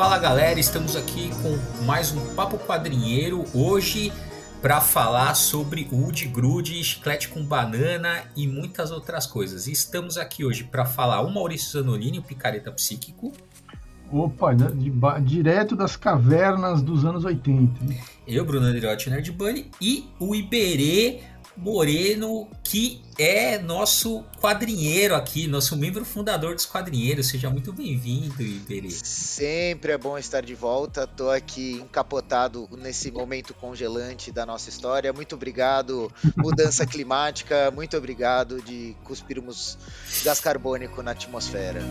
Fala 0.00 0.16
galera, 0.16 0.58
estamos 0.58 0.96
aqui 0.96 1.30
com 1.42 1.84
mais 1.84 2.10
um 2.10 2.34
Papo 2.34 2.56
Quadrinheiro. 2.56 3.44
Hoje 3.52 4.10
para 4.62 4.80
falar 4.80 5.34
sobre 5.34 5.86
Wood 5.92 6.26
Grude, 6.28 6.82
chiclete 6.82 7.28
com 7.28 7.44
banana 7.44 8.22
e 8.34 8.46
muitas 8.46 8.90
outras 8.90 9.26
coisas. 9.26 9.66
Estamos 9.66 10.16
aqui 10.16 10.42
hoje 10.42 10.64
para 10.64 10.86
falar 10.86 11.20
o 11.20 11.30
Maurício 11.30 11.72
Zanolini, 11.72 12.18
o 12.18 12.22
picareta 12.22 12.72
psíquico. 12.72 13.30
Opa, 14.10 14.54
de, 14.54 14.90
direto 15.20 15.76
das 15.76 15.96
cavernas 15.96 16.80
dos 16.80 17.04
anos 17.04 17.26
80. 17.26 17.84
Eu, 18.26 18.46
Bruno 18.46 18.68
Andriotti, 18.68 19.10
Nerd 19.10 19.30
Bunny, 19.32 19.70
e 19.82 20.08
o 20.18 20.34
Iberê 20.34 21.20
Moreno, 21.60 22.48
que 22.64 23.02
é 23.18 23.58
nosso 23.58 24.24
quadrinheiro 24.40 25.14
aqui, 25.14 25.46
nosso 25.46 25.76
membro 25.76 26.06
fundador 26.06 26.54
dos 26.54 26.64
quadrinheiros. 26.64 27.28
Seja 27.28 27.50
muito 27.50 27.70
bem-vindo, 27.70 28.42
Iberê. 28.42 28.90
Sempre 28.90 29.92
é 29.92 29.98
bom 29.98 30.16
estar 30.16 30.40
de 30.40 30.54
volta. 30.54 31.06
Tô 31.06 31.28
aqui 31.28 31.72
encapotado 31.72 32.66
nesse 32.78 33.10
momento 33.10 33.52
congelante 33.52 34.32
da 34.32 34.46
nossa 34.46 34.70
história. 34.70 35.12
Muito 35.12 35.34
obrigado, 35.34 36.10
mudança 36.34 36.86
climática. 36.88 37.70
Muito 37.70 37.94
obrigado 37.94 38.62
de 38.62 38.96
cuspirmos 39.04 39.76
gás 40.24 40.40
carbônico 40.40 41.02
na 41.02 41.10
atmosfera. 41.10 41.82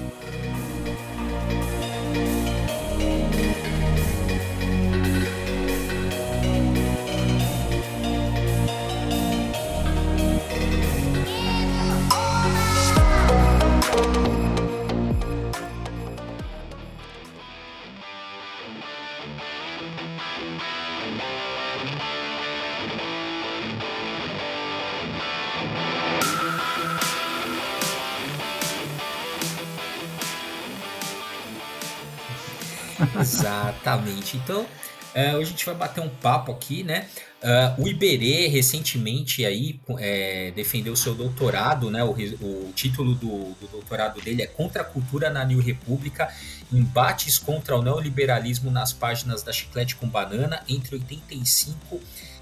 Exatamente. 33.22 34.38
Então, 34.38 34.66
é, 35.14 35.36
hoje 35.36 35.48
a 35.48 35.52
gente 35.52 35.66
vai 35.66 35.75
bater 35.75 36.02
um 36.02 36.09
papo 36.09 36.52
aqui, 36.52 36.84
né? 36.84 37.08
Uh, 37.42 37.84
o 37.84 37.88
Iberê 37.88 38.48
recentemente 38.48 39.45
aí 39.45 39.80
é, 39.98 40.52
defendeu 40.52 40.94
seu 40.95 41.16
doutorado, 41.16 41.90
né? 41.90 42.03
O, 42.03 42.12
o 42.12 42.72
título 42.75 43.16
do, 43.16 43.53
do, 43.53 43.67
doutorado 43.72 44.22
dele 44.22 44.44
é 44.44 44.45
Contra 44.45 44.81
a 44.81 44.86
Cultura 44.86 45.30
na 45.30 45.45
New 45.45 45.59
República, 45.59 46.28
embates 46.72 47.38
contra 47.38 47.78
o 47.78 47.81
neoliberalismo 47.81 48.70
nas 48.70 48.92
páginas 48.92 49.42
da 49.42 49.53
Chiclete 49.53 49.95
com 49.95 50.08
Banana 50.08 50.62
entre 50.67 50.95
85 50.95 52.02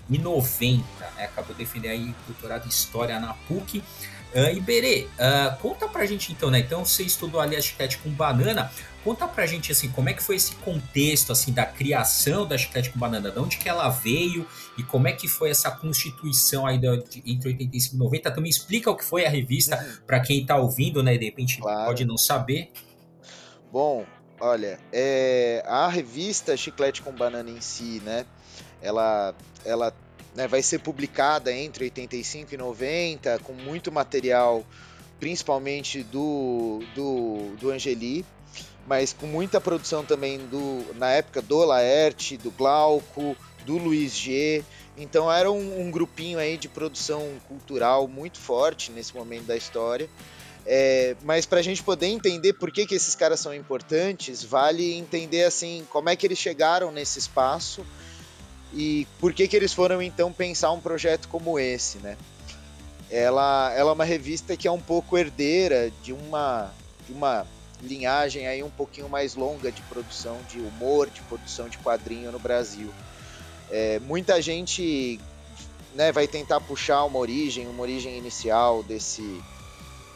e 0.09 0.17
90. 0.17 0.83
Né? 1.15 1.25
Acabou 1.25 1.53
de 1.53 1.63
defender 1.63 1.89
aí 1.89 2.15
doutorado 2.25 2.65
em 2.65 2.69
História 2.69 3.19
na 3.19 3.33
PUC. 3.33 3.83
Uh, 4.37 4.55
Iberê, 4.55 5.07
uh, 5.15 5.57
conta 5.57 5.87
pra 5.87 6.05
gente 6.05 6.31
então, 6.31 6.51
né? 6.51 6.59
Então 6.59 6.85
você 6.85 7.01
estudou 7.01 7.41
ali 7.41 7.55
a 7.55 7.61
chiclete 7.61 7.97
com 7.97 8.11
banana. 8.11 8.71
Conta 9.03 9.27
pra 9.27 9.47
gente 9.47 9.71
assim, 9.71 9.89
como 9.89 10.09
é 10.09 10.13
que 10.13 10.21
foi 10.21 10.35
esse 10.35 10.53
contexto 10.57 11.31
assim 11.31 11.51
da 11.51 11.65
criação 11.65 12.45
da 12.45 12.55
chiclete 12.55 12.91
com 12.91 12.99
banana, 12.99 13.31
de 13.31 13.39
onde 13.39 13.57
que 13.57 13.67
ela 13.67 13.89
veio 13.89 14.45
e 14.77 14.83
como 14.83 15.07
é 15.07 15.13
que 15.13 15.27
foi 15.27 15.49
essa 15.49 15.71
constituição 15.71 16.67
aí 16.67 16.77
da, 16.77 16.97
de, 16.97 17.23
entre 17.25 17.49
85 17.49 17.95
e 17.95 17.97
90. 17.97 18.31
Também 18.31 18.49
explica 18.51 18.91
o 18.91 18.95
que 18.95 19.03
foi 19.03 19.25
a 19.25 19.29
revista 19.29 19.75
uhum. 19.75 20.05
para 20.05 20.19
quem 20.19 20.45
tá 20.45 20.55
ouvindo, 20.55 21.01
né? 21.01 21.17
De 21.17 21.25
repente 21.25 21.59
claro. 21.59 21.85
pode 21.85 22.05
não 22.05 22.15
saber. 22.15 22.69
Bom, 23.71 24.05
olha, 24.39 24.79
é, 24.93 25.63
a 25.65 25.87
revista 25.87 26.55
Chiclete 26.55 27.01
com 27.01 27.11
Banana 27.11 27.49
em 27.49 27.59
si, 27.59 28.03
né? 28.05 28.23
Ela, 28.83 29.33
ela 29.65 29.91
né, 30.37 30.47
vai 30.47 30.61
ser 30.61 30.77
publicada 30.77 31.51
entre 31.51 31.85
85 31.85 32.53
e 32.53 32.57
90, 32.57 33.39
com 33.39 33.53
muito 33.53 33.91
material, 33.91 34.63
principalmente 35.19 36.03
do, 36.03 36.79
do, 36.93 37.55
do 37.59 37.71
Angeli, 37.71 38.23
mas 38.85 39.13
com 39.13 39.25
muita 39.25 39.59
produção 39.59 40.05
também 40.05 40.37
do 40.37 40.93
na 40.93 41.09
época 41.09 41.41
do 41.41 41.65
Laerte, 41.65 42.37
do 42.37 42.51
Glauco, 42.51 43.35
do 43.65 43.79
Luiz 43.79 44.15
G. 44.15 44.63
Então 44.95 45.31
era 45.31 45.51
um, 45.51 45.81
um 45.81 45.89
grupinho 45.89 46.37
aí 46.37 46.55
de 46.55 46.69
produção 46.69 47.27
cultural 47.47 48.07
muito 48.07 48.37
forte 48.37 48.91
nesse 48.91 49.15
momento 49.15 49.45
da 49.45 49.57
história. 49.57 50.07
É, 50.67 51.15
mas 51.23 51.47
para 51.47 51.61
a 51.61 51.63
gente 51.63 51.81
poder 51.81 52.07
entender 52.07 52.53
por 52.53 52.71
que, 52.71 52.85
que 52.85 52.93
esses 52.93 53.15
caras 53.15 53.39
são 53.39 53.55
importantes, 53.55 54.43
vale 54.43 54.93
entender 54.93 55.45
assim 55.45 55.83
como 55.89 56.09
é 56.09 56.15
que 56.15 56.27
eles 56.27 56.37
chegaram 56.37 56.91
nesse 56.91 57.17
espaço 57.17 57.83
e 58.73 59.07
por 59.19 59.33
que, 59.33 59.47
que 59.47 59.55
eles 59.55 59.73
foram 59.73 60.01
então 60.01 60.31
pensar 60.31 60.71
um 60.71 60.79
projeto 60.79 61.27
como 61.27 61.57
esse, 61.59 61.97
né? 61.99 62.17
Ela, 63.09 63.73
ela 63.73 63.91
é 63.91 63.93
uma 63.93 64.03
revista 64.03 64.57
que 64.57 64.67
é 64.67 64.71
um 64.71 64.81
pouco 64.81 65.17
herdeira 65.17 65.91
de 66.03 66.11
uma, 66.11 66.71
de 67.07 67.13
uma 67.13 67.47
linhagem 67.81 68.47
aí 68.47 68.61
um 68.63 68.69
pouquinho 68.69 69.07
mais 69.07 69.35
longa 69.35 69.71
de 69.71 69.81
produção 69.83 70.37
de 70.49 70.59
humor, 70.59 71.09
de 71.09 71.21
produção 71.21 71.69
de 71.69 71.77
quadrinho 71.77 72.31
no 72.31 72.39
Brasil. 72.39 72.91
É, 73.71 73.99
muita 73.99 74.41
gente 74.41 75.19
né, 75.95 76.11
vai 76.11 76.27
tentar 76.27 76.59
puxar 76.59 77.03
uma 77.05 77.19
origem, 77.19 77.67
uma 77.67 77.81
origem 77.81 78.17
inicial 78.17 78.83
desse, 78.83 79.41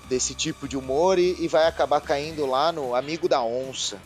desse 0.09 0.35
tipo 0.35 0.67
de 0.67 0.77
humor 0.77 1.17
e, 1.17 1.35
e 1.39 1.47
vai 1.47 1.67
acabar 1.67 2.01
caindo 2.01 2.45
lá 2.45 2.71
no 2.71 2.93
Amigo 2.93 3.29
da 3.29 3.41
Onça. 3.41 3.99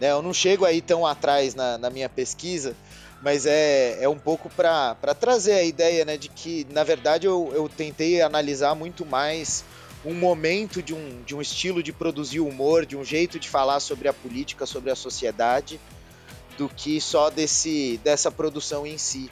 Né, 0.00 0.10
eu 0.10 0.22
não 0.22 0.32
chego 0.32 0.64
aí 0.64 0.80
tão 0.80 1.06
atrás 1.06 1.54
na, 1.54 1.76
na 1.78 1.90
minha 1.90 2.08
pesquisa, 2.08 2.76
mas 3.20 3.46
é, 3.46 4.02
é 4.02 4.08
um 4.08 4.18
pouco 4.18 4.48
para 4.48 4.94
trazer 5.18 5.54
a 5.54 5.64
ideia 5.64 6.04
né, 6.04 6.16
de 6.16 6.28
que, 6.28 6.66
na 6.70 6.84
verdade, 6.84 7.26
eu, 7.26 7.50
eu 7.54 7.68
tentei 7.68 8.22
analisar 8.22 8.74
muito 8.74 9.04
mais 9.04 9.64
um 10.04 10.14
momento 10.14 10.82
de 10.82 10.94
um, 10.94 11.22
de 11.24 11.34
um 11.34 11.40
estilo 11.40 11.82
de 11.82 11.92
produzir 11.92 12.40
humor, 12.40 12.86
de 12.86 12.96
um 12.96 13.04
jeito 13.04 13.38
de 13.38 13.48
falar 13.48 13.80
sobre 13.80 14.06
a 14.08 14.12
política, 14.12 14.64
sobre 14.66 14.90
a 14.90 14.96
sociedade, 14.96 15.80
do 16.56 16.68
que 16.68 17.00
só 17.00 17.30
desse, 17.30 18.00
dessa 18.04 18.30
produção 18.30 18.86
em 18.86 18.96
si. 18.96 19.30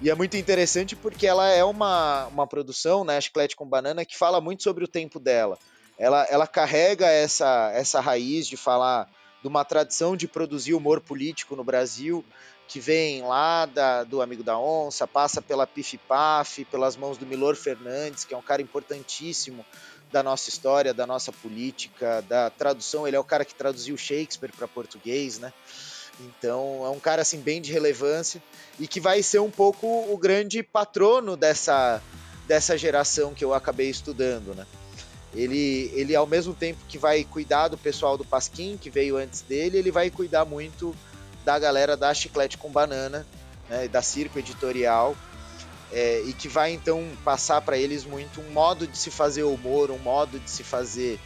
E 0.00 0.10
é 0.10 0.14
muito 0.14 0.36
interessante 0.36 0.96
porque 0.96 1.26
ela 1.26 1.48
é 1.48 1.62
uma, 1.62 2.26
uma 2.26 2.46
produção, 2.46 3.04
né, 3.04 3.20
Chiclete 3.20 3.54
com 3.54 3.64
Banana, 3.64 4.04
que 4.04 4.18
fala 4.18 4.40
muito 4.40 4.64
sobre 4.64 4.82
o 4.84 4.88
tempo 4.88 5.20
dela. 5.20 5.56
Ela, 5.96 6.26
ela 6.28 6.46
carrega 6.46 7.06
essa, 7.06 7.70
essa 7.72 8.00
raiz 8.00 8.48
de 8.48 8.56
falar 8.56 9.08
de 9.42 9.48
uma 9.48 9.64
tradição 9.64 10.16
de 10.16 10.28
produzir 10.28 10.72
humor 10.72 11.00
político 11.00 11.56
no 11.56 11.64
Brasil, 11.64 12.24
que 12.68 12.80
vem 12.80 13.22
lá 13.22 13.66
da, 13.66 14.04
do 14.04 14.22
Amigo 14.22 14.42
da 14.42 14.58
Onça, 14.58 15.06
passa 15.06 15.42
pela 15.42 15.66
Pif 15.66 15.98
Paf, 15.98 16.64
pelas 16.66 16.96
mãos 16.96 17.18
do 17.18 17.26
Milor 17.26 17.56
Fernandes, 17.56 18.24
que 18.24 18.32
é 18.32 18.36
um 18.36 18.42
cara 18.42 18.62
importantíssimo 18.62 19.64
da 20.10 20.22
nossa 20.22 20.48
história, 20.48 20.94
da 20.94 21.06
nossa 21.06 21.32
política, 21.32 22.22
da 22.28 22.50
tradução. 22.50 23.06
Ele 23.06 23.16
é 23.16 23.20
o 23.20 23.24
cara 23.24 23.44
que 23.44 23.54
traduziu 23.54 23.96
Shakespeare 23.96 24.52
para 24.52 24.68
português, 24.68 25.38
né? 25.38 25.52
Então 26.20 26.84
é 26.84 26.90
um 26.90 27.00
cara 27.00 27.22
assim 27.22 27.40
bem 27.40 27.60
de 27.60 27.72
relevância 27.72 28.42
e 28.78 28.86
que 28.86 29.00
vai 29.00 29.22
ser 29.22 29.40
um 29.40 29.50
pouco 29.50 29.86
o 29.86 30.16
grande 30.16 30.62
patrono 30.62 31.36
dessa 31.36 32.00
dessa 32.46 32.76
geração 32.76 33.32
que 33.32 33.44
eu 33.44 33.54
acabei 33.54 33.88
estudando, 33.88 34.54
né? 34.54 34.66
Ele, 35.34 35.90
ele 35.94 36.14
ao 36.14 36.26
mesmo 36.26 36.54
tempo 36.54 36.80
que 36.88 36.98
vai 36.98 37.24
cuidar 37.24 37.68
do 37.68 37.78
pessoal 37.78 38.18
do 38.18 38.24
Pasquim, 38.24 38.76
que 38.76 38.90
veio 38.90 39.16
antes 39.16 39.40
dele, 39.42 39.78
ele 39.78 39.90
vai 39.90 40.10
cuidar 40.10 40.44
muito 40.44 40.94
da 41.44 41.58
galera 41.58 41.96
da 41.96 42.12
Chiclete 42.12 42.58
com 42.58 42.70
Banana, 42.70 43.26
né, 43.68 43.88
da 43.88 44.02
Circo 44.02 44.38
Editorial, 44.38 45.16
é, 45.90 46.22
e 46.26 46.32
que 46.32 46.48
vai 46.48 46.72
então 46.72 47.06
passar 47.24 47.60
para 47.62 47.76
eles 47.76 48.04
muito 48.04 48.40
um 48.40 48.50
modo 48.50 48.86
de 48.86 48.96
se 48.96 49.10
fazer 49.10 49.42
humor, 49.42 49.90
um 49.90 49.98
modo 49.98 50.38
de 50.38 50.50
se 50.50 50.62
fazer 50.62 51.18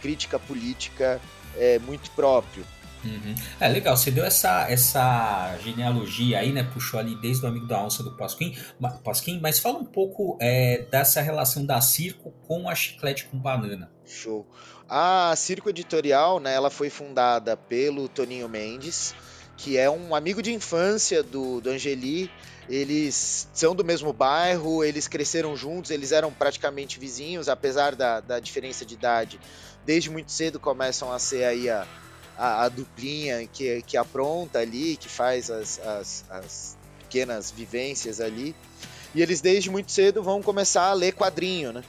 crítica 0.00 0.38
política 0.38 1.20
é, 1.56 1.78
muito 1.78 2.10
próprio. 2.12 2.64
Uhum. 3.04 3.34
É 3.58 3.68
legal, 3.68 3.96
você 3.96 4.10
deu 4.10 4.24
essa, 4.24 4.70
essa 4.70 5.56
genealogia 5.62 6.38
aí, 6.38 6.52
né? 6.52 6.62
Puxou 6.62 7.00
ali 7.00 7.16
desde 7.16 7.44
o 7.44 7.48
amigo 7.48 7.66
da 7.66 7.82
onça 7.82 8.02
do 8.02 8.16
Pasquim, 8.16 8.56
Pasquim 9.02 9.40
mas 9.40 9.58
fala 9.58 9.78
um 9.78 9.84
pouco 9.84 10.38
é, 10.40 10.86
dessa 10.90 11.20
relação 11.20 11.66
da 11.66 11.80
Circo 11.80 12.32
com 12.46 12.68
a 12.68 12.74
Chiclete 12.74 13.24
com 13.26 13.38
Banana. 13.38 13.90
Show. 14.06 14.46
A 14.88 15.34
Circo 15.36 15.70
Editorial, 15.70 16.38
né? 16.38 16.54
Ela 16.54 16.70
foi 16.70 16.90
fundada 16.90 17.56
pelo 17.56 18.08
Toninho 18.08 18.48
Mendes, 18.48 19.14
que 19.56 19.76
é 19.76 19.90
um 19.90 20.14
amigo 20.14 20.42
de 20.42 20.52
infância 20.52 21.22
do, 21.22 21.60
do 21.60 21.70
Angeli 21.70 22.30
eles 22.68 23.48
são 23.52 23.74
do 23.74 23.84
mesmo 23.84 24.12
bairro, 24.12 24.84
eles 24.84 25.08
cresceram 25.08 25.56
juntos, 25.56 25.90
eles 25.90 26.12
eram 26.12 26.32
praticamente 26.32 26.98
vizinhos, 26.98 27.48
apesar 27.48 27.94
da, 27.94 28.20
da 28.20 28.38
diferença 28.38 28.84
de 28.84 28.94
idade. 28.94 29.40
Desde 29.84 30.10
muito 30.10 30.30
cedo 30.30 30.60
começam 30.60 31.12
a 31.12 31.18
ser 31.18 31.44
aí 31.44 31.68
a, 31.68 31.86
a, 32.42 32.64
a 32.64 32.68
duplinha 32.68 33.46
que, 33.46 33.82
que 33.82 33.96
apronta 33.96 34.58
ali, 34.58 34.96
que 34.96 35.08
faz 35.08 35.48
as, 35.48 35.78
as, 35.78 36.24
as 36.28 36.76
pequenas 36.98 37.52
vivências 37.52 38.20
ali. 38.20 38.52
E 39.14 39.22
eles 39.22 39.40
desde 39.40 39.70
muito 39.70 39.92
cedo 39.92 40.24
vão 40.24 40.42
começar 40.42 40.86
a 40.86 40.92
ler 40.92 41.12
quadrinho, 41.12 41.72
né? 41.72 41.84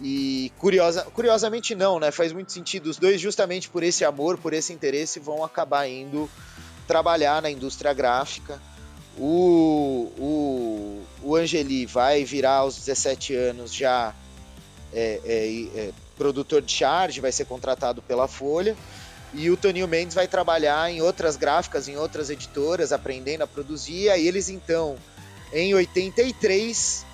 E 0.00 0.50
curiosa, 0.56 1.02
curiosamente 1.12 1.74
não, 1.74 2.00
né? 2.00 2.10
Faz 2.10 2.32
muito 2.32 2.52
sentido. 2.52 2.86
Os 2.86 2.96
dois, 2.96 3.20
justamente 3.20 3.68
por 3.68 3.82
esse 3.82 4.02
amor, 4.02 4.38
por 4.38 4.54
esse 4.54 4.72
interesse, 4.72 5.20
vão 5.20 5.44
acabar 5.44 5.86
indo 5.86 6.30
trabalhar 6.86 7.42
na 7.42 7.50
indústria 7.50 7.92
gráfica. 7.92 8.58
O, 9.18 10.10
o, 10.18 11.02
o 11.22 11.36
Angeli 11.36 11.84
vai 11.84 12.24
virar 12.24 12.58
aos 12.58 12.76
17 12.76 13.34
anos 13.34 13.74
já 13.74 14.14
é, 14.92 15.20
é, 15.24 15.80
é, 15.80 15.92
produtor 16.16 16.62
de 16.62 16.72
charge, 16.72 17.20
vai 17.20 17.32
ser 17.32 17.44
contratado 17.44 18.00
pela 18.00 18.26
Folha. 18.26 18.74
E 19.34 19.50
o 19.50 19.56
Toninho 19.56 19.88
Mendes 19.88 20.14
vai 20.14 20.26
trabalhar 20.26 20.90
em 20.90 21.02
outras 21.02 21.36
gráficas, 21.36 21.88
em 21.88 21.96
outras 21.96 22.30
editoras, 22.30 22.92
aprendendo 22.92 23.42
a 23.42 23.46
produzir. 23.46 24.04
E 24.04 24.10
aí 24.10 24.26
eles 24.26 24.48
então, 24.48 24.96
em 25.52 25.74
83, 25.74 27.04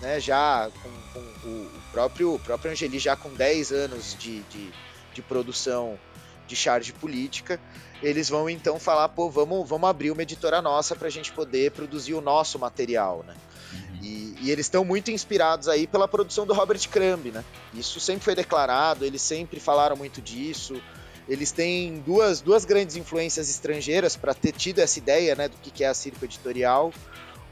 né, 0.00 0.20
já 0.20 0.70
com, 0.82 0.90
com 1.12 1.48
o 1.48 1.70
próprio, 1.90 2.34
o 2.34 2.38
próprio 2.38 2.72
Angeli 2.72 2.98
já 2.98 3.16
com 3.16 3.32
10 3.32 3.72
anos 3.72 4.16
de, 4.18 4.40
de, 4.44 4.70
de 5.14 5.22
produção 5.22 5.98
de 6.46 6.54
charge 6.54 6.92
política, 6.92 7.58
eles 8.02 8.28
vão 8.28 8.50
então 8.50 8.78
falar, 8.78 9.08
pô, 9.08 9.30
vamos, 9.30 9.66
vamos 9.68 9.88
abrir 9.88 10.10
uma 10.10 10.22
editora 10.22 10.60
nossa 10.60 10.94
para 10.94 11.08
a 11.08 11.10
gente 11.10 11.32
poder 11.32 11.70
produzir 11.70 12.14
o 12.14 12.20
nosso 12.20 12.58
material, 12.58 13.24
né? 13.26 13.34
Uhum. 13.72 13.98
E, 14.02 14.36
e, 14.42 14.50
eles 14.50 14.66
estão 14.66 14.84
muito 14.84 15.10
inspirados 15.10 15.68
aí 15.68 15.86
pela 15.86 16.06
produção 16.06 16.46
do 16.46 16.52
Robert 16.52 16.86
Crumb, 16.90 17.30
né? 17.30 17.42
Isso 17.72 17.98
sempre 17.98 18.24
foi 18.24 18.34
declarado, 18.34 19.04
eles 19.04 19.22
sempre 19.22 19.58
falaram 19.58 19.96
muito 19.96 20.20
disso. 20.20 20.80
Eles 21.28 21.50
têm 21.52 22.00
duas, 22.00 22.40
duas 22.40 22.64
grandes 22.64 22.96
influências 22.96 23.48
estrangeiras 23.48 24.14
para 24.16 24.34
ter 24.34 24.52
tido 24.52 24.80
essa 24.80 24.98
ideia, 24.98 25.34
né, 25.34 25.48
do 25.48 25.56
que 25.56 25.82
é 25.82 25.88
a 25.88 25.94
circo 25.94 26.24
editorial. 26.24 26.92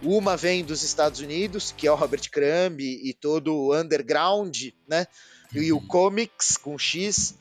Uma 0.02 0.36
vem 0.36 0.64
dos 0.64 0.82
Estados 0.82 1.20
Unidos, 1.20 1.72
que 1.76 1.86
é 1.86 1.92
o 1.92 1.94
Robert 1.94 2.28
Crumb 2.30 2.80
e 2.80 3.14
todo 3.14 3.54
o 3.54 3.74
underground, 3.74 4.70
né? 4.86 5.06
E 5.54 5.72
o 5.72 5.76
uhum. 5.76 5.86
comics 5.86 6.56
com 6.56 6.76
X. 6.76 7.36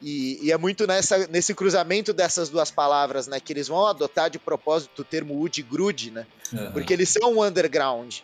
E, 0.00 0.38
e, 0.42 0.52
é 0.52 0.56
muito 0.56 0.86
nessa, 0.86 1.26
nesse 1.26 1.54
cruzamento 1.54 2.12
dessas 2.12 2.48
duas 2.48 2.70
palavras, 2.70 3.26
né? 3.26 3.38
Que 3.38 3.52
eles 3.52 3.68
vão 3.68 3.86
adotar 3.86 4.30
de 4.30 4.38
propósito 4.38 5.02
o 5.02 5.04
termo 5.04 5.34
Wood 5.34 5.62
Grude, 5.62 6.10
né? 6.10 6.26
Uhum. 6.52 6.72
Porque 6.72 6.92
eles 6.92 7.10
são 7.10 7.34
um 7.34 7.42
underground. 7.42 8.16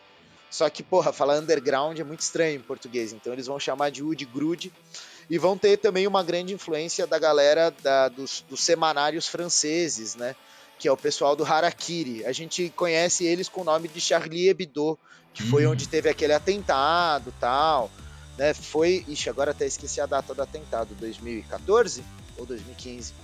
Só 0.50 0.69
que, 0.69 0.82
porra, 0.82 1.12
falar 1.12 1.38
underground 1.38 1.99
é 1.99 2.05
muito 2.05 2.20
estranho 2.20 2.56
em 2.56 2.62
português. 2.62 3.12
Então 3.12 3.32
eles 3.32 3.47
vão 3.47 3.58
chamar 3.58 3.91
de 3.91 4.03
Wood 4.03 4.25
Grude. 4.26 4.73
E 5.31 5.39
vão 5.39 5.57
ter 5.57 5.77
também 5.79 6.07
uma 6.07 6.23
grande 6.23 6.53
influência 6.53 7.07
da 7.07 7.19
galera 7.19 7.73
da, 7.83 8.09
dos, 8.09 8.45
dos 8.49 8.63
semanários 8.63 9.27
franceses, 9.27 10.15
né? 10.15 10.35
que 10.83 10.89
é 10.89 10.93
o 10.93 10.97
pessoal 10.97 11.37
do 11.37 11.45
Harakiri. 11.45 12.25
A 12.25 12.33
gente 12.33 12.69
conhece 12.71 13.25
eles 13.25 13.49
com 13.49 13.61
o 13.61 13.65
nome 13.65 13.87
de 13.87 14.01
Charlie 14.01 14.49
Hebdo, 14.49 14.99
que 15.33 15.41
foi 15.41 15.65
hum. 15.65 15.71
onde 15.71 15.89
teve 15.89 16.09
aquele 16.09 16.33
atentado 16.33 17.33
tal. 17.39 17.89
Né? 18.37 18.53
Foi. 18.53 19.05
Ixi, 19.07 19.31
agora 19.31 19.53
até 19.53 19.65
esqueci 19.65 20.01
a 20.01 20.07
data 20.07 20.35
do 20.35 20.43
atentado, 20.43 20.93
2014 20.97 22.03
ou 22.37 22.45
2015. 22.45 23.15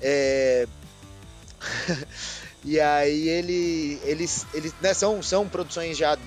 É... 0.00 0.66
e 2.64 2.80
aí 2.80 3.28
ele, 3.28 4.00
eles, 4.02 4.44
eles 4.52 4.74
né, 4.80 4.92
são, 4.92 5.22
são 5.22 5.48
produções 5.48 5.96
já 5.96 6.18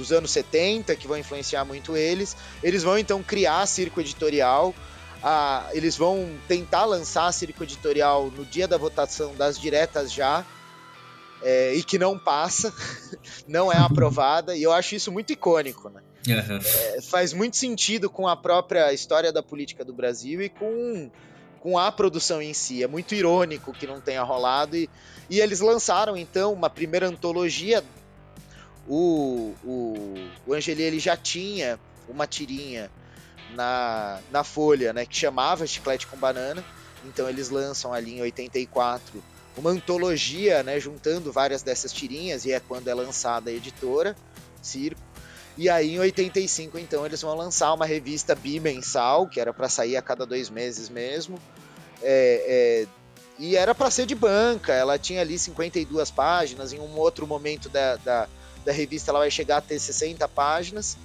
dos 0.00 0.12
anos 0.12 0.30
70 0.30 0.96
que 0.96 1.06
vão 1.06 1.18
influenciar 1.18 1.64
muito 1.64 1.96
eles. 1.96 2.36
Eles 2.62 2.82
vão 2.82 2.98
então 2.98 3.22
criar 3.22 3.66
circo 3.66 4.00
editorial 4.00 4.74
a, 5.22 5.68
eles 5.72 5.96
vão 5.96 6.28
tentar 6.48 6.84
lançar 6.84 7.26
a 7.26 7.32
Circo 7.32 7.62
Editorial 7.62 8.30
no 8.30 8.44
dia 8.44 8.66
da 8.66 8.78
votação 8.78 9.34
das 9.34 9.58
diretas 9.58 10.12
já, 10.12 10.44
é, 11.42 11.74
e 11.74 11.82
que 11.82 11.98
não 11.98 12.18
passa, 12.18 12.72
não 13.46 13.72
é 13.72 13.76
aprovada, 13.76 14.56
e 14.56 14.62
eu 14.62 14.72
acho 14.72 14.94
isso 14.94 15.12
muito 15.12 15.32
icônico, 15.32 15.88
né? 15.88 16.02
Uhum. 16.28 16.58
É, 16.58 17.00
faz 17.00 17.32
muito 17.32 17.56
sentido 17.56 18.10
com 18.10 18.28
a 18.28 18.36
própria 18.36 18.92
história 18.92 19.32
da 19.32 19.42
política 19.42 19.84
do 19.84 19.92
Brasil 19.92 20.42
e 20.42 20.50
com, 20.50 21.10
com 21.60 21.78
a 21.78 21.90
produção 21.90 22.42
em 22.42 22.52
si. 22.52 22.82
É 22.82 22.86
muito 22.86 23.14
irônico 23.14 23.72
que 23.72 23.86
não 23.86 24.02
tenha 24.02 24.22
rolado. 24.22 24.76
E, 24.76 24.88
e 25.30 25.40
eles 25.40 25.60
lançaram 25.60 26.18
então 26.18 26.52
uma 26.52 26.68
primeira 26.68 27.08
antologia. 27.08 27.82
O, 28.92 29.54
o, 29.62 30.28
o 30.48 30.52
Angeli 30.52 30.82
ele 30.82 30.98
já 30.98 31.16
tinha 31.16 31.78
uma 32.08 32.26
tirinha 32.26 32.90
na, 33.54 34.18
na 34.32 34.42
Folha, 34.42 34.92
né, 34.92 35.06
que 35.06 35.16
chamava 35.16 35.64
Chiclete 35.64 36.08
com 36.08 36.16
Banana. 36.16 36.64
Então 37.04 37.28
eles 37.28 37.50
lançam 37.50 37.94
ali 37.94 38.18
em 38.18 38.20
84 38.20 39.22
uma 39.56 39.70
antologia, 39.70 40.62
né, 40.64 40.80
juntando 40.80 41.32
várias 41.32 41.62
dessas 41.62 41.92
tirinhas, 41.92 42.44
e 42.44 42.52
é 42.52 42.58
quando 42.58 42.88
é 42.88 42.94
lançada 42.94 43.50
a 43.50 43.52
editora, 43.52 44.16
Circo. 44.60 45.00
E 45.56 45.68
aí 45.68 45.94
em 45.94 45.98
85, 45.98 46.78
então, 46.78 47.04
eles 47.04 47.20
vão 47.20 47.34
lançar 47.36 47.72
uma 47.72 47.86
revista 47.86 48.34
bimensal, 48.34 49.28
que 49.28 49.40
era 49.40 49.52
para 49.52 49.68
sair 49.68 49.96
a 49.96 50.02
cada 50.02 50.24
dois 50.24 50.48
meses 50.50 50.88
mesmo. 50.88 51.38
É, 52.02 52.86
é, 52.86 53.00
e 53.38 53.56
era 53.56 53.74
para 53.74 53.90
ser 53.90 54.06
de 54.06 54.14
banca, 54.14 54.72
ela 54.72 54.98
tinha 54.98 55.20
ali 55.20 55.38
52 55.38 56.10
páginas, 56.10 56.72
em 56.72 56.78
um 56.78 56.96
outro 56.96 57.26
momento 57.26 57.68
da, 57.68 57.96
da, 57.96 58.28
da 58.64 58.72
revista 58.72 59.10
ela 59.10 59.20
vai 59.20 59.30
chegar 59.30 59.58
a 59.58 59.60
ter 59.60 59.78
60 59.78 60.26
páginas. 60.28 60.96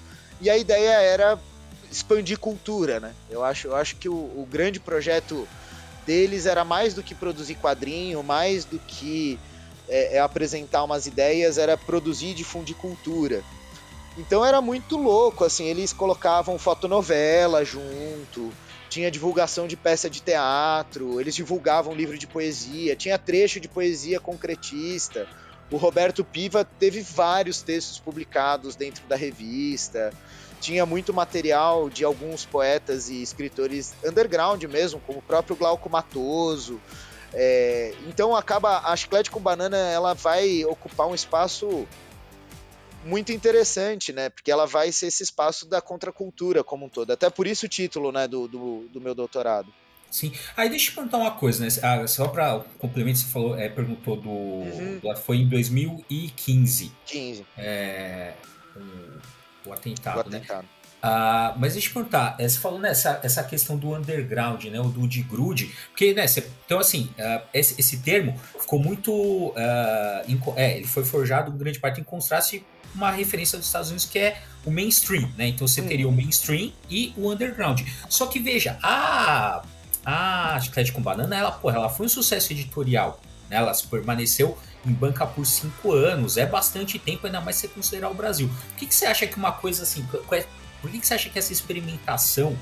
E 0.42 0.50
a 0.50 0.58
ideia 0.58 1.02
era 1.02 1.40
expandir 1.92 2.38
cultura, 2.38 3.00
né? 3.00 3.14
Eu 3.30 3.44
acho, 3.44 3.68
eu 3.68 3.76
acho 3.76 3.96
que 3.96 4.10
o, 4.10 4.14
o 4.14 4.48
grande 4.50 4.80
projeto 4.80 5.48
deles 6.06 6.46
era 6.46 6.64
mais 6.64 6.94
do 6.94 7.02
que 7.02 7.16
produzir 7.16 7.56
quadrinho, 7.56 8.22
mais 8.22 8.66
do 8.66 8.78
que 8.80 9.40
é, 9.88 10.18
é 10.18 10.20
apresentar 10.20 10.84
umas 10.84 11.08
ideias, 11.08 11.58
era 11.58 11.78
produzir 11.78 12.28
e 12.28 12.34
difundir 12.34 12.76
cultura. 12.76 13.44
Então 14.18 14.46
era 14.46 14.62
muito 14.62 14.98
louco, 14.98 15.44
assim, 15.44 15.66
eles 15.66 15.92
colocavam 15.92 16.58
fotonovela 16.58 17.66
junto, 17.66 18.54
tinha 18.90 19.12
divulgação 19.12 19.68
de 19.68 19.76
peça 19.76 20.10
de 20.10 20.22
teatro, 20.22 21.20
eles 21.20 21.36
divulgavam 21.36 21.94
livro 21.94 22.18
de 22.18 22.26
poesia, 22.26 22.96
tinha 22.96 23.18
trecho 23.18 23.60
de 23.60 23.68
poesia 23.68 24.20
concretista. 24.20 25.28
O 25.72 25.78
Roberto 25.78 26.24
Piva 26.24 26.64
teve 26.64 27.02
vários 27.02 27.62
textos 27.62 28.00
publicados 28.00 28.76
dentro 28.76 29.06
da 29.08 29.16
revista 29.16 30.12
tinha 30.66 30.86
muito 30.86 31.14
material 31.14 31.90
de 31.90 32.04
alguns 32.04 32.44
poetas 32.44 33.10
e 33.10 33.22
escritores 33.22 33.94
underground 34.04 34.64
mesmo, 34.64 35.00
como 35.00 35.20
o 35.20 35.22
próprio 35.22 35.56
Glauco 35.56 35.90
Matoso. 35.90 36.82
É, 37.34 37.94
então 38.08 38.36
acaba 38.36 38.80
a 38.80 38.96
Chiclete 38.96 39.30
com 39.30 39.40
Banana 39.40 39.78
ela 39.78 40.14
vai 40.14 40.64
ocupar 40.66 41.08
um 41.08 41.14
espaço 41.14 41.88
muito 43.04 43.32
interessante, 43.32 44.12
né? 44.12 44.30
Porque 44.30 44.52
ela 44.52 44.66
vai 44.66 44.92
ser 44.92 45.08
esse 45.08 45.22
espaço 45.22 45.68
da 45.68 45.82
contracultura 45.82 46.64
como 46.64 46.86
um 46.86 46.90
todo. 46.90 47.12
Até 47.12 47.30
por 47.30 47.46
isso 47.46 47.68
o 47.68 47.70
título, 47.70 48.12
né, 48.12 48.28
do, 48.28 48.48
do, 48.48 48.88
do 48.92 49.00
meu 49.00 49.14
doutorado. 49.14 49.72
Sim. 50.16 50.32
Aí 50.56 50.70
deixa 50.70 50.92
eu 50.92 50.96
perguntar 50.96 51.18
uma 51.18 51.32
coisa, 51.32 51.62
né? 51.62 51.68
Ah, 51.84 52.08
só 52.08 52.30
para 52.30 52.62
complemento, 52.80 53.20
você 53.20 53.26
falou, 53.26 53.60
é, 53.60 53.68
perguntou 53.68 54.16
do, 54.16 54.30
uhum. 54.30 55.00
do, 55.00 55.14
Foi 55.18 55.36
em 55.40 55.50
2015. 55.50 56.90
15. 57.06 57.46
É, 57.58 58.34
o 59.66 59.74
atentado, 59.74 60.26
o 60.26 60.30
né? 60.30 60.38
atentado. 60.38 60.66
Ah, 61.04 61.54
mas 61.58 61.74
deixa 61.74 61.88
eu 61.88 61.92
te 61.92 61.94
perguntar, 61.96 62.36
eh, 62.40 62.48
você 62.48 62.58
falou 62.58 62.80
nessa 62.80 63.20
essa 63.22 63.44
questão 63.44 63.78
do 63.78 63.94
underground, 63.94 64.64
né, 64.64 64.80
o 64.80 64.86
do 64.86 65.06
de 65.06 65.22
grude, 65.22 65.76
porque, 65.90 66.14
né, 66.14 66.26
você, 66.26 66.50
então 66.66 66.80
assim, 66.80 67.12
uh, 67.20 67.42
esse, 67.54 67.80
esse 67.80 67.98
termo 67.98 68.40
ficou 68.60 68.80
muito, 68.80 69.12
uh, 69.50 69.54
em, 70.28 70.42
é, 70.56 70.78
ele 70.78 70.88
foi 70.88 71.04
forjado 71.04 71.52
em 71.52 71.58
grande 71.58 71.78
parte 71.78 72.00
em 72.00 72.04
contraste 72.04 72.66
uma 72.96 73.12
referência 73.12 73.58
dos 73.58 73.68
Estados 73.68 73.90
Unidos 73.90 74.06
que 74.06 74.18
é 74.18 74.42
o 74.66 74.72
mainstream, 74.72 75.30
né, 75.38 75.50
então 75.50 75.68
você 75.68 75.82
hum. 75.82 75.88
teria 75.88 76.08
o 76.08 76.12
mainstream 76.12 76.72
e 76.90 77.14
o 77.16 77.30
underground, 77.30 77.82
só 78.10 78.26
que 78.26 78.40
veja, 78.40 78.80
a, 78.82 79.62
a 80.06 80.60
Chiclete 80.62 80.92
com 80.92 81.02
Banana, 81.02 81.36
ela, 81.36 81.52
porra, 81.52 81.78
ela 81.78 81.90
foi 81.90 82.06
um 82.06 82.10
sucesso 82.10 82.54
editorial, 82.54 83.20
né, 83.50 83.58
ela 83.58 83.74
permaneceu 83.90 84.58
em 84.86 84.94
banca 84.94 85.26
por 85.26 85.46
cinco 85.46 85.92
anos. 85.92 86.38
É 86.38 86.46
bastante 86.46 87.00
tempo, 87.00 87.26
ainda 87.26 87.42
mais 87.42 87.56
se 87.56 87.68
considerar 87.68 88.10
o 88.10 88.14
Brasil. 88.14 88.48
Por 88.48 88.78
que, 88.78 88.86
que 88.86 88.96
você 88.96 89.06
acha 89.06 89.26
que 89.26 89.36
uma 89.36 89.52
coisa 89.52 89.84
assim. 89.84 90.06
Por 90.06 90.92
que, 90.92 91.00
que 91.00 91.08
você 91.08 91.16
acha 91.16 91.30
que 91.30 91.40
essa 91.40 91.52
experimentação, 91.52 92.56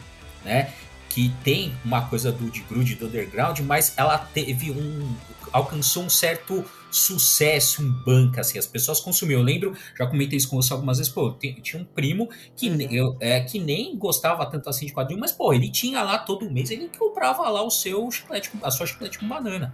né? 0.44 0.74
Que 1.10 1.34
tem 1.44 1.78
uma 1.84 2.08
coisa 2.08 2.32
do 2.32 2.50
de 2.50 2.62
grude, 2.62 2.96
do 2.96 3.08
underground, 3.08 3.60
mas 3.60 3.94
ela 3.98 4.18
teve 4.18 4.72
um. 4.72 5.16
alcançou 5.52 6.04
um 6.04 6.10
certo 6.10 6.66
sucesso 6.96 7.82
em 7.82 7.90
banca, 7.90 8.42
assim, 8.42 8.58
as 8.58 8.66
pessoas 8.66 9.00
consumiam. 9.00 9.40
Eu 9.40 9.46
lembro, 9.46 9.76
já 9.98 10.06
comentei 10.08 10.38
isso 10.38 10.50
com 10.50 10.62
você 10.62 10.74
algumas 10.74 10.98
vezes, 10.98 11.12
pô, 11.12 11.32
tinha 11.34 11.82
um 11.82 11.86
primo 11.86 12.30
que, 12.56 12.70
uhum. 12.70 12.82
eu, 12.92 13.18
é, 13.20 13.42
que 13.42 13.60
nem 13.60 13.98
gostava 13.98 14.46
tanto 14.46 14.70
assim 14.70 14.86
de 14.86 14.94
quadrinho, 14.94 15.20
mas, 15.20 15.32
pô, 15.32 15.54
ele 15.54 15.70
tinha 15.70 16.02
lá 16.04 16.18
todo 16.18 16.50
mês, 16.50 16.72
ele 16.72 16.90
comprava 16.98 17.48
lá 17.50 17.62
o 17.64 17.70
seu 17.70 18.10
chiclete, 18.12 18.52
a 18.62 18.72
sua 18.72 18.86
chiclete 18.86 19.20
com 19.20 19.28
banana. 19.28 19.74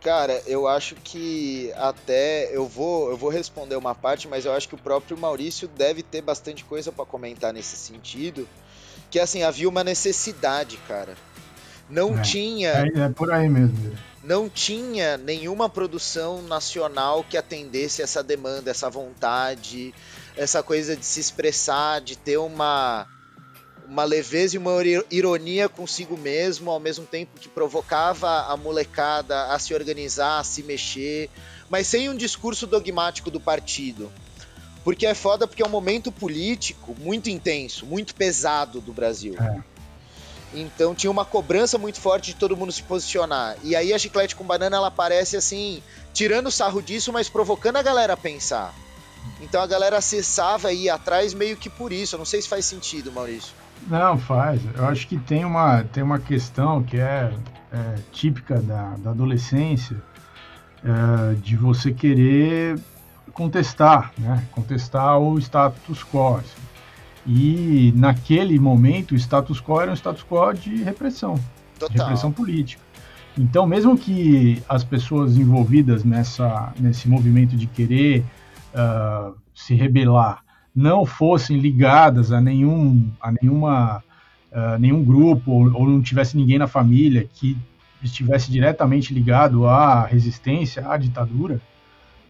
Cara, 0.00 0.40
eu 0.46 0.68
acho 0.68 0.94
que 0.94 1.72
até 1.76 2.54
eu 2.54 2.66
vou 2.66 3.10
eu 3.10 3.16
vou 3.16 3.28
responder 3.28 3.74
uma 3.74 3.96
parte, 3.96 4.28
mas 4.28 4.44
eu 4.44 4.52
acho 4.52 4.68
que 4.68 4.74
o 4.76 4.78
próprio 4.78 5.18
Maurício 5.18 5.66
deve 5.66 6.04
ter 6.04 6.22
bastante 6.22 6.64
coisa 6.64 6.92
para 6.92 7.04
comentar 7.04 7.52
nesse 7.52 7.76
sentido, 7.76 8.48
que 9.10 9.18
assim 9.18 9.42
havia 9.42 9.68
uma 9.68 9.82
necessidade, 9.82 10.76
cara. 10.86 11.16
Não 11.90 12.16
é, 12.18 12.22
tinha. 12.22 12.70
É, 12.70 13.00
é, 13.00 13.08
por 13.08 13.32
aí 13.32 13.48
mesmo. 13.48 13.96
Não 14.22 14.48
tinha 14.48 15.16
nenhuma 15.16 15.68
produção 15.68 16.42
nacional 16.42 17.24
que 17.24 17.36
atendesse 17.36 18.02
essa 18.02 18.22
demanda, 18.22 18.70
essa 18.70 18.90
vontade, 18.90 19.94
essa 20.36 20.62
coisa 20.62 20.96
de 20.96 21.04
se 21.04 21.20
expressar, 21.20 22.00
de 22.00 22.16
ter 22.16 22.36
uma 22.38 23.06
uma 23.88 24.04
leveza 24.04 24.54
e 24.54 24.58
uma 24.58 24.72
ironia 25.10 25.66
consigo 25.66 26.14
mesmo, 26.14 26.70
ao 26.70 26.78
mesmo 26.78 27.06
tempo 27.06 27.40
que 27.40 27.48
provocava 27.48 28.42
a 28.42 28.54
molecada 28.54 29.46
a 29.46 29.58
se 29.58 29.72
organizar, 29.72 30.40
a 30.40 30.44
se 30.44 30.62
mexer, 30.62 31.30
mas 31.70 31.86
sem 31.86 32.10
um 32.10 32.14
discurso 32.14 32.66
dogmático 32.66 33.30
do 33.30 33.40
partido. 33.40 34.12
Porque 34.84 35.06
é 35.06 35.14
foda 35.14 35.46
porque 35.46 35.62
é 35.62 35.66
um 35.66 35.70
momento 35.70 36.12
político 36.12 36.94
muito 36.98 37.30
intenso, 37.30 37.86
muito 37.86 38.14
pesado 38.14 38.80
do 38.80 38.92
Brasil. 38.92 39.34
É. 39.40 39.62
Então 40.54 40.94
tinha 40.94 41.10
uma 41.10 41.24
cobrança 41.24 41.76
muito 41.76 42.00
forte 42.00 42.32
de 42.32 42.36
todo 42.36 42.56
mundo 42.56 42.72
se 42.72 42.82
posicionar. 42.82 43.56
E 43.62 43.76
aí 43.76 43.92
a 43.92 43.98
chiclete 43.98 44.34
com 44.34 44.44
banana 44.44 44.76
ela 44.76 44.88
aparece 44.88 45.36
assim, 45.36 45.82
tirando 46.12 46.50
sarro 46.50 46.82
disso, 46.82 47.12
mas 47.12 47.28
provocando 47.28 47.76
a 47.76 47.82
galera 47.82 48.14
a 48.14 48.16
pensar. 48.16 48.74
Então 49.40 49.60
a 49.60 49.66
galera 49.66 49.98
acessava 49.98 50.72
e 50.72 50.84
ia 50.84 50.94
atrás 50.94 51.34
meio 51.34 51.56
que 51.56 51.68
por 51.68 51.92
isso. 51.92 52.14
Eu 52.14 52.18
não 52.18 52.26
sei 52.26 52.40
se 52.40 52.48
faz 52.48 52.64
sentido, 52.64 53.12
Maurício. 53.12 53.52
Não, 53.86 54.18
faz. 54.18 54.60
Eu 54.74 54.86
acho 54.86 55.06
que 55.06 55.16
tem 55.18 55.44
uma, 55.44 55.84
tem 55.84 56.02
uma 56.02 56.18
questão 56.18 56.82
que 56.82 56.98
é, 56.98 57.32
é 57.72 57.94
típica 58.10 58.60
da, 58.60 58.96
da 58.96 59.10
adolescência, 59.10 59.96
é, 60.84 61.34
de 61.34 61.56
você 61.56 61.92
querer 61.92 62.78
contestar, 63.32 64.12
né? 64.18 64.44
contestar 64.50 65.18
o 65.18 65.38
status 65.38 66.02
quo. 66.02 66.40
E 67.30 67.92
naquele 67.94 68.58
momento 68.58 69.12
o 69.12 69.14
status 69.14 69.60
quo 69.60 69.82
era 69.82 69.90
um 69.90 69.94
status 69.94 70.24
quo 70.24 70.50
de 70.54 70.82
repressão, 70.82 71.38
Total. 71.78 71.94
de 71.94 71.98
repressão 71.98 72.32
política. 72.32 72.82
Então, 73.36 73.66
mesmo 73.66 73.98
que 73.98 74.62
as 74.66 74.82
pessoas 74.82 75.36
envolvidas 75.36 76.02
nessa, 76.04 76.72
nesse 76.80 77.06
movimento 77.06 77.54
de 77.54 77.66
querer 77.66 78.24
uh, 78.74 79.34
se 79.54 79.74
rebelar 79.74 80.42
não 80.74 81.04
fossem 81.04 81.58
ligadas 81.58 82.32
a 82.32 82.40
nenhum, 82.40 83.10
a 83.20 83.30
nenhuma, 83.30 84.02
uh, 84.50 84.78
nenhum 84.78 85.04
grupo 85.04 85.52
ou, 85.52 85.72
ou 85.74 85.86
não 85.86 86.00
tivesse 86.00 86.34
ninguém 86.34 86.58
na 86.58 86.66
família 86.66 87.28
que 87.30 87.56
estivesse 88.02 88.50
diretamente 88.50 89.12
ligado 89.12 89.66
à 89.66 90.04
resistência 90.06 90.88
à 90.88 90.96
ditadura, 90.96 91.60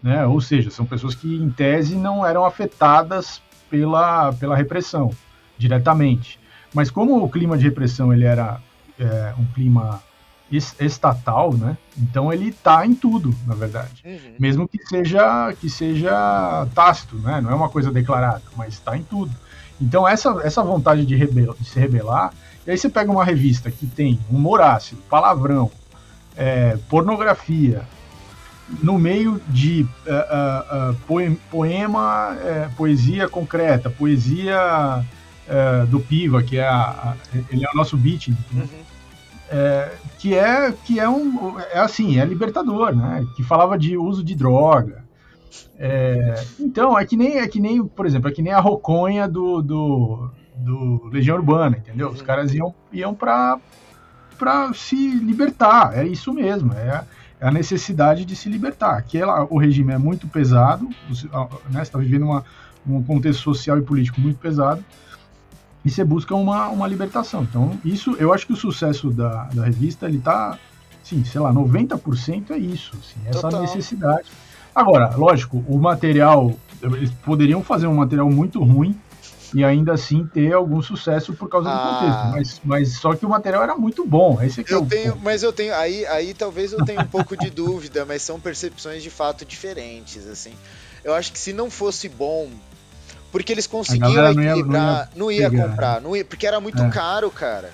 né? 0.02 0.26
Ou 0.26 0.40
seja, 0.40 0.70
são 0.70 0.84
pessoas 0.86 1.14
que 1.14 1.36
em 1.36 1.50
tese 1.50 1.94
não 1.94 2.24
eram 2.24 2.44
afetadas 2.44 3.42
pela, 3.70 4.32
pela 4.32 4.56
repressão 4.56 5.10
diretamente. 5.56 6.38
Mas 6.74 6.90
como 6.90 7.22
o 7.22 7.28
clima 7.28 7.56
de 7.56 7.64
repressão 7.64 8.12
ele 8.12 8.24
era 8.24 8.60
é, 8.98 9.34
um 9.38 9.44
clima 9.46 10.02
estatal, 10.50 11.52
né? 11.52 11.76
Então 11.96 12.32
ele 12.32 12.48
está 12.48 12.86
em 12.86 12.94
tudo, 12.94 13.34
na 13.46 13.54
verdade, 13.54 14.02
uhum. 14.04 14.34
mesmo 14.38 14.66
que 14.66 14.78
seja 14.86 15.52
que 15.60 15.68
seja 15.68 16.66
tácito, 16.74 17.16
né? 17.16 17.40
Não 17.40 17.50
é 17.50 17.54
uma 17.54 17.68
coisa 17.68 17.90
declarada, 17.90 18.42
mas 18.56 18.74
está 18.74 18.96
em 18.96 19.02
tudo. 19.02 19.30
Então 19.80 20.08
essa 20.08 20.40
essa 20.42 20.62
vontade 20.62 21.04
de, 21.04 21.14
rebel, 21.14 21.54
de 21.58 21.68
se 21.68 21.78
rebelar, 21.78 22.32
e 22.66 22.70
aí 22.70 22.78
você 22.78 22.88
pega 22.88 23.10
uma 23.10 23.24
revista 23.24 23.70
que 23.70 23.86
tem 23.86 24.18
humor 24.30 24.62
ácido, 24.62 25.02
palavrão, 25.08 25.70
é, 26.34 26.78
pornografia, 26.88 27.82
no 28.82 28.98
meio 28.98 29.40
de 29.48 29.86
uh, 30.06 30.90
uh, 30.92 31.36
poema, 31.50 32.32
uh, 32.34 32.76
poesia 32.76 33.28
concreta, 33.28 33.90
poesia 33.90 35.04
do 35.88 35.98
Piva, 35.98 36.42
que 36.42 36.58
é, 36.58 36.68
a, 36.68 36.74
a, 36.74 37.16
ele 37.50 37.64
é 37.64 37.70
o 37.72 37.74
nosso 37.74 37.96
beat, 37.96 38.28
né? 38.28 38.36
uhum. 38.52 38.68
é, 39.50 39.92
que 40.18 40.34
é 40.34 40.74
que 40.84 41.00
é 41.00 41.08
um 41.08 41.58
é 41.58 41.78
assim 41.78 42.20
é 42.20 42.24
libertador, 42.26 42.94
né? 42.94 43.26
Que 43.34 43.42
falava 43.42 43.78
de 43.78 43.96
uso 43.96 44.22
de 44.22 44.34
droga. 44.34 45.02
É, 45.78 46.44
então 46.60 46.98
é 46.98 47.06
que 47.06 47.16
nem 47.16 47.38
é 47.38 47.48
que 47.48 47.58
nem 47.58 47.82
por 47.82 48.04
exemplo 48.04 48.28
é 48.28 48.32
que 48.32 48.42
nem 48.42 48.52
a 48.52 48.60
roconha 48.60 49.26
do, 49.26 49.62
do, 49.62 50.30
do 50.54 51.08
Legião 51.10 51.38
Urbana, 51.38 51.78
entendeu? 51.78 52.10
Os 52.10 52.20
uhum. 52.20 52.26
caras 52.26 52.52
iam 52.52 52.74
iam 52.92 53.14
para 53.14 53.58
para 54.38 54.74
se 54.74 54.94
libertar, 54.94 55.96
é 55.96 56.06
isso 56.06 56.30
mesmo, 56.34 56.74
é 56.74 56.88
é 56.88 57.04
a 57.40 57.50
necessidade 57.50 58.24
de 58.24 58.34
se 58.34 58.48
libertar. 58.48 58.96
Aquela, 58.96 59.46
o 59.50 59.58
regime 59.58 59.92
é 59.92 59.98
muito 59.98 60.26
pesado, 60.26 60.88
você 61.08 61.28
né, 61.70 61.82
está 61.82 61.98
vivendo 61.98 62.24
uma, 62.24 62.44
um 62.86 63.02
contexto 63.02 63.42
social 63.42 63.78
e 63.78 63.82
político 63.82 64.20
muito 64.20 64.38
pesado, 64.38 64.84
e 65.84 65.90
você 65.90 66.04
busca 66.04 66.34
uma, 66.34 66.68
uma 66.68 66.86
libertação. 66.86 67.44
Então, 67.44 67.78
isso, 67.84 68.16
eu 68.18 68.32
acho 68.32 68.46
que 68.46 68.52
o 68.52 68.56
sucesso 68.56 69.10
da, 69.10 69.44
da 69.44 69.64
revista, 69.64 70.06
ele 70.06 70.18
está, 70.18 70.58
sim, 71.02 71.24
sei 71.24 71.40
lá, 71.40 71.52
90% 71.52 72.50
é 72.50 72.58
isso, 72.58 72.96
assim, 72.98 73.20
essa 73.26 73.42
Total. 73.42 73.62
necessidade. 73.62 74.28
Agora, 74.74 75.14
lógico, 75.16 75.64
o 75.66 75.78
material, 75.78 76.52
eles 76.82 77.10
poderiam 77.24 77.62
fazer 77.62 77.86
um 77.86 77.94
material 77.94 78.28
muito 78.30 78.62
ruim, 78.62 78.98
e 79.54 79.64
ainda 79.64 79.92
assim 79.92 80.26
ter 80.26 80.52
algum 80.52 80.82
sucesso 80.82 81.32
por 81.32 81.48
causa 81.48 81.68
ah. 81.70 81.74
do 81.74 81.98
contexto. 81.98 82.30
Mas, 82.32 82.60
mas 82.64 82.92
só 82.98 83.14
que 83.14 83.24
o 83.24 83.28
material 83.28 83.62
era 83.62 83.76
muito 83.76 84.06
bom. 84.06 84.40
Esse 84.42 84.60
aqui 84.60 84.72
eu 84.72 84.82
é 84.82 84.86
tenho, 84.86 85.12
ponto. 85.12 85.24
mas 85.24 85.42
eu 85.42 85.52
tenho 85.52 85.74
aí, 85.74 86.06
aí 86.06 86.34
talvez 86.34 86.72
eu 86.72 86.84
tenha 86.84 87.00
um 87.00 87.06
pouco 87.06 87.36
de 87.36 87.48
dúvida, 87.50 88.04
mas 88.04 88.22
são 88.22 88.38
percepções 88.38 89.02
de 89.02 89.10
fato 89.10 89.44
diferentes 89.44 90.26
assim. 90.26 90.52
Eu 91.02 91.14
acho 91.14 91.32
que 91.32 91.38
se 91.38 91.52
não 91.52 91.70
fosse 91.70 92.08
bom, 92.08 92.48
porque 93.30 93.52
eles 93.52 93.66
conseguiam 93.66 94.30
equilibrar, 94.30 95.10
não 95.14 95.30
ia, 95.30 95.48
não 95.48 95.50
ia, 95.50 95.50
não 95.50 95.58
ia 95.58 95.68
comprar, 95.68 96.00
não 96.00 96.16
ia, 96.16 96.24
porque 96.24 96.46
era 96.46 96.60
muito 96.60 96.82
é. 96.82 96.88
caro, 96.88 97.30
cara. 97.30 97.70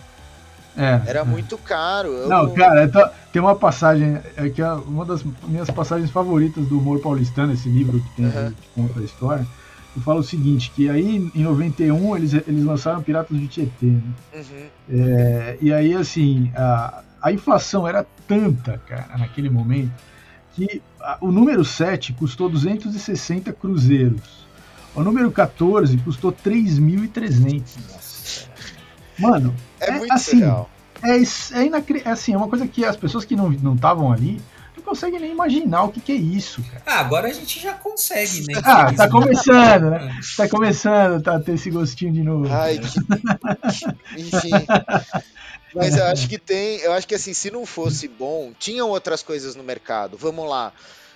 É, 0.76 1.00
era 1.06 1.20
é. 1.20 1.24
muito 1.24 1.56
caro. 1.56 2.08
Eu 2.08 2.28
não, 2.28 2.52
cara, 2.52 2.88
tô, 2.88 3.08
tem 3.32 3.40
uma 3.40 3.54
passagem 3.54 4.20
é 4.36 4.48
que 4.48 4.60
é 4.60 4.72
uma 4.72 5.04
das 5.04 5.22
minhas 5.44 5.70
passagens 5.70 6.10
favoritas 6.10 6.66
do 6.66 6.78
humor 6.78 7.00
paulistano, 7.00 7.52
esse 7.52 7.68
livro 7.68 8.00
que 8.00 8.16
tem 8.16 8.26
uhum. 8.26 8.50
que 8.52 8.68
conta 8.74 9.00
a 9.00 9.02
história 9.02 9.46
que 9.94 10.00
fala 10.00 10.20
o 10.20 10.24
seguinte, 10.24 10.72
que 10.74 10.90
aí 10.90 11.30
em 11.32 11.42
91 11.42 12.16
eles, 12.16 12.34
eles 12.34 12.64
lançaram 12.64 13.00
Piratas 13.00 13.38
de 13.38 13.46
Tietê, 13.46 13.86
né? 13.86 14.02
uhum. 14.34 14.66
é, 14.90 15.56
e 15.60 15.72
aí 15.72 15.94
assim, 15.94 16.50
a, 16.56 17.02
a 17.22 17.32
inflação 17.32 17.86
era 17.86 18.04
tanta, 18.26 18.78
cara, 18.86 19.16
naquele 19.16 19.48
momento, 19.48 19.92
que 20.52 20.82
a, 21.00 21.18
o 21.20 21.30
número 21.30 21.64
7 21.64 22.12
custou 22.14 22.50
260 22.50 23.52
cruzeiros, 23.52 24.44
o 24.96 25.02
número 25.02 25.30
14 25.30 25.96
custou 25.98 26.32
3.300. 26.32 28.48
Mano, 29.18 29.54
é, 29.80 29.90
é 29.90 29.98
muito 29.98 30.12
assim. 30.12 30.42
É, 30.42 30.66
é, 31.10 31.22
é 32.04 32.10
assim, 32.10 32.32
é 32.32 32.36
uma 32.36 32.48
coisa 32.48 32.66
que 32.66 32.84
as 32.84 32.96
pessoas 32.96 33.24
que 33.24 33.36
não 33.36 33.74
estavam 33.74 34.12
ali 34.12 34.40
consegue 34.82 35.18
nem 35.18 35.30
imaginar 35.30 35.84
o 35.84 35.92
que, 35.92 36.00
que 36.00 36.12
é 36.12 36.16
isso, 36.16 36.62
cara. 36.62 36.82
Ah, 36.86 37.00
agora 37.00 37.28
a 37.28 37.32
gente 37.32 37.60
já 37.60 37.74
consegue, 37.74 38.40
né? 38.46 38.60
ah, 38.64 38.92
tá 38.92 39.08
começando, 39.08 39.90
né? 39.90 40.20
Tá 40.36 40.48
começando 40.48 41.22
tá, 41.22 41.36
a 41.36 41.40
ter 41.40 41.54
esse 41.54 41.70
gostinho 41.70 42.12
de 42.12 42.22
novo. 42.22 42.46
Ai, 42.52 42.78
que... 42.78 42.86
Enfim. 44.20 44.50
Mas 45.74 45.96
eu 45.96 46.04
acho 46.06 46.28
que 46.28 46.38
tem. 46.38 46.78
Eu 46.78 46.92
acho 46.92 47.06
que 47.06 47.14
assim, 47.14 47.34
se 47.34 47.50
não 47.50 47.66
fosse 47.66 48.06
bom, 48.06 48.52
tinham 48.58 48.88
outras 48.88 49.22
coisas 49.22 49.56
no 49.56 49.64
mercado. 49.64 50.16
Vamos 50.16 50.48
lá. 50.48 50.72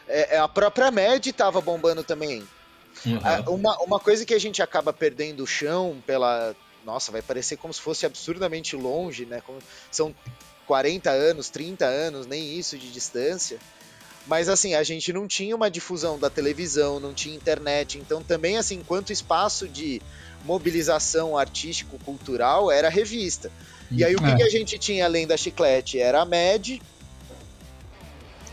É, 0.08 0.36
é 0.36 0.38
a 0.38 0.48
própria 0.48 0.90
Med 0.90 1.32
tava 1.32 1.60
bombando 1.60 2.02
também. 2.02 2.42
Uhum. 3.06 3.54
Uma, 3.54 3.78
uma 3.78 4.00
coisa 4.00 4.24
que 4.24 4.34
a 4.34 4.40
gente 4.40 4.62
acaba 4.62 4.92
perdendo 4.92 5.42
o 5.42 5.46
chão 5.46 6.02
pela. 6.06 6.54
Nossa, 6.84 7.12
vai 7.12 7.22
parecer 7.22 7.56
como 7.56 7.72
se 7.72 7.80
fosse 7.80 8.06
absurdamente 8.06 8.74
longe, 8.74 9.26
né? 9.26 9.42
Como 9.44 9.58
são 9.90 10.14
40 10.68 11.10
anos, 11.10 11.48
30 11.48 11.86
anos, 11.86 12.26
nem 12.26 12.56
isso 12.56 12.78
de 12.78 12.92
distância. 12.92 13.58
Mas 14.26 14.50
assim, 14.50 14.74
a 14.74 14.82
gente 14.82 15.10
não 15.10 15.26
tinha 15.26 15.56
uma 15.56 15.70
difusão 15.70 16.18
da 16.18 16.28
televisão, 16.28 17.00
não 17.00 17.14
tinha 17.14 17.34
internet, 17.34 17.98
então 17.98 18.22
também 18.22 18.58
assim, 18.58 18.76
enquanto 18.76 19.10
espaço 19.10 19.66
de 19.66 20.02
mobilização 20.44 21.36
artístico-cultural 21.36 22.70
era 22.70 22.90
revista. 22.90 23.50
E 23.90 24.04
aí 24.04 24.14
o 24.14 24.18
que, 24.18 24.26
é. 24.26 24.36
que, 24.36 24.42
a 24.42 24.50
gente 24.50 24.78
tinha 24.78 25.06
além 25.06 25.26
da 25.26 25.38
chiclete? 25.38 25.98
Era 25.98 26.20
a 26.20 26.26
MED, 26.26 26.82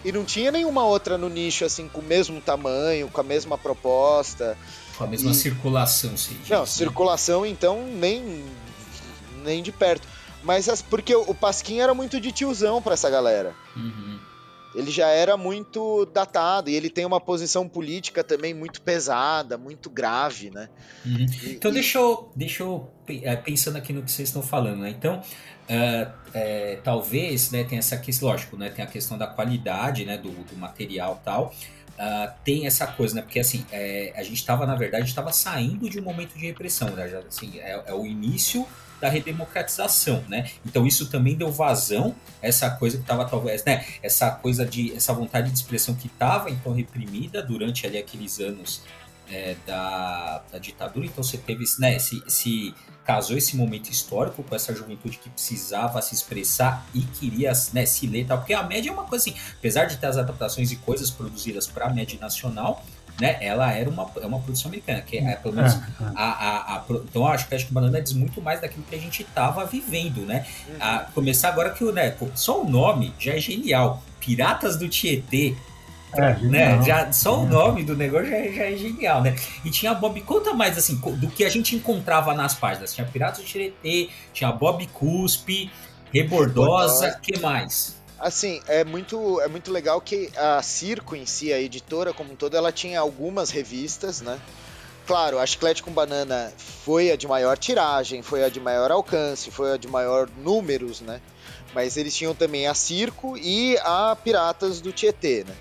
e 0.06 0.12
não 0.12 0.24
tinha 0.24 0.50
nenhuma 0.52 0.86
outra 0.86 1.18
no 1.18 1.28
nicho 1.28 1.66
assim 1.66 1.90
com 1.90 2.00
o 2.00 2.04
mesmo 2.04 2.40
tamanho, 2.40 3.10
com 3.10 3.20
a 3.20 3.24
mesma 3.24 3.58
proposta. 3.58 4.58
Com 4.98 5.04
a 5.04 5.08
mesma 5.08 5.32
e... 5.32 5.36
circulação, 5.36 6.16
sim. 6.16 6.38
Não, 6.48 6.66
circulação 6.66 7.46
então 7.46 7.86
nem 7.86 8.46
nem 9.44 9.62
de 9.62 9.74
perto. 9.74 10.08
Mas 10.46 10.82
porque 10.82 11.14
o 11.14 11.34
Pasquim 11.34 11.80
era 11.80 11.94
muito 11.94 12.22
de 12.22 12.32
tiozão 12.32 12.82
para 12.82 12.94
essa 12.94 13.10
galera. 13.10 13.54
Uhum. 13.76 14.20
Ele 14.76 14.92
já 14.92 15.08
era 15.08 15.36
muito 15.38 16.06
datado 16.08 16.70
e 16.70 16.76
ele 16.76 16.90
tem 16.90 17.06
uma 17.06 17.20
posição 17.20 17.68
política 17.68 18.24
também 18.24 18.54
muito 18.54 18.82
pesada, 18.82 19.58
muito 19.58 19.90
grave, 19.90 20.52
né? 20.52 20.70
Uhum. 21.06 21.26
E, 21.44 21.52
então, 21.54 21.72
e... 21.72 21.74
deixa 21.74 21.98
eu, 21.98 22.32
deixa 22.36 22.64
eu 22.64 22.90
é, 23.08 23.36
pensando 23.36 23.78
aqui 23.78 23.92
no 23.92 24.04
que 24.04 24.12
vocês 24.12 24.30
estão 24.30 24.44
falando, 24.44 24.82
né? 24.82 24.90
Então, 24.90 25.22
Uh, 25.66 26.14
é, 26.32 26.80
talvez 26.84 27.50
né, 27.50 27.64
tenha 27.64 27.80
essa 27.80 27.98
questão, 27.98 28.30
lógico, 28.30 28.56
né, 28.56 28.70
tem 28.70 28.86
a 28.86 28.88
questão 28.88 29.18
da 29.18 29.26
qualidade 29.26 30.06
né, 30.06 30.16
do, 30.16 30.30
do 30.30 30.56
material 30.56 31.20
tal. 31.26 31.52
Uh, 31.98 32.32
tem 32.44 32.68
essa 32.68 32.86
coisa, 32.86 33.16
né? 33.16 33.22
Porque 33.22 33.40
assim, 33.40 33.66
é, 33.72 34.14
a 34.16 34.22
gente 34.22 34.36
estava, 34.36 34.66
na 34.66 34.76
verdade, 34.76 35.06
estava 35.06 35.32
saindo 35.32 35.90
de 35.90 35.98
um 36.00 36.04
momento 36.04 36.38
de 36.38 36.46
repressão, 36.46 36.90
né? 36.90 37.08
Já, 37.08 37.20
assim, 37.20 37.58
é, 37.58 37.84
é, 37.88 37.94
o 37.94 38.06
início 38.06 38.68
da 39.00 39.10
redemocratização, 39.10 40.24
né? 40.28 40.50
Então 40.66 40.86
isso 40.86 41.10
também 41.10 41.36
deu 41.36 41.52
vazão 41.52 42.16
essa 42.42 42.70
coisa 42.70 42.98
que 42.98 43.04
estava 43.04 43.26
talvez, 43.26 43.64
né? 43.64 43.86
Essa 44.02 44.32
coisa 44.32 44.66
de 44.66 44.94
essa 44.96 45.14
vontade 45.14 45.50
de 45.50 45.58
expressão 45.58 45.96
que 45.96 46.08
estava 46.08 46.50
então 46.50 46.74
reprimida 46.74 47.42
durante 47.42 47.86
ali 47.86 47.98
aqueles 47.98 48.40
anos 48.40 48.84
é, 49.30 49.56
da, 49.66 50.44
da, 50.52 50.58
ditadura. 50.58 51.06
Então 51.06 51.24
você 51.24 51.38
teve 51.38 51.64
né, 51.80 51.96
esse, 51.96 52.22
esse 52.26 52.74
casou 53.04 53.38
esse 53.38 53.56
momento 53.56 53.90
histórico 53.90 54.44
com 54.44 54.56
essa 54.56 54.74
juventude 54.74 55.18
que 55.18 55.30
precisava 55.30 56.02
se 56.02 56.16
expressar 56.16 56.86
e 56.94 57.02
queria 57.02 57.52
né, 57.74 57.86
se 57.86 58.08
ler 58.08 58.26
tal. 58.26 58.40
Porque 58.40 58.54
a 58.54 58.64
média 58.64 58.90
é 58.90 58.94
uma 58.94 59.04
coisa 59.04 59.30
assim, 59.30 59.40
apesar 59.58 59.86
de 59.86 59.98
ter 59.98 60.08
as 60.08 60.18
adaptações 60.18 60.72
e 60.72 60.76
coisas 60.78 61.12
produzidas 61.12 61.68
para 61.68 61.86
a 61.86 61.94
média 61.94 62.18
nacional, 62.20 62.84
né, 63.20 63.38
ela 63.40 63.72
era 63.72 63.90
uma, 63.90 64.10
é 64.22 64.26
uma 64.26 64.40
produção 64.40 64.70
americana, 64.70 65.02
que 65.02 65.18
é, 65.18 65.36
pelo 65.36 65.56
menos 65.56 65.74
é, 65.74 65.78
é. 65.78 66.06
A, 66.16 66.24
a, 66.24 66.76
a, 66.76 66.84
então 66.90 67.22
eu 67.22 67.28
acho 67.28 67.48
que 67.48 67.56
acho 67.56 67.68
que 67.68 67.74
Banana 67.74 68.02
diz 68.02 68.14
muito 68.14 68.42
mais 68.42 68.60
daquilo 68.62 68.84
que 68.90 68.96
a 68.96 69.00
gente 69.00 69.22
estava 69.22 69.66
vivendo, 69.66 70.26
né? 70.26 70.46
Uhum. 70.68 70.76
A 70.80 71.00
começar 71.14 71.50
agora 71.50 71.70
que 71.70 71.84
o 71.84 71.92
né, 71.92 72.16
só 72.34 72.62
o 72.62 72.70
nome 72.70 73.14
já 73.18 73.34
é 73.34 73.40
genial. 73.40 74.04
Piratas 74.20 74.76
do 74.76 74.90
Tietê, 74.90 75.56
é, 76.14 76.34
né? 76.40 76.82
Já, 76.84 77.12
só 77.12 77.42
o 77.42 77.46
nome 77.46 77.84
do 77.84 77.96
negócio 77.96 78.30
já, 78.30 78.38
já, 78.52 78.64
é 78.66 78.76
genial, 78.76 79.22
né? 79.22 79.36
E 79.64 79.70
tinha 79.70 79.94
Bob. 79.94 80.20
Conta 80.22 80.54
mais 80.54 80.78
assim, 80.78 80.96
do 80.96 81.28
que 81.28 81.44
a 81.44 81.50
gente 81.50 81.76
encontrava 81.76 82.34
nas 82.34 82.54
páginas. 82.54 82.94
Tinha 82.94 83.06
Piratas 83.06 83.40
do 83.40 83.46
Tiretê, 83.46 84.10
tinha 84.34 84.52
Bob 84.52 84.86
Cuspe, 84.88 85.72
Rebordosa, 86.14 87.20
que 87.22 87.40
mais? 87.40 88.02
Assim, 88.26 88.60
é 88.66 88.84
muito, 88.84 89.40
é 89.42 89.48
muito 89.48 89.72
legal 89.72 90.02
que 90.02 90.32
a 90.36 90.60
Circo 90.60 91.16
em 91.16 91.28
si, 91.28 91.54
a 91.54 91.62
editora 91.62 92.12
como 92.12 92.34
um 92.34 92.36
todo, 92.36 92.58
ela 92.58 92.72
tinha 92.72 93.00
algumas 93.00 93.52
revistas, 93.52 94.20
né? 94.20 94.42
Claro, 95.06 95.38
a 95.38 95.46
Chiclete 95.46 95.84
com 95.84 95.92
Banana 95.92 96.52
foi 96.58 97.12
a 97.12 97.16
de 97.16 97.28
maior 97.28 97.56
tiragem, 97.56 98.24
foi 98.24 98.44
a 98.44 98.50
de 98.50 98.60
maior 98.60 98.90
alcance, 98.90 99.52
foi 99.52 99.74
a 99.74 99.78
de 99.78 99.88
maior 99.88 100.28
números, 100.40 101.02
né? 101.02 101.22
Mas 101.72 101.98
eles 101.98 102.16
tinham 102.16 102.34
também 102.34 102.66
a 102.66 102.74
Circo 102.74 103.38
e 103.38 103.78
a 103.84 104.16
Piratas 104.16 104.82
do 104.82 104.92
Tietê, 104.92 105.44
né? 105.48 105.56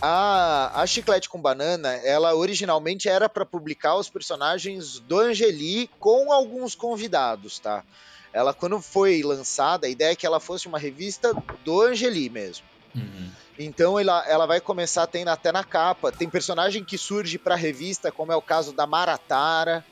A, 0.00 0.80
a 0.80 0.86
Chiclete 0.86 1.28
com 1.28 1.42
Banana, 1.42 1.92
ela 1.96 2.34
originalmente 2.34 3.06
era 3.06 3.28
para 3.28 3.44
publicar 3.44 3.96
os 3.96 4.08
personagens 4.08 4.98
do 5.00 5.20
Angeli 5.20 5.90
com 6.00 6.32
alguns 6.32 6.74
convidados, 6.74 7.58
tá? 7.58 7.84
Ela, 8.32 8.54
quando 8.54 8.80
foi 8.80 9.22
lançada, 9.22 9.86
a 9.86 9.90
ideia 9.90 10.12
é 10.12 10.16
que 10.16 10.26
ela 10.26 10.40
fosse 10.40 10.66
uma 10.66 10.78
revista 10.78 11.32
do 11.64 11.82
Angeli 11.82 12.30
mesmo. 12.30 12.64
Uhum. 12.94 13.30
Então 13.58 13.98
ela, 13.98 14.24
ela 14.26 14.46
vai 14.46 14.60
começar 14.60 15.06
tendo 15.06 15.28
até 15.28 15.52
na 15.52 15.62
capa. 15.62 16.10
Tem 16.10 16.28
personagem 16.28 16.84
que 16.84 16.96
surge 16.96 17.38
para 17.38 17.54
revista, 17.54 18.10
como 18.10 18.32
é 18.32 18.36
o 18.36 18.42
caso 18.42 18.72
da 18.72 18.86
Maratara. 18.86 19.84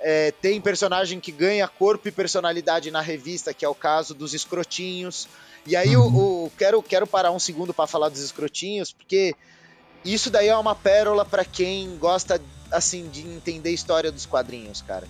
É, 0.00 0.32
tem 0.32 0.60
personagem 0.60 1.20
que 1.20 1.30
ganha 1.30 1.68
corpo 1.68 2.08
e 2.08 2.12
personalidade 2.12 2.90
na 2.90 3.00
revista, 3.00 3.54
que 3.54 3.64
é 3.64 3.68
o 3.68 3.74
caso 3.74 4.14
dos 4.14 4.34
escrotinhos. 4.34 5.28
E 5.66 5.76
aí 5.76 5.96
uhum. 5.96 6.14
o, 6.14 6.44
o, 6.46 6.52
quero, 6.56 6.82
quero 6.82 7.06
parar 7.06 7.30
um 7.30 7.38
segundo 7.38 7.72
para 7.72 7.86
falar 7.86 8.08
dos 8.08 8.20
escrotinhos, 8.20 8.92
porque 8.92 9.34
isso 10.04 10.30
daí 10.30 10.48
é 10.48 10.56
uma 10.56 10.74
pérola 10.74 11.24
para 11.24 11.44
quem 11.44 11.96
gosta 11.96 12.40
assim 12.70 13.08
de 13.08 13.20
entender 13.26 13.70
a 13.70 13.72
história 13.72 14.12
dos 14.12 14.26
quadrinhos, 14.26 14.82
cara. 14.82 15.06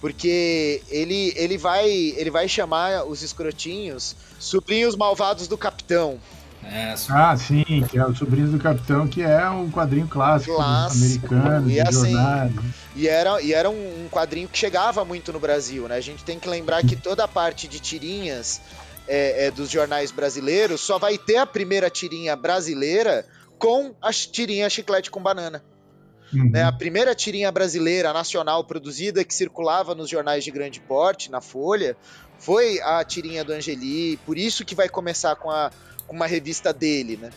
Porque 0.00 0.82
ele, 0.88 1.32
ele 1.36 1.58
vai 1.58 1.90
ele 1.90 2.30
vai 2.30 2.48
chamar 2.48 3.04
os 3.04 3.22
escrotinhos 3.22 4.16
sobrinhos 4.38 4.96
malvados 4.96 5.46
do 5.46 5.58
capitão. 5.58 6.18
É, 6.62 6.94
ah, 7.08 7.36
sim, 7.36 7.64
que 7.88 7.96
é 7.96 8.04
o 8.04 8.14
Sobrinhos 8.14 8.50
do 8.50 8.58
Capitão, 8.58 9.08
que 9.08 9.22
é 9.22 9.48
um 9.48 9.70
quadrinho 9.70 10.06
clássico, 10.06 10.54
clássico 10.54 11.34
americano, 11.34 11.70
e, 11.70 11.80
assim, 11.80 12.14
e 12.94 13.08
era, 13.08 13.40
e 13.40 13.54
era 13.54 13.70
um, 13.70 14.04
um, 14.04 14.08
quadrinho 14.10 14.46
que 14.46 14.58
chegava 14.58 15.02
muito 15.02 15.32
no 15.32 15.40
Brasil, 15.40 15.88
né? 15.88 15.96
A 15.96 16.02
gente 16.02 16.22
tem 16.22 16.38
que 16.38 16.46
lembrar 16.46 16.84
que 16.84 16.94
toda 16.94 17.24
a 17.24 17.28
parte 17.28 17.66
de 17.66 17.80
tirinhas 17.80 18.60
é, 19.08 19.46
é, 19.46 19.50
dos 19.50 19.68
jornais 19.68 20.12
brasileiros, 20.12 20.80
só 20.80 20.96
vai 20.96 21.18
ter 21.18 21.36
a 21.36 21.44
primeira 21.44 21.90
tirinha 21.90 22.36
brasileira 22.36 23.26
com 23.58 23.92
a 24.00 24.12
tirinha 24.12 24.70
chiclete 24.70 25.10
com 25.10 25.20
banana. 25.20 25.64
Uhum. 26.32 26.50
Né, 26.50 26.62
a 26.62 26.72
primeira 26.72 27.14
tirinha 27.14 27.50
brasileira 27.50 28.12
nacional 28.12 28.64
produzida 28.64 29.24
que 29.24 29.34
circulava 29.34 29.94
nos 29.94 30.08
jornais 30.08 30.44
de 30.44 30.50
grande 30.50 30.80
porte, 30.80 31.30
na 31.30 31.40
Folha, 31.40 31.96
foi 32.38 32.80
a 32.80 33.02
tirinha 33.04 33.44
do 33.44 33.52
Angeli, 33.52 34.16
por 34.18 34.38
isso 34.38 34.64
que 34.64 34.74
vai 34.74 34.88
começar 34.88 35.36
com, 35.36 35.50
a, 35.50 35.70
com 36.06 36.14
uma 36.14 36.26
revista 36.26 36.72
dele, 36.72 37.16
né? 37.16 37.30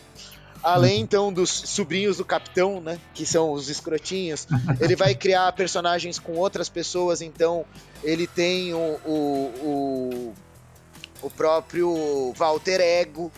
Além, 0.62 0.96
uhum. 0.96 1.04
então, 1.04 1.32
dos 1.32 1.50
sobrinhos 1.50 2.16
do 2.16 2.24
capitão, 2.24 2.80
né? 2.80 2.98
Que 3.12 3.26
são 3.26 3.52
os 3.52 3.68
escrotinhos. 3.68 4.46
Ele 4.80 4.96
vai 4.96 5.14
criar 5.14 5.52
personagens 5.52 6.18
com 6.18 6.32
outras 6.32 6.70
pessoas, 6.70 7.20
então 7.20 7.66
ele 8.02 8.26
tem 8.26 8.72
o, 8.72 8.98
o, 9.04 9.12
o 9.60 10.34
o 11.24 11.30
próprio 11.30 12.32
Walter 12.36 12.80
Ego, 12.80 13.32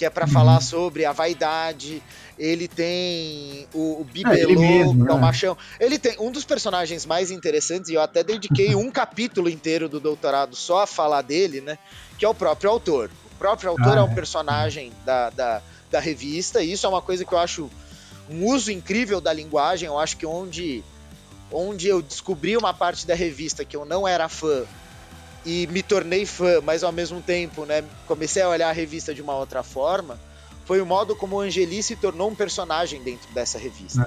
que 0.00 0.06
é 0.06 0.08
para 0.08 0.24
uhum. 0.24 0.32
falar 0.32 0.62
sobre 0.62 1.04
a 1.04 1.12
vaidade. 1.12 2.02
Ele 2.38 2.66
tem 2.66 3.68
o, 3.74 4.00
o 4.00 4.04
Bibelô, 4.04 4.52
é, 4.52 4.56
que 4.56 4.80
é 4.80 4.86
o 4.86 4.94
né? 4.94 5.14
machão. 5.14 5.58
Ele 5.78 5.98
tem 5.98 6.16
um 6.18 6.32
dos 6.32 6.42
personagens 6.42 7.04
mais 7.04 7.30
interessantes, 7.30 7.90
e 7.90 7.94
eu 7.94 8.00
até 8.00 8.24
dediquei 8.24 8.74
um 8.74 8.88
capítulo 8.90 9.50
inteiro 9.50 9.90
do 9.90 10.00
doutorado 10.00 10.56
só 10.56 10.84
a 10.84 10.86
falar 10.86 11.20
dele, 11.20 11.60
né? 11.60 11.76
Que 12.16 12.24
é 12.24 12.28
o 12.30 12.34
próprio 12.34 12.70
autor. 12.70 13.10
O 13.30 13.34
próprio 13.36 13.72
autor 13.72 13.98
ah, 13.98 14.00
é 14.00 14.02
um 14.02 14.10
é. 14.10 14.14
personagem 14.14 14.90
da, 15.04 15.28
da, 15.28 15.62
da 15.90 16.00
revista, 16.00 16.62
e 16.62 16.72
isso 16.72 16.86
é 16.86 16.88
uma 16.88 17.02
coisa 17.02 17.22
que 17.22 17.34
eu 17.34 17.38
acho 17.38 17.70
um 18.30 18.46
uso 18.46 18.72
incrível 18.72 19.20
da 19.20 19.34
linguagem. 19.34 19.86
Eu 19.86 19.98
acho 19.98 20.16
que 20.16 20.24
onde, 20.24 20.82
onde 21.52 21.88
eu 21.88 22.00
descobri 22.00 22.56
uma 22.56 22.72
parte 22.72 23.06
da 23.06 23.14
revista 23.14 23.66
que 23.66 23.76
eu 23.76 23.84
não 23.84 24.08
era 24.08 24.30
fã 24.30 24.64
e 25.44 25.66
me 25.70 25.82
tornei 25.82 26.26
fã, 26.26 26.60
mas 26.62 26.82
ao 26.82 26.92
mesmo 26.92 27.20
tempo, 27.20 27.64
né, 27.64 27.82
comecei 28.06 28.42
a 28.42 28.48
olhar 28.48 28.68
a 28.68 28.72
revista 28.72 29.14
de 29.14 29.22
uma 29.22 29.34
outra 29.34 29.62
forma, 29.62 30.18
foi 30.64 30.80
o 30.80 30.86
modo 30.86 31.16
como 31.16 31.36
o 31.36 31.40
Angeli 31.40 31.82
se 31.82 31.96
tornou 31.96 32.30
um 32.30 32.34
personagem 32.34 33.02
dentro 33.02 33.32
dessa 33.34 33.58
revista. 33.58 34.02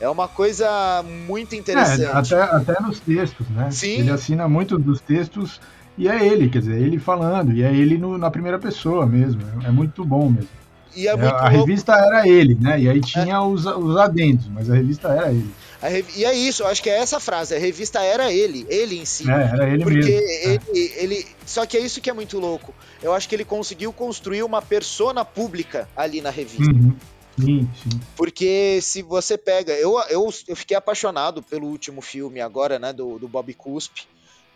É, 0.00 0.04
é 0.04 0.08
uma 0.08 0.28
coisa 0.28 1.02
muito 1.26 1.54
interessante. 1.54 2.04
É, 2.04 2.12
até, 2.12 2.42
até 2.42 2.82
nos 2.82 3.00
textos, 3.00 3.48
né? 3.48 3.70
Sim. 3.70 4.00
Ele 4.00 4.10
assina 4.10 4.48
muito 4.48 4.78
dos 4.78 5.00
textos 5.00 5.60
e 5.96 6.08
é 6.08 6.26
ele, 6.26 6.48
quer 6.48 6.60
dizer, 6.60 6.80
ele 6.80 6.98
falando, 6.98 7.52
e 7.52 7.62
é 7.62 7.72
ele 7.74 7.98
no, 7.98 8.16
na 8.18 8.30
primeira 8.30 8.58
pessoa 8.58 9.06
mesmo. 9.06 9.42
É, 9.62 9.68
é 9.68 9.70
muito 9.70 10.04
bom 10.04 10.28
mesmo. 10.30 10.48
É 10.96 11.08
a 11.08 11.14
louco. 11.14 11.48
revista 11.48 11.92
era 11.92 12.26
ele, 12.26 12.56
né? 12.60 12.80
E 12.80 12.88
aí 12.88 13.00
tinha 13.00 13.34
é. 13.34 13.38
os, 13.38 13.64
os 13.64 13.96
adendos, 13.96 14.48
mas 14.48 14.68
a 14.68 14.74
revista 14.74 15.08
era 15.08 15.30
ele. 15.30 15.50
Rev... 15.88 16.06
E 16.14 16.24
é 16.24 16.34
isso, 16.34 16.62
eu 16.62 16.66
acho 16.66 16.82
que 16.82 16.90
é 16.90 16.98
essa 16.98 17.18
frase, 17.18 17.54
a 17.54 17.58
revista 17.58 18.02
era 18.02 18.32
ele, 18.32 18.66
ele 18.68 18.98
em 18.98 19.04
si. 19.04 19.30
É, 19.30 19.34
era 19.34 19.68
ele 19.68 19.82
porque 19.82 19.98
mesmo. 19.98 20.64
Ele, 20.74 20.92
é. 20.94 21.02
ele. 21.02 21.26
Só 21.46 21.64
que 21.64 21.76
é 21.76 21.80
isso 21.80 22.00
que 22.00 22.10
é 22.10 22.12
muito 22.12 22.38
louco. 22.38 22.74
Eu 23.02 23.14
acho 23.14 23.28
que 23.28 23.34
ele 23.34 23.44
conseguiu 23.44 23.92
construir 23.92 24.42
uma 24.42 24.60
persona 24.60 25.24
pública 25.24 25.88
ali 25.96 26.20
na 26.20 26.30
revista. 26.30 26.70
Uhum. 26.70 26.94
Sim, 27.38 27.70
sim. 27.82 28.00
Porque 28.16 28.78
se 28.82 29.02
você 29.02 29.38
pega. 29.38 29.72
Eu, 29.72 29.98
eu, 30.10 30.28
eu 30.46 30.56
fiquei 30.56 30.76
apaixonado 30.76 31.42
pelo 31.42 31.66
último 31.66 32.02
filme 32.02 32.40
agora, 32.40 32.78
né? 32.78 32.92
Do, 32.92 33.18
do 33.18 33.26
Bob 33.26 33.52
Cuspe. 33.54 34.02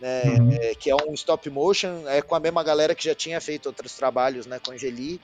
Né, 0.01 0.23
uhum. 0.25 0.51
é, 0.53 0.75
que 0.75 0.91
é 0.91 0.97
um 1.09 1.15
stop 1.15 1.49
motion, 1.49 2.03
é 2.09 2.21
com 2.21 2.35
a 2.35 2.41
mesma 2.41 2.65
galera 2.65 2.97
que 2.97 3.05
já 3.05 3.15
tinha 3.15 3.41
feito 3.41 3.67
outros 3.67 3.95
trabalhos, 3.95 4.45
né, 4.45 4.59
com 4.59 4.73
Angeli. 4.73 5.21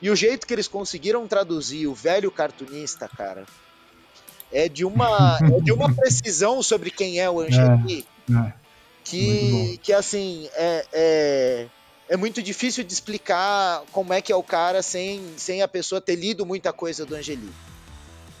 E 0.00 0.10
o 0.10 0.16
jeito 0.16 0.46
que 0.46 0.52
eles 0.52 0.66
conseguiram 0.66 1.28
traduzir 1.28 1.86
o 1.86 1.94
velho 1.94 2.30
cartunista, 2.30 3.06
cara, 3.06 3.44
é 4.52 4.68
de 4.68 4.84
uma, 4.84 5.38
é 5.42 5.60
de 5.60 5.72
uma 5.72 5.92
precisão 5.94 6.62
sobre 6.62 6.90
quem 6.90 7.20
é 7.20 7.28
o 7.28 7.40
Angeli 7.40 8.06
é, 8.30 8.34
é. 8.34 8.52
que, 9.04 9.80
que 9.82 9.92
assim 9.92 10.48
é, 10.54 10.86
é, 10.92 11.66
é, 12.08 12.16
muito 12.16 12.42
difícil 12.42 12.84
de 12.84 12.92
explicar 12.92 13.82
como 13.92 14.12
é 14.12 14.20
que 14.20 14.32
é 14.32 14.36
o 14.36 14.42
cara 14.42 14.82
sem, 14.82 15.20
sem 15.36 15.62
a 15.62 15.68
pessoa 15.68 16.00
ter 16.00 16.16
lido 16.16 16.46
muita 16.46 16.72
coisa 16.72 17.04
do 17.04 17.14
Angeli. 17.14 17.50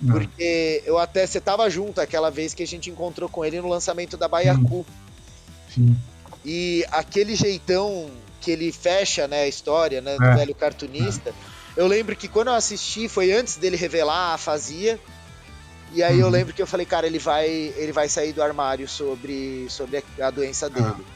Porque 0.06 0.82
eu 0.86 0.96
até 0.96 1.26
você 1.26 1.40
tava 1.40 1.68
junto 1.68 2.00
aquela 2.00 2.30
vez 2.30 2.54
que 2.54 2.62
a 2.62 2.66
gente 2.66 2.88
encontrou 2.88 3.28
com 3.28 3.44
ele 3.44 3.60
no 3.60 3.68
lançamento 3.68 4.16
da 4.16 4.28
Baiacu. 4.28 4.86
Sim. 5.74 5.96
E 6.44 6.84
aquele 6.90 7.34
jeitão 7.34 8.08
que 8.40 8.50
ele 8.50 8.70
fecha 8.70 9.26
né, 9.26 9.42
a 9.42 9.48
história 9.48 10.00
né, 10.00 10.16
do 10.16 10.24
é. 10.24 10.36
velho 10.36 10.54
cartunista. 10.54 11.34
Eu 11.76 11.86
lembro 11.86 12.14
que 12.14 12.28
quando 12.28 12.48
eu 12.48 12.54
assisti 12.54 13.08
foi 13.08 13.32
antes 13.32 13.56
dele 13.56 13.76
revelar 13.76 14.34
a 14.34 14.38
fazia. 14.38 14.98
E 15.92 16.02
aí 16.02 16.16
uhum. 16.16 16.20
eu 16.20 16.28
lembro 16.28 16.54
que 16.54 16.60
eu 16.60 16.66
falei, 16.66 16.86
cara, 16.86 17.06
ele 17.06 17.18
vai, 17.18 17.48
ele 17.48 17.92
vai 17.92 18.08
sair 18.08 18.32
do 18.32 18.42
armário 18.42 18.88
sobre, 18.88 19.66
sobre 19.68 20.02
a 20.20 20.30
doença 20.30 20.66
ah. 20.66 20.68
dele. 20.68 21.06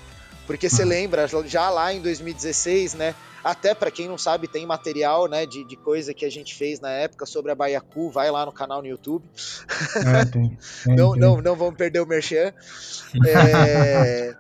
Porque 0.47 0.69
você 0.69 0.83
uhum. 0.83 0.89
lembra, 0.89 1.27
já 1.47 1.71
lá 1.71 1.93
em 1.93 2.01
2016, 2.01 2.95
né? 2.95 3.15
Até 3.45 3.75
para 3.75 3.91
quem 3.91 4.09
não 4.09 4.17
sabe, 4.17 4.47
tem 4.47 4.65
material, 4.65 5.27
né, 5.27 5.45
de, 5.45 5.65
de 5.65 5.75
coisa 5.77 6.15
que 6.15 6.25
a 6.25 6.31
gente 6.31 6.55
fez 6.55 6.79
na 6.79 6.91
época 6.91 7.27
sobre 7.27 7.51
a 7.51 7.55
Baiacu, 7.55 8.09
vai 8.09 8.31
lá 8.31 8.47
no 8.47 8.53
canal 8.53 8.81
no 8.81 8.87
YouTube. 8.87 9.25
É, 9.97 10.25
tem, 10.25 10.57
tem, 10.85 10.95
não, 10.95 11.13
tem. 11.13 11.21
não, 11.21 11.43
não 11.43 11.57
vamos 11.57 11.75
perder 11.75 12.01
o 12.01 12.07
merchan. 12.07 12.53
É, 13.27 14.35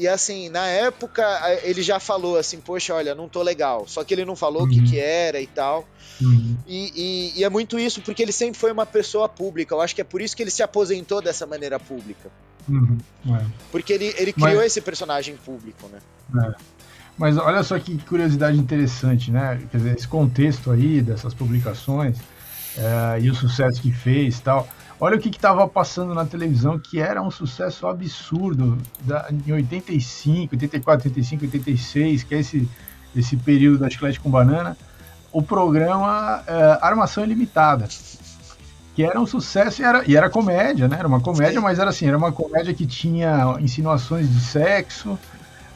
E 0.00 0.08
assim, 0.08 0.48
na 0.48 0.66
época, 0.66 1.22
ele 1.62 1.82
já 1.82 2.00
falou 2.00 2.38
assim, 2.38 2.58
poxa, 2.58 2.94
olha, 2.94 3.14
não 3.14 3.28
tô 3.28 3.42
legal. 3.42 3.86
Só 3.86 4.02
que 4.02 4.14
ele 4.14 4.24
não 4.24 4.34
falou 4.34 4.62
o 4.62 4.64
uhum. 4.64 4.70
que, 4.70 4.82
que 4.92 4.98
era 4.98 5.38
e 5.38 5.46
tal. 5.46 5.86
Uhum. 6.18 6.56
E, 6.66 7.34
e, 7.36 7.40
e, 7.40 7.44
é 7.44 7.50
muito 7.50 7.78
isso, 7.78 8.00
porque 8.00 8.22
ele 8.22 8.32
sempre 8.32 8.58
foi 8.58 8.72
uma 8.72 8.86
pessoa 8.86 9.28
pública. 9.28 9.74
Eu 9.74 9.80
acho 9.82 9.94
que 9.94 10.00
é 10.00 10.04
por 10.04 10.22
isso 10.22 10.34
que 10.34 10.42
ele 10.42 10.50
se 10.50 10.62
aposentou 10.62 11.20
dessa 11.20 11.46
maneira 11.46 11.78
pública. 11.78 12.30
Uhum. 12.66 12.96
É. 13.28 13.44
Porque 13.70 13.92
ele, 13.92 14.14
ele 14.16 14.32
criou 14.32 14.56
Mas... 14.56 14.68
esse 14.68 14.80
personagem 14.80 15.36
público, 15.36 15.86
né? 15.88 15.98
É. 16.46 16.54
Mas 17.18 17.36
olha 17.36 17.62
só 17.62 17.78
que 17.78 17.98
curiosidade 17.98 18.56
interessante, 18.58 19.30
né? 19.30 19.60
Quer 19.70 19.76
dizer, 19.76 19.96
esse 19.98 20.08
contexto 20.08 20.70
aí 20.70 21.02
dessas 21.02 21.34
publicações 21.34 22.16
é, 22.78 23.20
e 23.20 23.28
o 23.28 23.34
sucesso 23.34 23.82
que 23.82 23.92
fez 23.92 24.38
e 24.38 24.42
tal. 24.42 24.66
Olha 25.00 25.16
o 25.16 25.18
que 25.18 25.30
estava 25.30 25.66
passando 25.66 26.14
na 26.14 26.26
televisão, 26.26 26.78
que 26.78 27.00
era 27.00 27.22
um 27.22 27.30
sucesso 27.30 27.86
absurdo 27.86 28.76
da, 29.00 29.30
em 29.30 29.50
85, 29.50 30.54
84, 30.54 31.08
85, 31.08 31.44
86, 31.46 32.22
que 32.22 32.34
é 32.34 32.38
esse, 32.40 32.68
esse 33.16 33.34
período 33.38 33.78
da 33.78 33.88
Chiclete 33.88 34.20
com 34.20 34.30
Banana. 34.30 34.76
O 35.32 35.40
programa 35.40 36.42
é, 36.46 36.78
Armação 36.82 37.24
Ilimitada, 37.24 37.88
que 38.94 39.02
era 39.02 39.18
um 39.18 39.26
sucesso 39.26 39.80
e 39.80 39.84
era, 39.86 40.04
e 40.06 40.16
era 40.16 40.28
comédia, 40.28 40.86
né? 40.86 40.96
Era 40.98 41.08
uma 41.08 41.20
comédia, 41.20 41.62
mas 41.62 41.78
era 41.78 41.88
assim, 41.88 42.06
era 42.06 42.18
uma 42.18 42.32
comédia 42.32 42.74
que 42.74 42.84
tinha 42.84 43.56
insinuações 43.58 44.28
de 44.28 44.40
sexo, 44.40 45.18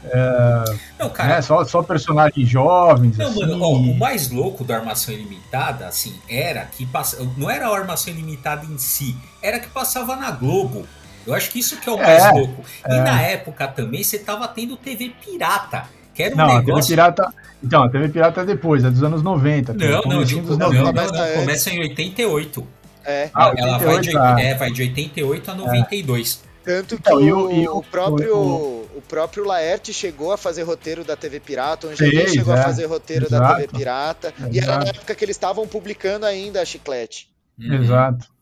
é, 0.06 0.76
não, 0.98 1.08
cara, 1.08 1.36
né, 1.36 1.42
só, 1.42 1.64
só 1.64 1.82
personagens 1.82 2.48
jovens. 2.48 3.16
Não, 3.16 3.26
assim, 3.26 3.40
mano, 3.40 3.62
ó, 3.62 3.72
o 3.72 3.94
mais 3.96 4.30
louco 4.30 4.64
da 4.64 4.76
Armação 4.76 5.14
Ilimitada, 5.14 5.86
assim, 5.86 6.14
era 6.28 6.64
que 6.66 6.84
passa, 6.84 7.26
não 7.36 7.50
era 7.50 7.68
a 7.68 7.74
Armação 7.74 8.12
Ilimitada 8.12 8.66
em 8.66 8.76
si, 8.78 9.16
era 9.42 9.58
que 9.58 9.68
passava 9.68 10.16
na 10.16 10.30
Globo. 10.30 10.86
Eu 11.26 11.32
acho 11.32 11.50
que 11.50 11.58
isso 11.58 11.80
que 11.80 11.88
é 11.88 11.92
o 11.92 11.96
mais 11.96 12.22
é, 12.22 12.30
louco. 12.32 12.62
E 12.86 12.94
é. 12.94 13.00
na 13.00 13.22
época 13.22 13.66
também 13.68 14.04
você 14.04 14.18
tava 14.18 14.46
tendo 14.48 14.76
TV 14.76 15.14
pirata. 15.24 15.84
Que 16.14 16.22
era 16.22 16.34
um 16.34 16.38
não, 16.38 16.46
negócio... 16.58 16.72
a 16.72 16.74
TV 16.74 16.86
pirata. 16.88 17.34
Então, 17.62 17.82
a 17.82 17.88
TV 17.88 18.08
pirata 18.10 18.42
é 18.42 18.44
depois, 18.44 18.84
é 18.84 18.90
dos 18.90 19.02
anos 19.02 19.22
90. 19.22 19.72
Não, 19.72 20.02
não, 20.02 20.22
de, 20.22 20.40
não, 20.42 20.56
não, 20.58 20.70
não, 20.70 20.92
não, 20.92 21.34
começa 21.34 21.70
em 21.70 21.80
88. 21.80 22.66
É. 23.06 23.30
Ah, 23.32 23.48
88, 23.48 23.58
ela 23.58 23.78
vai 23.78 24.00
de, 24.00 24.12
tá. 24.12 24.40
é, 24.40 24.54
vai 24.54 24.70
de 24.70 24.82
88 24.82 25.50
a 25.50 25.54
92. 25.54 26.42
É. 26.44 26.54
Tanto 26.64 26.94
então, 26.94 27.18
que 27.18 27.24
então, 27.24 27.46
o, 27.46 27.52
e 27.52 27.68
o, 27.68 27.76
o, 27.76 27.82
próprio, 27.82 28.36
o, 28.36 28.83
o, 28.96 29.02
próprio 29.02 29.44
Laerte 29.44 29.92
chegou 29.92 30.32
a 30.32 30.36
fazer 30.36 30.62
roteiro 30.62 31.04
da 31.04 31.16
TV 31.16 31.40
Pirata, 31.40 31.86
o 31.86 31.90
Angelim 31.90 32.28
chegou 32.28 32.54
é, 32.54 32.60
a 32.60 32.62
fazer 32.64 32.86
roteiro 32.86 33.26
exato, 33.26 33.42
da 33.42 33.54
TV 33.54 33.68
Pirata, 33.68 34.34
exato. 34.36 34.54
e 34.54 34.58
era 34.58 34.78
na 34.78 34.84
época 34.86 35.14
que 35.14 35.24
eles 35.24 35.36
estavam 35.36 35.66
publicando 35.66 36.26
ainda 36.26 36.60
a 36.60 36.64
Chiclete. 36.64 37.28
Uhum. 37.58 37.74
Exato. 37.74 38.34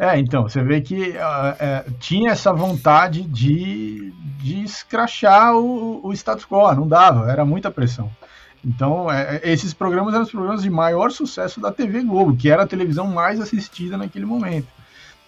É, 0.00 0.18
então, 0.18 0.44
você 0.44 0.62
vê 0.62 0.80
que 0.80 1.10
uh, 1.10 1.56
é, 1.58 1.84
tinha 1.98 2.30
essa 2.30 2.52
vontade 2.52 3.22
de, 3.22 4.12
de 4.38 4.62
escrachar 4.62 5.56
o, 5.56 6.06
o 6.06 6.12
status 6.12 6.46
quo, 6.46 6.72
não 6.74 6.86
dava, 6.86 7.30
era 7.30 7.44
muita 7.44 7.70
pressão. 7.70 8.10
Então, 8.64 9.10
é, 9.10 9.40
é, 9.42 9.52
esses 9.52 9.74
programas 9.74 10.14
eram 10.14 10.24
os 10.24 10.30
programas 10.30 10.62
de 10.62 10.70
maior 10.70 11.10
sucesso 11.10 11.60
da 11.60 11.70
TV 11.70 12.02
Globo, 12.02 12.36
que 12.36 12.48
era 12.48 12.62
a 12.62 12.66
televisão 12.66 13.06
mais 13.06 13.40
assistida 13.40 13.96
naquele 13.96 14.24
momento. 14.24 14.68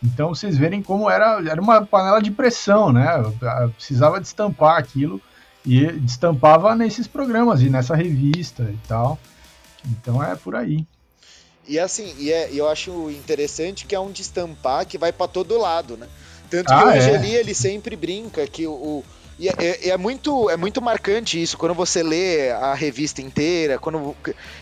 Então 0.07 0.29
vocês 0.29 0.57
verem 0.57 0.83
como 0.83 1.11
era, 1.11 1.43
era 1.49 1.61
uma 1.61 1.85
panela 1.85 2.23
de 2.23 2.31
pressão, 2.31 2.93
né? 2.93 3.07
precisava 3.77 4.21
destampar 4.21 4.79
aquilo 4.79 5.21
e 5.65 5.85
destampava 5.93 6.77
nesses 6.77 7.09
programas 7.09 7.61
e 7.61 7.69
nessa 7.69 7.97
revista 7.97 8.63
e 8.63 8.79
tal. 8.87 9.19
Então 9.85 10.23
é 10.23 10.37
por 10.37 10.55
aí. 10.55 10.87
E 11.69 11.79
assim, 11.81 12.15
e 12.19 12.33
é, 12.33 12.51
eu 12.53 12.69
acho 12.69 13.11
interessante 13.11 13.87
que 13.87 13.95
é 13.95 14.01
um 14.01 14.13
destampar 14.13 14.87
que 14.87 14.97
vai 14.97 15.13
para 15.13 15.27
todo 15.27 15.59
lado, 15.59 15.97
né? 15.97 16.07
Tanto 16.49 16.73
ah, 16.73 16.79
que 16.79 16.85
o 16.85 16.91
é. 16.91 16.99
Angeli 16.99 17.35
ele 17.35 17.55
sempre 17.55 17.97
brinca 17.97 18.47
que 18.47 18.65
o, 18.69 19.05
e 19.39 19.49
é, 19.49 19.55
é, 19.59 19.89
é, 19.91 19.97
muito, 19.99 20.49
é 20.49 20.57
muito 20.57 20.81
marcante 20.81 21.41
isso, 21.41 21.59
quando 21.59 21.75
você 21.75 22.03
lê 22.03 22.51
a 22.51 22.73
revista 22.73 23.21
inteira, 23.21 23.79
quando 23.79 24.17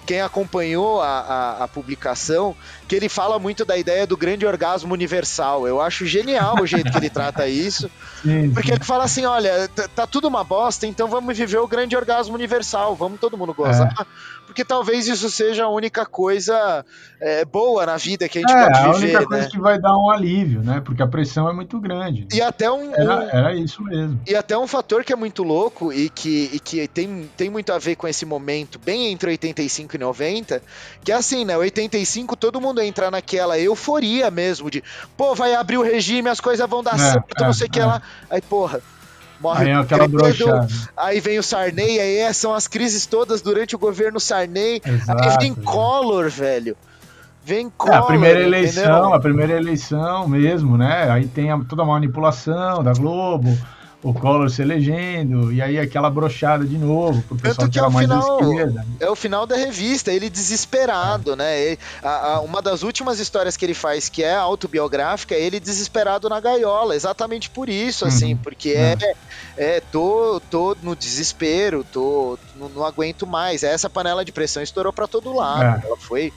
quem 0.04 0.20
acompanhou 0.20 1.00
a, 1.00 1.20
a, 1.20 1.64
a, 1.64 1.68
publicação, 1.68 2.56
que 2.88 2.96
ele 2.96 3.08
fala 3.08 3.38
muito 3.38 3.64
da 3.64 3.76
ideia 3.76 4.04
do 4.04 4.16
grande 4.16 4.44
orgasmo 4.44 4.92
universal. 4.92 5.68
Eu 5.68 5.80
acho 5.80 6.04
genial 6.06 6.60
o 6.60 6.66
jeito 6.66 6.90
que 6.90 6.98
ele 6.98 7.08
trata 7.08 7.46
isso, 7.48 7.88
porque 8.52 8.72
ele 8.72 8.82
fala 8.82 9.04
assim: 9.04 9.24
olha, 9.24 9.68
tá 9.94 10.08
tudo 10.08 10.26
uma 10.26 10.42
bosta, 10.42 10.88
então 10.88 11.06
vamos 11.06 11.38
viver 11.38 11.58
o 11.58 11.68
grande 11.68 11.96
orgasmo 11.96 12.34
universal, 12.34 12.96
vamos 12.96 13.20
todo 13.20 13.38
mundo 13.38 13.54
gozar. 13.54 13.94
É 14.00 14.04
porque 14.44 14.64
talvez 14.64 15.06
isso 15.06 15.30
seja 15.30 15.64
a 15.64 15.68
única 15.68 16.06
coisa 16.06 16.84
é, 17.20 17.44
boa 17.44 17.86
na 17.86 17.96
vida 17.96 18.28
que 18.28 18.38
a 18.38 18.40
gente 18.40 18.52
é, 18.52 18.62
pode 18.62 18.78
viver. 18.78 18.84
É 18.84 18.86
a 18.86 18.96
única 18.96 19.26
coisa 19.26 19.44
né? 19.44 19.50
que 19.50 19.60
vai 19.60 19.80
dar 19.80 19.96
um 19.96 20.10
alívio, 20.10 20.62
né? 20.62 20.80
Porque 20.84 21.02
a 21.02 21.06
pressão 21.06 21.48
é 21.48 21.52
muito 21.52 21.80
grande. 21.80 22.26
E 22.32 22.40
até 22.40 22.70
um 22.70 22.94
era, 22.94 23.24
era, 23.32 23.54
isso 23.54 23.82
mesmo. 23.82 24.20
E 24.26 24.34
até 24.34 24.56
um 24.56 24.66
fator 24.66 25.04
que 25.04 25.12
é 25.12 25.16
muito 25.16 25.42
louco 25.42 25.92
e 25.92 26.08
que, 26.08 26.50
e 26.52 26.60
que 26.60 26.86
tem, 26.88 27.30
tem 27.36 27.50
muito 27.50 27.72
a 27.72 27.78
ver 27.78 27.96
com 27.96 28.06
esse 28.06 28.24
momento, 28.24 28.78
bem 28.78 29.12
entre 29.12 29.30
85 29.30 29.96
e 29.96 29.98
90, 29.98 30.62
que 31.02 31.12
é 31.12 31.14
assim, 31.14 31.44
né? 31.44 31.56
85 31.56 32.36
todo 32.36 32.60
mundo 32.60 32.80
entra 32.80 33.10
naquela 33.10 33.58
euforia 33.58 34.30
mesmo 34.30 34.70
de, 34.70 34.82
pô, 35.16 35.34
vai 35.34 35.54
abrir 35.54 35.78
o 35.78 35.82
regime, 35.82 36.28
as 36.28 36.40
coisas 36.40 36.68
vão 36.68 36.82
dar 36.82 36.94
é, 36.94 36.98
certo, 36.98 37.42
não 37.42 37.52
sei 37.52 37.66
o 37.66 37.70
que 37.70 37.80
é. 37.80 37.86
lá. 37.86 38.02
Aí, 38.30 38.40
porra 38.42 38.82
Morre 39.44 39.66
aí, 39.66 39.72
aquela 39.72 40.08
brochada. 40.08 40.66
aí 40.96 41.20
vem 41.20 41.38
o 41.38 41.42
Sarney, 41.42 42.00
aí 42.00 42.16
é, 42.16 42.32
são 42.32 42.54
as 42.54 42.66
crises 42.66 43.04
todas 43.04 43.42
durante 43.42 43.76
o 43.76 43.78
governo 43.78 44.18
Sarney. 44.18 44.80
Exato, 44.82 45.22
aí 45.22 45.36
vem 45.38 45.54
Collor, 45.54 46.30
velho. 46.30 46.74
Vem 47.44 47.68
Collor. 47.68 47.94
É, 47.94 47.98
a 47.98 48.02
primeira 48.02 48.40
eleição, 48.40 48.82
entendeu? 48.82 49.14
a 49.14 49.20
primeira 49.20 49.52
eleição 49.52 50.26
mesmo, 50.26 50.78
né? 50.78 51.10
Aí 51.10 51.26
tem 51.26 51.50
a, 51.50 51.58
toda 51.58 51.82
a 51.82 51.84
manipulação 51.84 52.82
da 52.82 52.94
Globo 52.94 53.54
o 54.04 54.12
Collor 54.12 54.50
se 54.50 54.60
elegendo, 54.60 55.50
e 55.50 55.62
aí 55.62 55.78
aquela 55.78 56.10
brochada 56.10 56.66
de 56.66 56.76
novo, 56.76 57.22
pro 57.22 57.38
pessoal 57.38 57.66
que, 57.70 57.78
é 57.78 57.82
o 57.82 57.90
final, 57.90 58.38
É 59.00 59.10
o 59.10 59.16
final 59.16 59.46
da 59.46 59.56
revista, 59.56 60.12
ele 60.12 60.28
desesperado, 60.28 61.32
é. 61.32 61.36
né? 61.36 61.60
Ele, 61.60 61.78
a, 62.02 62.34
a, 62.34 62.40
uma 62.40 62.60
das 62.60 62.82
últimas 62.82 63.18
histórias 63.18 63.56
que 63.56 63.64
ele 63.64 63.72
faz, 63.72 64.10
que 64.10 64.22
é 64.22 64.34
autobiográfica, 64.34 65.34
é 65.34 65.40
ele 65.40 65.58
desesperado 65.58 66.28
na 66.28 66.38
gaiola, 66.38 66.94
exatamente 66.94 67.48
por 67.48 67.70
isso, 67.70 68.04
assim, 68.04 68.34
uhum. 68.34 68.38
porque 68.38 68.70
é. 68.72 68.94
é, 69.00 69.14
é, 69.56 69.80
tô, 69.80 70.38
tô 70.50 70.76
no 70.82 70.94
desespero, 70.94 71.82
tô, 71.90 72.38
não, 72.56 72.68
não 72.68 72.84
aguento 72.84 73.26
mais. 73.26 73.62
Essa 73.62 73.88
panela 73.88 74.22
de 74.22 74.32
pressão 74.32 74.62
estourou 74.62 74.92
para 74.92 75.08
todo 75.08 75.34
lado, 75.34 75.82
é. 75.82 75.86
ela 75.86 75.96
foi 75.96 76.30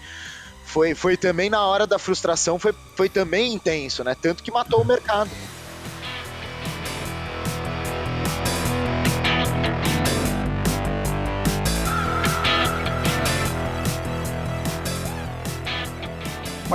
foi, 0.64 0.94
foi 0.94 1.16
também 1.16 1.50
na 1.50 1.66
hora 1.66 1.88
da 1.88 1.98
frustração, 1.98 2.60
foi, 2.60 2.74
foi 2.96 3.10
também 3.10 3.54
intenso, 3.54 4.04
né? 4.04 4.16
Tanto 4.22 4.44
que 4.44 4.52
matou 4.52 4.82
o 4.82 4.86
mercado. 4.86 5.30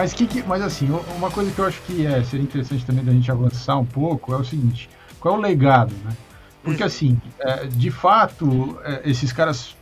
Mas, 0.03 0.13
que, 0.13 0.27
que, 0.27 0.43
mas 0.43 0.61
assim, 0.61 0.89
uma 1.17 1.31
coisa 1.31 1.53
que 1.53 1.61
eu 1.61 1.65
acho 1.65 1.81
que 1.83 2.05
é, 2.05 2.25
seria 2.25 2.43
interessante 2.43 2.85
também 2.85 3.05
da 3.05 3.13
gente 3.13 3.31
avançar 3.31 3.79
um 3.79 3.87
pouco 3.87 4.35
é 4.35 4.37
o 4.37 4.43
seguinte: 4.43 4.91
qual 5.21 5.37
é 5.37 5.39
o 5.39 5.41
legado, 5.41 5.95
né? 6.05 6.17
Porque 6.61 6.83
assim, 6.83 7.21
é, 7.39 7.69
de 7.69 7.89
fato, 7.89 8.81
é, 8.83 9.09
esses 9.09 9.33
caras 9.33 9.77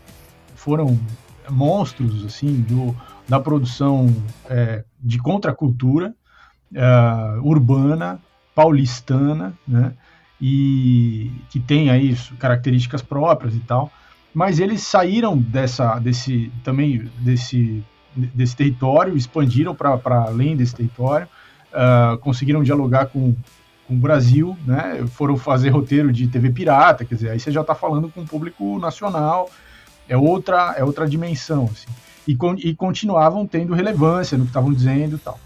foram 0.55 1.01
monstros 1.49 2.23
assim 2.27 2.61
do, 2.61 2.95
da 3.27 3.41
produção 3.41 4.15
é, 4.45 4.85
de 5.03 5.17
contracultura 5.17 6.15
é, 6.75 7.39
urbana, 7.43 8.21
paulistana, 8.55 9.55
né? 9.67 9.95
E 10.39 11.33
que 11.49 11.59
tem 11.59 11.89
aí 11.89 12.15
características 12.39 13.01
próprias 13.01 13.55
e 13.55 13.61
tal. 13.61 13.91
Mas 14.35 14.61
eles 14.61 14.83
saíram 14.83 15.39
dessa, 15.39 15.99
desse 15.99 16.53
também 16.63 17.11
desse 17.21 17.83
desse 18.15 18.57
território, 18.57 19.17
expandiram 19.17 19.75
para 19.75 20.25
além 20.27 20.57
desse 20.57 20.75
território, 20.75 21.29
uh, 21.73 22.19
conseguiram 22.19 22.63
dialogar 22.63 23.07
com, 23.07 23.35
com 23.87 23.95
o 23.95 23.99
Brasil, 23.99 24.57
né? 24.67 25.05
foram 25.13 25.37
fazer 25.37 25.71
roteiro 25.71 26.13
de 26.13 26.27
TV 26.27 26.51
pirata, 26.51 27.05
quer 27.05 27.15
dizer, 27.15 27.31
aí 27.31 27.41
você 27.41 27.51
já 27.51 27.61
está 27.61 27.75
falando 27.75 28.09
com 28.09 28.23
o 28.23 28.27
público 28.27 28.79
nacional, 28.79 29.49
é 30.09 30.17
outra, 30.17 30.75
é 30.77 30.85
outra 30.85 31.09
dimensão, 31.09 31.65
assim. 31.65 31.89
E, 32.27 32.37
con 32.37 32.55
e 32.59 32.75
continuavam 32.75 33.47
tendo 33.47 33.75
relevância 33.75 34.37
no 34.37 34.45
que 34.45 34.51
estavam 34.51 34.73
dizendo 34.73 35.17
e 35.17 35.19
tal. 35.19 35.39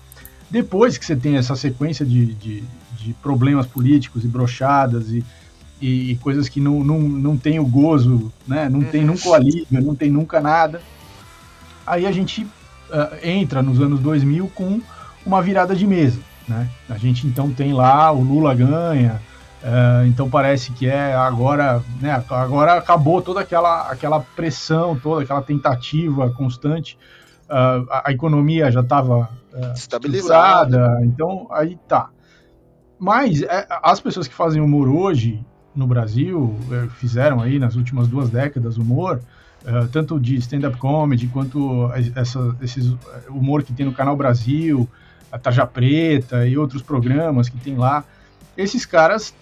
Depois 0.51 0.99
que 0.99 1.05
você 1.05 1.17
tem 1.17 1.37
essa 1.37 1.57
sequência 1.57 2.05
de, 2.05 2.35
de, 2.35 2.65
de 2.97 3.13
problemas 3.15 3.67
políticos 3.67 4.25
e 4.25 4.29
brochadas 4.29 5.11
e, 5.11 5.25
e, 5.81 6.13
e, 6.13 6.17
coisas 6.17 6.49
que 6.49 6.61
não, 6.61 6.83
não, 6.83 7.01
não 7.01 7.37
tem 7.37 7.59
o 7.59 7.67
gozo, 7.67 8.33
né? 8.47 8.69
não 8.69 8.83
tem 8.83 9.05
nunca 9.05 9.29
o 9.29 9.35
alívio, 9.35 9.83
não 9.83 9.95
tem 9.95 10.11
nunca 10.11 10.41
nada, 10.41 10.81
Aí 11.87 12.07
a 12.07 12.13
gente 12.13 12.45
uh, 12.45 13.17
entra 13.23 13.63
nos 13.63 13.81
anos 13.81 14.01
2000 14.01 14.51
com 14.55 14.81
uma 15.25 15.43
virada 15.43 15.75
de 15.75 15.87
mesa. 15.87 16.21
Né? 16.47 16.69
A 16.89 16.99
gente 16.99 17.27
então 17.27 17.51
tem 17.51 17.73
lá 17.73 18.13
o 18.13 18.23
Lula 18.23 18.55
ganha, 18.55 19.21
uh, 19.63 20.07
então 20.07 20.29
parece 20.29 20.73
que 20.73 20.87
é 20.87 21.15
agora, 21.15 21.83
né, 22.01 22.23
agora 22.31 22.75
acabou 22.75 23.23
toda 23.23 23.41
aquela, 23.41 23.89
aquela 23.91 24.21
pressão, 24.21 24.99
toda 24.99 25.23
aquela 25.23 25.43
tentativa 25.43 26.31
constante. 26.31 26.99
Uh, 27.49 27.87
a, 27.91 28.09
a, 28.09 28.13
economia 28.13 28.71
já 28.71 28.81
estava 28.81 29.29
estabilizada, 29.75 30.99
então 31.05 31.47
aí 31.51 31.79
tá. 31.87 32.09
Mas 32.99 33.43
é, 33.43 33.67
as 33.83 34.01
pessoas 34.01 34.27
que 34.27 34.35
fazem 34.35 34.63
humor 34.63 34.89
hoje 34.89 35.45
no 35.75 35.87
Brasil 35.87 36.57
fizeram 36.97 37.41
aí 37.41 37.59
nas 37.59 37.77
últimas 37.77 38.09
duas 38.09 38.31
décadas 38.31 38.79
humor, 38.79 39.21
uh, 39.65 39.89
tanto 39.89 40.19
de 40.19 40.37
stand-up 40.37 40.77
comedy 40.77 41.27
quanto 41.27 41.91
essa, 42.15 42.57
esses 42.61 42.95
humor 43.29 43.63
que 43.63 43.73
tem 43.73 43.87
no 43.87 43.93
Canal 43.93 44.17
Brasil, 44.17 44.89
a 45.31 45.39
Tarja 45.39 45.67
Preta 45.67 46.47
e 46.47 46.57
outros 46.57 46.83
programas 46.83 47.49
que 47.49 47.59
tem 47.59 47.77
lá. 47.77 48.05
Esses 48.57 48.87
caras 48.87 49.35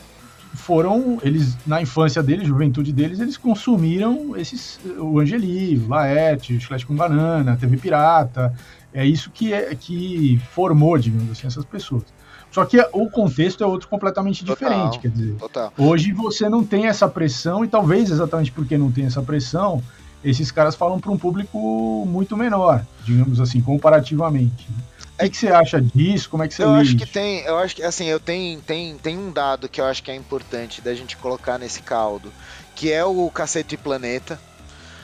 foram, 0.55 1.19
eles 1.23 1.57
na 1.67 1.81
infância 1.81 2.23
deles, 2.23 2.47
juventude 2.47 2.93
deles, 2.93 3.21
eles 3.21 3.37
consumiram 3.37 4.37
esses 4.37 4.79
o 4.99 5.19
Angeli, 5.19 5.79
o 5.79 5.89
Laerte, 5.89 6.55
o 6.55 6.61
Chiclete 6.61 6.87
com 6.87 6.95
Banana, 6.95 7.57
TV 7.57 7.77
Pirata. 7.77 8.55
É 8.93 9.05
isso 9.05 9.31
que 9.31 9.53
é 9.53 9.75
que 9.75 10.41
formou, 10.51 10.99
digamos 10.99 11.31
assim, 11.31 11.47
essas 11.47 11.65
pessoas. 11.65 12.05
Só 12.51 12.67
que 12.67 12.79
o 12.93 13.09
contexto 13.09 13.65
é 13.65 13.67
outro 13.67 13.89
completamente 13.89 14.45
total, 14.45 14.69
diferente, 14.69 14.99
quer 14.99 15.09
dizer. 15.09 15.35
Total. 15.37 15.73
Hoje 15.79 16.13
você 16.13 16.51
não 16.51 16.63
tem 16.63 16.87
essa 16.87 17.09
pressão 17.09 17.65
e 17.65 17.69
talvez 17.69 18.11
exatamente 18.11 18.53
porque 18.53 18.77
não 18.77 18.93
tem 18.93 19.07
essa 19.07 19.23
pressão, 19.23 19.83
esses 20.25 20.51
caras 20.51 20.75
falam 20.75 21.01
para 21.01 21.11
um 21.11 21.19
público 21.19 22.05
muito 22.07 22.37
menor, 22.37 22.85
digamos 23.05 23.41
assim, 23.41 23.61
comparativamente. 23.61 24.69
O 25.15 25.25
que, 25.25 25.31
que, 25.31 25.37
você 25.37 25.49
acha 25.49 25.81
disso? 25.81 26.29
Como 26.31 26.43
é 26.43 26.49
que 26.49 26.55
você 26.55 26.63
Eu 26.65 26.71
acho 26.71 26.97
que 26.97 27.07
tem, 27.07 27.41
eu 27.41 27.59
acho 27.59 27.77
que 27.77 27.83
assim, 27.83 28.07
eu 28.07 28.19
tenho, 28.19 28.61
tem, 28.61 28.97
tem 28.97 29.17
um 29.17 29.31
dado 29.31 29.69
que 29.69 29.81
eu 29.81 29.85
acho 29.85 30.03
que 30.03 30.11
é 30.11 30.15
importante 30.15 30.81
da 30.81 30.95
gente 30.95 31.17
colocar 31.17 31.59
nesse 31.59 31.83
caldo, 31.83 32.33
que 32.75 32.91
é 32.91 33.05
o 33.05 33.31
Cacete 33.31 33.77
Planeta. 33.77 34.39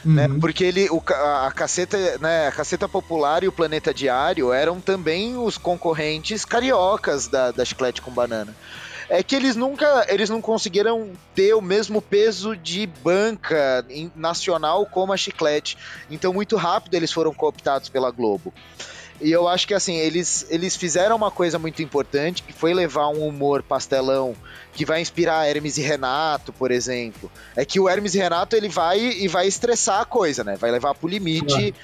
Né? 0.05 0.27
Uhum. 0.27 0.35
Né? 0.35 0.41
Porque 0.41 0.65
ele, 0.65 0.89
o, 0.91 1.03
a, 1.45 1.53
caceta, 1.53 1.97
né, 2.19 2.49
a 2.49 2.53
caceta 2.53 2.89
popular 2.89 3.45
e 3.45 3.49
o 3.49 3.53
planeta 3.53 3.93
diário 3.93 4.53
eram 4.53 4.81
também 4.81 5.37
os 5.37 5.59
concorrentes 5.59 6.45
cariocas 6.45 7.29
da, 7.29 7.51
da 7.51 7.65
chiclete 7.65 8.01
com 8.01 8.11
banana 8.11 8.55
é 9.09 9.23
que 9.23 9.35
eles 9.35 9.57
nunca 9.57 10.07
eles 10.09 10.29
não 10.29 10.41
conseguiram 10.41 11.11
ter 11.35 11.55
o 11.55 11.61
mesmo 11.61 12.03
peso 12.03 12.57
de 12.57 12.87
banca 12.87 13.85
nacional 14.15 14.85
como 14.87 15.13
a 15.13 15.17
Chiclete. 15.17 15.79
Então 16.11 16.33
muito 16.33 16.57
rápido 16.57 16.95
eles 16.95 17.13
foram 17.13 17.33
cooptados 17.33 17.89
pela 17.89 18.11
Globo. 18.11 18.53
E 19.21 19.33
eu 19.33 19.49
acho 19.49 19.67
que 19.67 19.75
assim, 19.75 19.97
eles, 19.97 20.47
eles 20.49 20.77
fizeram 20.77 21.17
uma 21.17 21.31
coisa 21.31 21.59
muito 21.59 21.83
importante, 21.83 22.43
que 22.43 22.53
foi 22.53 22.73
levar 22.73 23.09
um 23.09 23.27
humor 23.27 23.63
pastelão 23.63 24.35
que 24.73 24.85
vai 24.85 25.01
inspirar 25.01 25.49
Hermes 25.49 25.77
e 25.77 25.83
Renato, 25.83 26.53
por 26.53 26.71
exemplo. 26.71 27.31
É 27.57 27.65
que 27.65 27.81
o 27.81 27.89
Hermes 27.89 28.15
e 28.15 28.19
Renato 28.19 28.55
ele 28.55 28.69
vai 28.69 29.01
e 29.01 29.27
vai 29.27 29.49
estressar 29.49 30.03
a 30.03 30.05
coisa, 30.05 30.45
né? 30.45 30.55
Vai 30.57 30.71
levar 30.71 30.95
pro 30.95 31.09
limite 31.09 31.75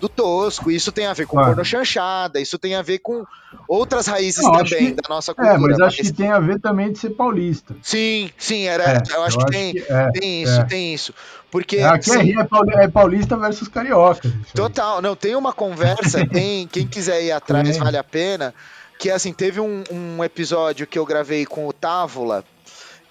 do 0.00 0.08
tosco. 0.08 0.70
Isso 0.70 0.92
tem 0.92 1.06
a 1.06 1.12
ver 1.12 1.26
com 1.26 1.36
claro. 1.36 1.48
porno 1.48 1.64
chanchada, 1.64 2.40
isso 2.40 2.58
tem 2.58 2.74
a 2.74 2.82
ver 2.82 2.98
com 2.98 3.24
outras 3.68 4.06
raízes 4.06 4.42
Não, 4.42 4.52
também 4.52 4.94
que, 4.94 4.94
da 4.94 5.08
nossa 5.08 5.34
cultura. 5.34 5.56
É, 5.56 5.58
mas 5.58 5.80
acho 5.80 5.98
mas... 5.98 6.10
que 6.10 6.16
tem 6.16 6.30
a 6.30 6.38
ver 6.38 6.60
também 6.60 6.92
de 6.92 6.98
ser 6.98 7.10
paulista. 7.10 7.74
Sim, 7.82 8.30
sim, 8.36 8.64
era, 8.64 8.84
é, 8.84 9.02
eu, 9.10 9.22
acho 9.22 9.40
eu 9.40 9.46
que, 9.46 9.52
tem, 9.52 9.72
que 9.72 9.92
é, 9.92 10.10
tem 10.12 10.42
isso, 10.42 10.60
é. 10.60 10.64
tem 10.64 10.94
isso. 10.94 11.14
Porque 11.50 11.78
aqui 11.78 12.10
assim, 12.10 12.34
é 12.74 12.88
paulista 12.88 13.36
versus 13.36 13.68
carioca. 13.68 14.30
Total, 14.54 15.00
não, 15.00 15.16
tem 15.16 15.34
uma 15.34 15.52
conversa, 15.52 16.26
tem, 16.28 16.66
quem 16.66 16.86
quiser 16.86 17.22
ir 17.22 17.32
atrás 17.32 17.76
vale 17.76 17.96
a 17.96 18.04
pena, 18.04 18.54
que 18.98 19.10
assim, 19.10 19.32
teve 19.32 19.60
um, 19.60 19.84
um 19.90 20.24
episódio 20.24 20.86
que 20.86 20.98
eu 20.98 21.06
gravei 21.06 21.46
com 21.46 21.66
o 21.66 21.72
Távola, 21.72 22.44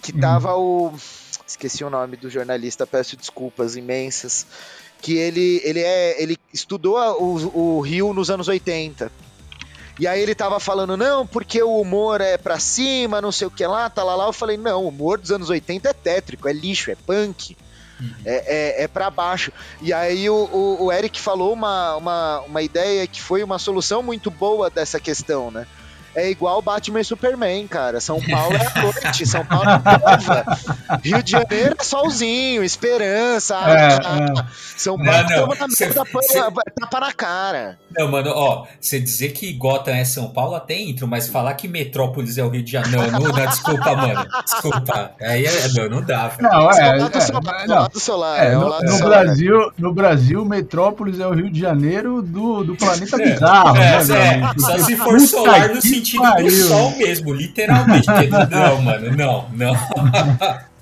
que 0.01 0.15
hum. 0.15 0.19
tava 0.19 0.55
hum. 0.55 0.91
o 0.91 0.93
esqueci 1.47 1.83
o 1.83 1.89
nome 1.91 2.17
do 2.17 2.27
jornalista, 2.27 2.87
peço 2.87 3.15
desculpas 3.15 3.75
imensas 3.75 4.47
que 5.05 5.15
ele, 5.15 5.61
ele, 5.63 5.81
é, 5.81 6.19
ele 6.19 6.35
estudou 6.51 6.97
o, 6.97 7.75
o 7.77 7.81
Rio 7.81 8.11
nos 8.11 8.31
anos 8.31 8.47
80. 8.47 9.11
E 9.99 10.07
aí 10.07 10.19
ele 10.19 10.33
tava 10.33 10.59
falando, 10.59 10.97
não, 10.97 11.27
porque 11.27 11.61
o 11.61 11.79
humor 11.79 12.21
é 12.21 12.39
pra 12.39 12.57
cima, 12.57 13.21
não 13.21 13.31
sei 13.31 13.45
o 13.45 13.51
que 13.51 13.67
lá, 13.67 13.87
tá 13.87 14.03
lá 14.03 14.15
lá. 14.15 14.25
Eu 14.25 14.33
falei, 14.33 14.57
não, 14.57 14.83
o 14.83 14.87
humor 14.87 15.19
dos 15.19 15.31
anos 15.31 15.51
80 15.51 15.87
é 15.87 15.93
tétrico, 15.93 16.49
é 16.49 16.53
lixo, 16.53 16.89
é 16.89 16.95
punk. 16.95 17.55
Uhum. 18.01 18.13
É, 18.25 18.81
é, 18.81 18.83
é 18.83 18.87
para 18.87 19.11
baixo. 19.11 19.51
E 19.79 19.93
aí 19.93 20.27
o, 20.27 20.33
o, 20.33 20.85
o, 20.85 20.91
Eric 20.91 21.21
falou 21.21 21.53
uma, 21.53 21.95
uma, 21.97 22.39
uma 22.39 22.61
ideia 22.63 23.05
que 23.05 23.21
foi 23.21 23.43
uma 23.43 23.59
solução 23.59 24.01
muito 24.01 24.31
boa 24.31 24.71
dessa 24.71 24.99
questão, 24.99 25.51
né? 25.51 25.67
É 26.15 26.29
igual 26.29 26.61
Batman 26.61 27.01
e 27.01 27.03
Superman, 27.03 27.67
cara. 27.67 27.99
São 27.99 28.21
Paulo 28.21 28.55
é 28.55 28.67
a 28.73 28.81
noite, 28.81 29.25
São 29.25 29.45
Paulo 29.45 29.69
é 29.69 29.79
prova. 29.79 30.45
Rio 31.03 31.21
de 31.21 31.31
Janeiro 31.31 31.75
é 31.77 31.83
solzinho, 31.83 32.63
esperança. 32.63 33.55
É, 33.67 33.93
é. 33.95 34.45
São 34.77 34.97
Paulo 34.97 35.29
não, 35.29 35.47
não. 35.47 35.47
na 35.47 35.67
merda, 35.67 35.71
cê, 35.71 35.91
tapa 36.79 36.99
na 36.99 37.13
cara. 37.13 37.77
Não, 37.97 38.09
mano, 38.09 38.31
ó, 38.33 38.65
você 38.79 38.99
dizer 38.99 39.29
que 39.33 39.51
Gotham 39.53 39.91
é 39.91 40.05
São 40.05 40.29
Paulo 40.29 40.55
até 40.55 40.79
entro, 40.79 41.07
mas 41.07 41.27
falar 41.27 41.53
que 41.55 41.67
Metrópolis 41.67 42.37
é 42.37 42.43
o 42.43 42.49
Rio 42.49 42.63
de 42.63 42.71
Janeiro, 42.71 43.11
não, 43.11 43.19
não, 43.19 43.33
não 43.33 43.45
desculpa, 43.45 43.95
mano. 43.95 44.25
Desculpa. 44.43 45.11
Aí 45.21 45.45
é, 45.45 45.67
não, 45.75 45.89
não 45.89 46.01
dá. 46.01 46.29
Velho. 46.29 46.49
Não, 46.49 46.71
é, 46.71 46.79
é, 46.79 46.89
é, 46.89 47.67
não. 47.67 47.89
solar, 47.99 48.45
é, 48.45 48.55
no, 48.55 48.79
no 48.79 48.99
Brasil, 48.99 49.71
no 49.77 49.93
Brasil, 49.93 50.45
Metrópolis 50.45 51.19
é 51.19 51.27
o 51.27 51.33
Rio 51.33 51.49
de 51.49 51.59
Janeiro 51.59 52.21
do, 52.21 52.63
do 52.63 52.75
planeta 52.75 53.21
é, 53.21 53.33
bizarro. 53.33 53.77
É, 53.77 54.03
né, 54.05 54.53
é, 54.55 54.59
só 54.59 54.77
se 54.79 54.95
for 54.95 55.19
solar 55.19 55.73
no 55.73 55.81
sentido 55.81 56.04
sentido 56.05 56.21
pariu. 56.21 56.47
do 56.47 56.51
sol 56.51 56.91
mesmo, 56.97 57.33
literalmente. 57.33 58.07
não, 58.51 58.81
mano, 58.81 59.15
não, 59.15 59.49
não. 59.51 59.75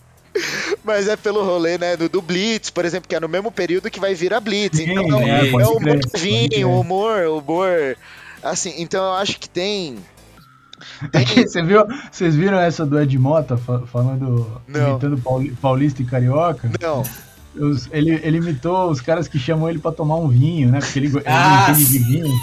Mas 0.84 1.08
é 1.08 1.16
pelo 1.16 1.44
rolê, 1.44 1.78
né, 1.78 1.96
do, 1.96 2.10
do, 2.10 2.22
Blitz, 2.22 2.70
por 2.70 2.86
exemplo, 2.86 3.08
que 3.08 3.16
é 3.16 3.20
no 3.20 3.30
mesmo 3.30 3.52
período 3.52 3.90
que 3.90 4.00
vai 4.00 4.16
vir 4.16 4.34
a 4.34 4.40
Blitz. 4.40 4.80
Então 4.80 5.04
Sim, 5.04 5.30
é, 5.30 5.46
é, 5.46 5.52
é 5.52 5.68
o 5.68 5.78
humor 5.78 6.00
vinho, 6.16 6.70
o 6.70 6.80
humor, 6.80 7.26
o 7.28 7.38
humor. 7.38 7.98
Assim, 8.42 8.74
então 8.78 9.04
eu 9.04 9.14
acho 9.14 9.40
que 9.40 9.48
tem. 9.48 9.98
tem... 11.12 11.26
Você 11.48 11.62
viu, 11.62 11.86
vocês 12.12 12.36
viram 12.36 12.60
essa 12.60 12.86
do 12.86 13.00
Ed 13.00 13.18
Mota 13.18 13.56
falando, 13.58 14.62
Não. 14.68 14.92
imitando 14.92 15.22
paulista 15.62 16.02
e 16.02 16.06
carioca? 16.06 16.70
Não. 16.82 17.04
Os, 17.56 17.88
ele, 17.92 18.20
ele 18.24 18.38
imitou 18.38 18.90
os 18.90 19.00
caras 19.00 19.28
que 19.28 19.38
chamam 19.38 19.70
ele 19.70 19.78
para 19.78 19.92
tomar 19.92 20.16
um 20.16 20.28
vinho, 20.28 20.70
né? 20.70 20.80
Porque 20.80 20.98
ele, 20.98 21.08
ele 21.08 21.24
ah, 21.26 21.68
entende 21.70 21.86
de 21.86 22.00
vinho. 22.00 22.34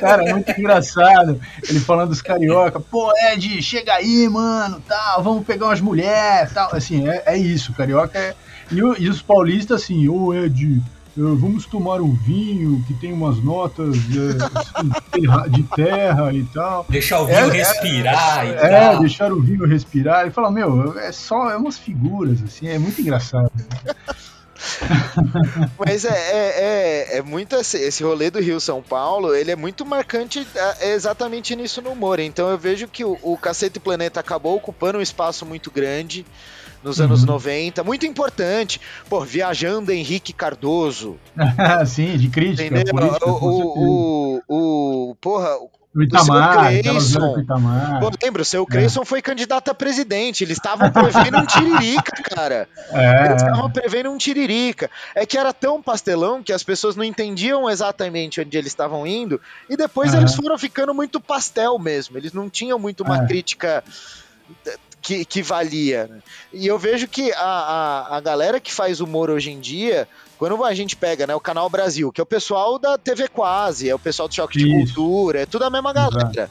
Cara, 0.00 0.28
é 0.28 0.32
muito 0.32 0.50
engraçado. 0.52 1.40
Ele 1.68 1.80
falando 1.80 2.10
dos 2.10 2.22
carioca, 2.22 2.78
pô, 2.78 3.12
Ed, 3.32 3.60
chega 3.62 3.94
aí, 3.94 4.28
mano, 4.28 4.80
tal, 4.86 5.22
vamos 5.22 5.44
pegar 5.44 5.66
umas 5.66 5.80
mulheres, 5.80 6.52
tal. 6.52 6.74
Assim, 6.74 7.08
é, 7.08 7.22
é 7.26 7.36
isso, 7.36 7.72
carioca 7.72 8.18
é. 8.18 8.34
E, 8.70 8.76
e 8.76 9.08
os 9.08 9.20
paulistas, 9.20 9.82
assim, 9.82 10.08
ô 10.08 10.26
oh, 10.26 10.34
Ed, 10.34 10.80
vamos 11.16 11.66
tomar 11.66 12.00
um 12.00 12.14
vinho 12.14 12.82
que 12.86 12.94
tem 12.94 13.12
umas 13.12 13.42
notas 13.42 13.96
é, 13.96 15.48
de 15.50 15.62
terra 15.64 16.32
e 16.32 16.44
tal. 16.44 16.86
Deixar 16.88 17.20
o 17.20 17.26
vinho 17.26 17.38
é, 17.38 17.50
respirar 17.50 18.46
é, 18.46 18.50
e 18.50 18.54
tal. 18.54 18.66
É, 18.70 18.98
deixar 19.00 19.32
o 19.32 19.40
vinho 19.40 19.66
respirar. 19.66 20.22
Ele 20.22 20.30
fala, 20.30 20.50
meu, 20.50 20.98
é 20.98 21.12
só 21.12 21.50
é 21.50 21.56
umas 21.56 21.78
figuras, 21.78 22.42
assim, 22.42 22.68
é 22.68 22.78
muito 22.78 23.00
engraçado. 23.00 23.50
Mas 25.78 26.04
é, 26.04 26.08
é, 26.08 27.14
é, 27.14 27.18
é, 27.18 27.22
muito 27.22 27.56
esse, 27.56 27.78
esse 27.78 28.02
rolê 28.02 28.30
do 28.30 28.40
Rio 28.40 28.60
São 28.60 28.82
Paulo, 28.82 29.34
ele 29.34 29.50
é 29.50 29.56
muito 29.56 29.84
marcante 29.84 30.46
é, 30.80 30.92
exatamente 30.92 31.54
nisso 31.56 31.82
no 31.82 31.90
humor. 31.90 32.20
Então 32.20 32.48
eu 32.48 32.58
vejo 32.58 32.88
que 32.88 33.04
o, 33.04 33.18
o 33.22 33.36
Cacete 33.36 33.80
Planeta 33.80 34.20
acabou 34.20 34.56
ocupando 34.56 34.98
um 34.98 35.02
espaço 35.02 35.44
muito 35.44 35.70
grande 35.70 36.24
nos 36.82 36.98
uhum. 36.98 37.06
anos 37.06 37.24
90, 37.24 37.84
muito 37.84 38.06
importante. 38.06 38.80
Pô, 39.08 39.20
viajando 39.20 39.92
Henrique 39.92 40.32
Cardoso. 40.32 41.16
Sim, 41.86 42.16
de 42.16 42.28
crítica. 42.28 42.64
Entendeu? 42.64 42.94
Política, 42.94 43.30
o, 43.30 43.34
o, 43.34 44.42
o, 44.48 45.10
o, 45.10 45.14
porra, 45.16 45.48
o 45.94 46.02
Itamar, 46.02 46.72
o 46.72 47.40
Itamar. 47.40 48.00
Pô, 48.00 48.10
lembra, 48.22 48.40
o 48.40 48.44
seu 48.44 48.64
Creyson 48.64 49.02
é. 49.02 49.04
foi 49.04 49.20
candidato 49.20 49.70
a 49.70 49.74
presidente. 49.74 50.42
Eles 50.42 50.56
estavam 50.56 50.90
prevendo 50.90 51.36
um 51.36 51.44
tiririca, 51.44 52.12
cara. 52.34 52.66
É. 52.90 53.26
Eles 53.26 53.42
estavam 53.42 53.70
prevendo 53.70 54.10
um 54.10 54.16
tiririca. 54.16 54.90
É 55.14 55.26
que 55.26 55.36
era 55.36 55.52
tão 55.52 55.82
pastelão 55.82 56.42
que 56.42 56.52
as 56.52 56.62
pessoas 56.62 56.96
não 56.96 57.04
entendiam 57.04 57.68
exatamente 57.68 58.40
onde 58.40 58.56
eles 58.56 58.68
estavam 58.68 59.06
indo. 59.06 59.38
E 59.68 59.76
depois 59.76 60.14
é. 60.14 60.16
eles 60.16 60.34
foram 60.34 60.56
ficando 60.56 60.94
muito 60.94 61.20
pastel 61.20 61.78
mesmo. 61.78 62.16
Eles 62.16 62.32
não 62.32 62.48
tinham 62.48 62.78
muito 62.78 63.02
uma 63.02 63.24
é. 63.24 63.26
crítica 63.26 63.84
que, 65.02 65.24
que 65.26 65.42
valia. 65.42 66.06
Né? 66.06 66.22
E 66.54 66.66
eu 66.66 66.78
vejo 66.78 67.06
que 67.06 67.32
a, 67.32 67.38
a, 67.38 68.16
a 68.16 68.20
galera 68.20 68.60
que 68.60 68.72
faz 68.72 69.00
humor 69.00 69.28
hoje 69.28 69.50
em 69.50 69.60
dia 69.60 70.08
quando 70.38 70.64
a 70.64 70.74
gente 70.74 70.96
pega 70.96 71.26
né, 71.26 71.34
o 71.34 71.40
Canal 71.40 71.68
Brasil, 71.70 72.10
que 72.10 72.20
é 72.20 72.24
o 72.24 72.26
pessoal 72.26 72.78
da 72.78 72.98
TV 72.98 73.28
Quase, 73.28 73.88
é 73.88 73.94
o 73.94 73.98
pessoal 73.98 74.28
do 74.28 74.34
Choque 74.34 74.58
Isso. 74.58 74.66
de 74.66 74.74
Cultura, 74.74 75.40
é 75.42 75.46
tudo 75.46 75.64
a 75.64 75.70
mesma 75.70 75.92
galera. 75.92 76.50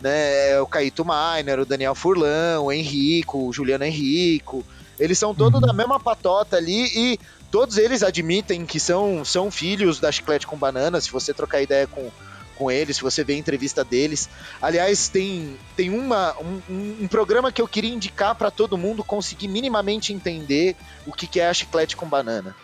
Né, 0.00 0.50
é 0.50 0.60
o 0.60 0.66
Caíto 0.66 1.04
Miner, 1.04 1.60
o 1.60 1.66
Daniel 1.66 1.94
Furlan, 1.94 2.60
o 2.60 2.72
Henrico, 2.72 3.46
o 3.46 3.52
Juliano 3.52 3.84
Henrico. 3.84 4.64
Eles 4.98 5.18
são 5.18 5.34
todos 5.34 5.60
uhum. 5.60 5.66
da 5.66 5.72
mesma 5.72 6.00
patota 6.00 6.56
ali 6.56 6.86
e 6.94 7.18
todos 7.50 7.76
eles 7.76 8.02
admitem 8.02 8.64
que 8.64 8.80
são, 8.80 9.24
são 9.24 9.50
filhos 9.50 10.00
da 10.00 10.10
Chiclete 10.10 10.46
com 10.46 10.56
Banana. 10.56 11.00
Se 11.00 11.10
você 11.10 11.34
trocar 11.34 11.60
ideia 11.60 11.86
com, 11.86 12.10
com 12.56 12.70
eles, 12.70 12.96
se 12.96 13.02
você 13.02 13.22
ver 13.22 13.34
a 13.34 13.38
entrevista 13.38 13.84
deles. 13.84 14.28
Aliás, 14.60 15.08
tem, 15.08 15.56
tem 15.76 15.90
uma, 15.90 16.34
um, 16.40 17.02
um 17.02 17.08
programa 17.08 17.52
que 17.52 17.60
eu 17.60 17.68
queria 17.68 17.92
indicar 17.92 18.34
para 18.34 18.50
todo 18.50 18.78
mundo 18.78 19.04
conseguir 19.04 19.48
minimamente 19.48 20.12
entender 20.12 20.74
o 21.06 21.12
que, 21.12 21.26
que 21.26 21.40
é 21.40 21.48
a 21.48 21.54
Chiclete 21.54 21.96
com 21.96 22.06
Banana 22.06 22.54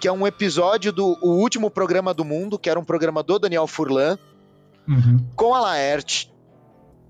que 0.00 0.08
é 0.08 0.12
um 0.12 0.26
episódio 0.26 0.92
do 0.92 1.18
o 1.20 1.30
último 1.30 1.70
programa 1.70 2.14
do 2.14 2.24
mundo, 2.24 2.58
que 2.58 2.70
era 2.70 2.78
um 2.78 2.84
programa 2.84 3.22
do 3.22 3.38
Daniel 3.38 3.66
Furlan, 3.66 4.18
uhum. 4.86 5.24
com 5.34 5.54
a 5.54 5.60
Laerte. 5.60 6.32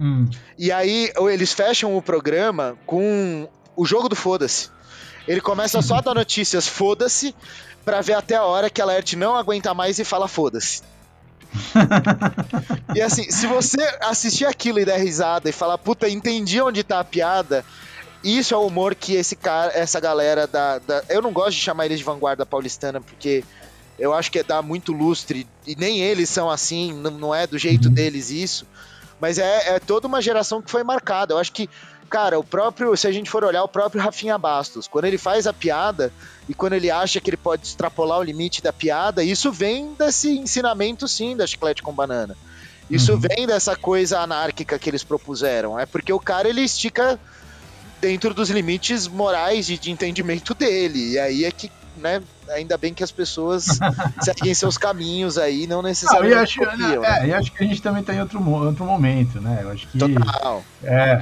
Hum. 0.01 0.29
E 0.57 0.71
aí 0.71 1.13
eles 1.31 1.53
fecham 1.53 1.97
o 1.97 2.03
programa 2.03 2.77
com 2.87 3.49
o 3.77 3.85
jogo 3.85 4.09
do 4.09 4.17
foda-se. 4.17 4.71
Ele 5.27 5.41
começa 5.41 5.83
só 5.83 5.97
a 5.97 6.01
dar 6.01 6.15
notícias 6.15 6.67
foda-se, 6.67 7.35
pra 7.85 8.01
ver 8.01 8.15
até 8.15 8.37
a 8.37 8.45
hora 8.45 8.71
que 8.71 8.81
a 8.81 8.85
Laerte 8.85 9.17
não 9.17 9.37
aguenta 9.37 9.75
mais 9.75 9.99
e 9.99 10.05
fala 10.05 10.29
foda-se. 10.29 10.83
e 12.95 13.01
assim, 13.01 13.31
se 13.31 13.47
você 13.47 13.81
assistir 14.01 14.45
aquilo 14.45 14.79
e 14.79 14.85
der 14.85 14.99
risada 14.99 15.49
e 15.49 15.53
falar, 15.53 15.79
puta, 15.79 16.09
entendi 16.09 16.61
onde 16.61 16.83
tá 16.83 17.01
a 17.01 17.05
piada, 17.05 17.65
isso 18.23 18.55
é 18.55 18.57
o 18.57 18.67
humor 18.67 18.95
que 18.95 19.15
esse 19.15 19.37
cara, 19.37 19.73
essa 19.73 20.01
galera 20.01 20.47
da, 20.47 20.79
da, 20.79 21.03
Eu 21.09 21.23
não 21.23 21.33
gosto 21.33 21.53
de 21.53 21.61
chamar 21.63 21.87
eles 21.87 21.99
de 21.99 22.05
vanguarda 22.05 22.45
paulistana, 22.45 23.01
porque 23.01 23.45
eu 23.99 24.15
acho 24.15 24.31
que 24.31 24.39
é 24.39 24.43
dar 24.43 24.63
muito 24.63 24.93
lustre, 24.93 25.47
e 25.67 25.75
nem 25.77 26.01
eles 26.01 26.29
são 26.29 26.49
assim, 26.49 26.93
não, 26.93 27.35
é 27.35 27.47
do 27.47 27.59
jeito 27.59 27.89
uhum. 27.89 27.95
deles 27.95 28.31
isso. 28.31 28.67
Mas 29.21 29.39
é, 29.39 29.75
é 29.75 29.81
toda 29.81 30.07
uma 30.07 30.23
geração 30.23 30.63
que 30.63 30.71
foi 30.71 30.85
marcada. 30.85 31.35
Eu 31.35 31.39
acho 31.39 31.53
que, 31.53 31.69
cara, 32.09 32.39
o 32.39 32.45
próprio, 32.45 32.97
se 32.97 33.09
a 33.09 33.13
gente 33.13 33.29
for 33.29 33.43
olhar, 33.43 33.65
o 33.65 33.69
próprio 33.69 34.01
Rafinha 34.01 34.39
Bastos, 34.39 34.87
quando 34.87 35.07
ele 35.07 35.19
faz 35.19 35.47
a 35.49 35.53
piada 35.53 36.13
e 36.49 36.55
quando 36.55 36.75
ele 36.75 36.91
acha 36.91 37.21
que 37.21 37.29
ele 37.29 37.37
pode 37.37 37.67
extrapolar 37.67 38.21
o 38.21 38.23
limite 38.23 38.63
da 38.63 38.73
piada, 38.73 39.25
isso 39.25 39.51
vem 39.51 39.93
desse 39.95 40.39
ensinamento, 40.39 41.09
sim, 41.09 41.37
da 41.37 41.47
chiclete 41.47 41.83
com 41.83 41.93
banana. 41.93 42.37
Isso 42.89 43.13
uhum. 43.13 43.21
vem 43.21 43.47
dessa 43.47 43.75
coisa 43.75 44.21
anárquica 44.21 44.79
que 44.79 44.89
eles 44.89 45.03
propuseram. 45.03 45.79
É 45.79 45.85
porque 45.85 46.13
o 46.13 46.21
cara 46.21 46.49
ele 46.49 46.63
estica 46.63 47.19
dentro 48.01 48.33
dos 48.35 48.51
limites 48.51 49.07
morais 49.07 49.69
e 49.69 49.79
de 49.79 49.91
entendimento 49.91 50.55
dele. 50.55 51.13
E 51.13 51.19
aí 51.19 51.45
é 51.45 51.51
que 51.51 51.71
né, 51.99 52.23
ainda 52.49 52.79
bem 52.79 52.95
que 52.95 53.03
as 53.03 53.11
pessoas 53.11 53.79
seguem 54.23 54.55
seus 54.55 54.79
caminhos 54.79 55.37
aí, 55.37 55.67
não 55.67 55.83
necessariamente. 55.83 56.31
Não, 56.31 56.41
e, 56.41 56.43
acho, 56.43 56.59
copiam, 56.61 57.05
é, 57.05 57.21
né? 57.21 57.29
e 57.29 57.35
acho 57.35 57.53
que 57.53 57.65
a 57.65 57.67
gente 57.67 57.83
também 57.83 58.01
está 58.01 58.15
em 58.15 58.21
outro, 58.21 58.51
outro 58.51 58.85
momento, 58.85 59.41
né? 59.41 59.61
Eu 59.63 59.71
acho 59.71 59.87
que. 59.89 59.99
Total. 59.99 60.63
É, 60.83 61.13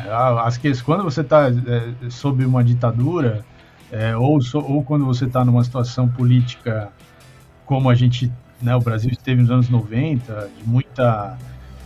as 0.44 0.56
que 0.56 0.82
quando 0.82 1.02
você 1.02 1.22
está 1.22 1.48
é, 1.48 2.10
sob 2.10 2.44
uma 2.44 2.62
ditadura, 2.62 3.44
é, 3.90 4.16
ou, 4.16 4.40
so, 4.40 4.58
ou 4.58 4.82
quando 4.84 5.04
você 5.04 5.24
está 5.24 5.44
numa 5.44 5.64
situação 5.64 6.08
política 6.08 6.92
como 7.64 7.90
a 7.90 7.94
gente, 7.94 8.30
né, 8.62 8.76
o 8.76 8.80
Brasil 8.80 9.10
esteve 9.10 9.40
nos 9.40 9.50
anos 9.50 9.68
90, 9.68 10.50
de 10.56 10.68
muita, 10.68 11.36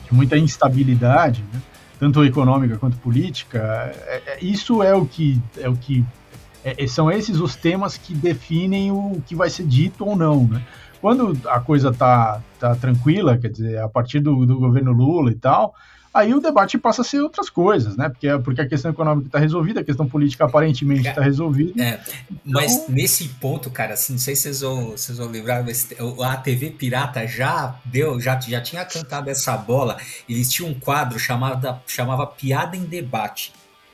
de 0.06 0.14
muita 0.14 0.36
instabilidade, 0.36 1.42
né? 1.52 1.60
Tanto 2.00 2.24
econômica 2.24 2.78
quanto 2.78 2.96
política, 2.96 3.58
é, 4.06 4.22
é, 4.26 4.38
isso 4.40 4.82
é 4.82 4.94
o 4.94 5.04
que 5.04 5.38
é 5.58 5.68
o 5.68 5.76
que 5.76 6.02
é, 6.64 6.86
são 6.86 7.10
esses 7.10 7.38
os 7.38 7.54
temas 7.54 7.98
que 7.98 8.14
definem 8.14 8.90
o 8.90 9.22
que 9.26 9.34
vai 9.34 9.50
ser 9.50 9.66
dito 9.66 10.06
ou 10.06 10.16
não, 10.16 10.44
né? 10.44 10.62
Quando 10.98 11.38
a 11.48 11.60
coisa 11.60 11.92
tá, 11.92 12.42
tá 12.58 12.74
tranquila, 12.74 13.38
quer 13.38 13.48
dizer, 13.48 13.78
a 13.78 13.88
partir 13.88 14.20
do, 14.20 14.44
do 14.44 14.58
governo 14.58 14.92
Lula 14.92 15.30
e 15.30 15.34
tal, 15.34 15.74
aí 16.12 16.34
o 16.34 16.40
debate 16.40 16.76
passa 16.76 17.02
a 17.02 17.04
ser 17.04 17.20
outras 17.20 17.48
coisas, 17.48 17.96
né? 17.96 18.08
Porque, 18.08 18.28
porque 18.44 18.60
a 18.60 18.68
questão 18.68 18.90
econômica 18.90 19.28
está 19.28 19.38
resolvida, 19.38 19.80
a 19.80 19.84
questão 19.84 20.08
política 20.08 20.44
aparentemente 20.44 21.08
está 21.08 21.20
resolvida. 21.20 21.82
É, 21.82 22.00
mas 22.44 22.72
então... 22.72 22.94
nesse 22.94 23.28
ponto, 23.28 23.70
cara, 23.70 23.94
assim, 23.94 24.14
não 24.14 24.20
sei 24.20 24.34
se 24.34 24.42
vocês 24.42 24.60
vão, 24.60 24.90
vocês 24.90 25.18
vão 25.18 25.28
lembrar, 25.28 25.64
mas 25.64 25.88
a 26.22 26.36
TV 26.36 26.70
Pirata 26.70 27.26
já 27.26 27.76
deu, 27.84 28.20
já, 28.20 28.38
já 28.40 28.60
tinha 28.60 28.84
cantado 28.84 29.30
essa 29.30 29.56
bola. 29.56 29.96
Eles 30.28 30.50
tinham 30.50 30.70
um 30.70 30.74
quadro 30.74 31.18
chamado, 31.18 31.80
chamava 31.86 32.26
Piada 32.26 32.76
em 32.76 32.84
Debate. 32.84 33.52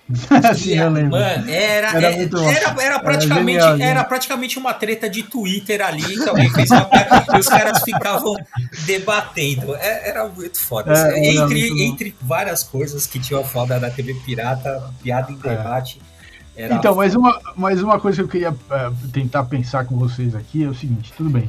Sim, 0.57 0.75
eu 0.75 0.91
lembro. 0.91 1.19
Mano, 1.19 1.51
era, 1.51 1.89
era, 1.89 2.13
é, 2.13 2.23
era, 2.23 2.83
era, 2.83 2.99
praticamente, 3.01 3.59
era, 3.59 3.83
era 3.83 4.05
praticamente 4.05 4.59
uma 4.59 4.73
treta 4.73 5.11
de 5.11 5.25
Twitter 5.25 5.85
ali 5.85 6.03
que 6.03 6.29
alguém 6.29 6.49
fez 6.51 6.71
uma 6.71 6.89
e 7.35 7.39
os 7.41 7.49
caras 7.49 7.83
ficavam 7.83 8.37
debatendo. 8.85 9.75
É, 9.75 10.09
era 10.09 10.29
muito 10.29 10.61
foda. 10.61 10.93
É, 10.93 11.35
entre, 11.35 11.71
muito 11.71 11.83
entre 11.83 12.17
várias 12.23 12.63
coisas 12.63 13.05
que 13.07 13.19
tinha 13.19 13.43
foda 13.43 13.81
da 13.81 13.91
TV 13.91 14.15
Pirata, 14.25 14.91
piada 15.03 15.33
em 15.33 15.39
é. 15.43 15.57
debate. 15.57 16.01
então, 16.57 16.95
mas 16.95 17.17
uma, 17.17 17.41
mas 17.57 17.83
uma 17.83 17.99
coisa 17.99 18.19
que 18.19 18.23
eu 18.23 18.29
queria 18.29 18.53
uh, 18.53 19.09
tentar 19.13 19.45
pensar 19.45 19.87
com 19.87 19.99
vocês 19.99 20.37
aqui 20.37 20.63
é 20.63 20.69
o 20.69 20.75
seguinte: 20.75 21.13
tudo 21.17 21.31
bem. 21.31 21.49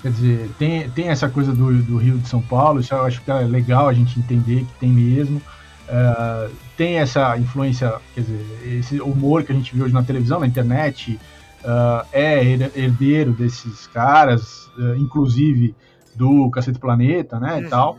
Quer 0.00 0.12
dizer, 0.12 0.50
tem, 0.56 0.88
tem 0.90 1.08
essa 1.08 1.28
coisa 1.28 1.52
do, 1.52 1.82
do 1.82 1.96
Rio 1.96 2.18
de 2.18 2.28
São 2.28 2.40
Paulo, 2.40 2.78
isso 2.78 2.94
eu 2.94 3.04
acho 3.04 3.20
que 3.22 3.30
é 3.30 3.40
legal 3.40 3.88
a 3.88 3.92
gente 3.92 4.16
entender 4.20 4.60
que 4.60 4.78
tem 4.78 4.90
mesmo. 4.90 5.42
Uh, 5.88 6.65
tem 6.76 6.98
essa 6.98 7.36
influência, 7.38 7.94
quer 8.14 8.20
dizer, 8.20 8.78
esse 8.78 9.00
humor 9.00 9.42
que 9.42 9.52
a 9.52 9.54
gente 9.54 9.74
vê 9.74 9.82
hoje 9.82 9.94
na 9.94 10.02
televisão, 10.02 10.40
na 10.40 10.46
internet, 10.46 11.18
uh, 11.64 12.06
é 12.12 12.44
herdeiro 12.74 13.32
desses 13.32 13.86
caras, 13.86 14.66
uh, 14.78 14.94
inclusive 14.96 15.74
do 16.14 16.50
Cacete 16.50 16.78
Planeta, 16.78 17.40
né, 17.40 17.54
uhum. 17.54 17.60
e 17.60 17.68
tal. 17.68 17.98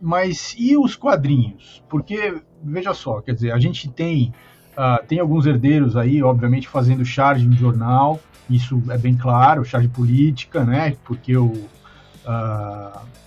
Mas 0.00 0.54
e 0.58 0.76
os 0.76 0.96
quadrinhos? 0.96 1.82
Porque, 1.88 2.40
veja 2.62 2.94
só, 2.94 3.20
quer 3.20 3.34
dizer, 3.34 3.52
a 3.52 3.58
gente 3.58 3.88
tem, 3.88 4.32
uh, 4.72 5.04
tem 5.06 5.20
alguns 5.20 5.46
herdeiros 5.46 5.96
aí, 5.96 6.22
obviamente, 6.22 6.68
fazendo 6.68 7.04
charge 7.04 7.46
em 7.46 7.52
jornal, 7.52 8.18
isso 8.48 8.82
é 8.88 8.98
bem 8.98 9.16
claro, 9.16 9.64
charge 9.64 9.88
política, 9.88 10.64
né, 10.64 10.96
porque 11.04 11.36
o... 11.36 11.52
Uh, 12.26 13.19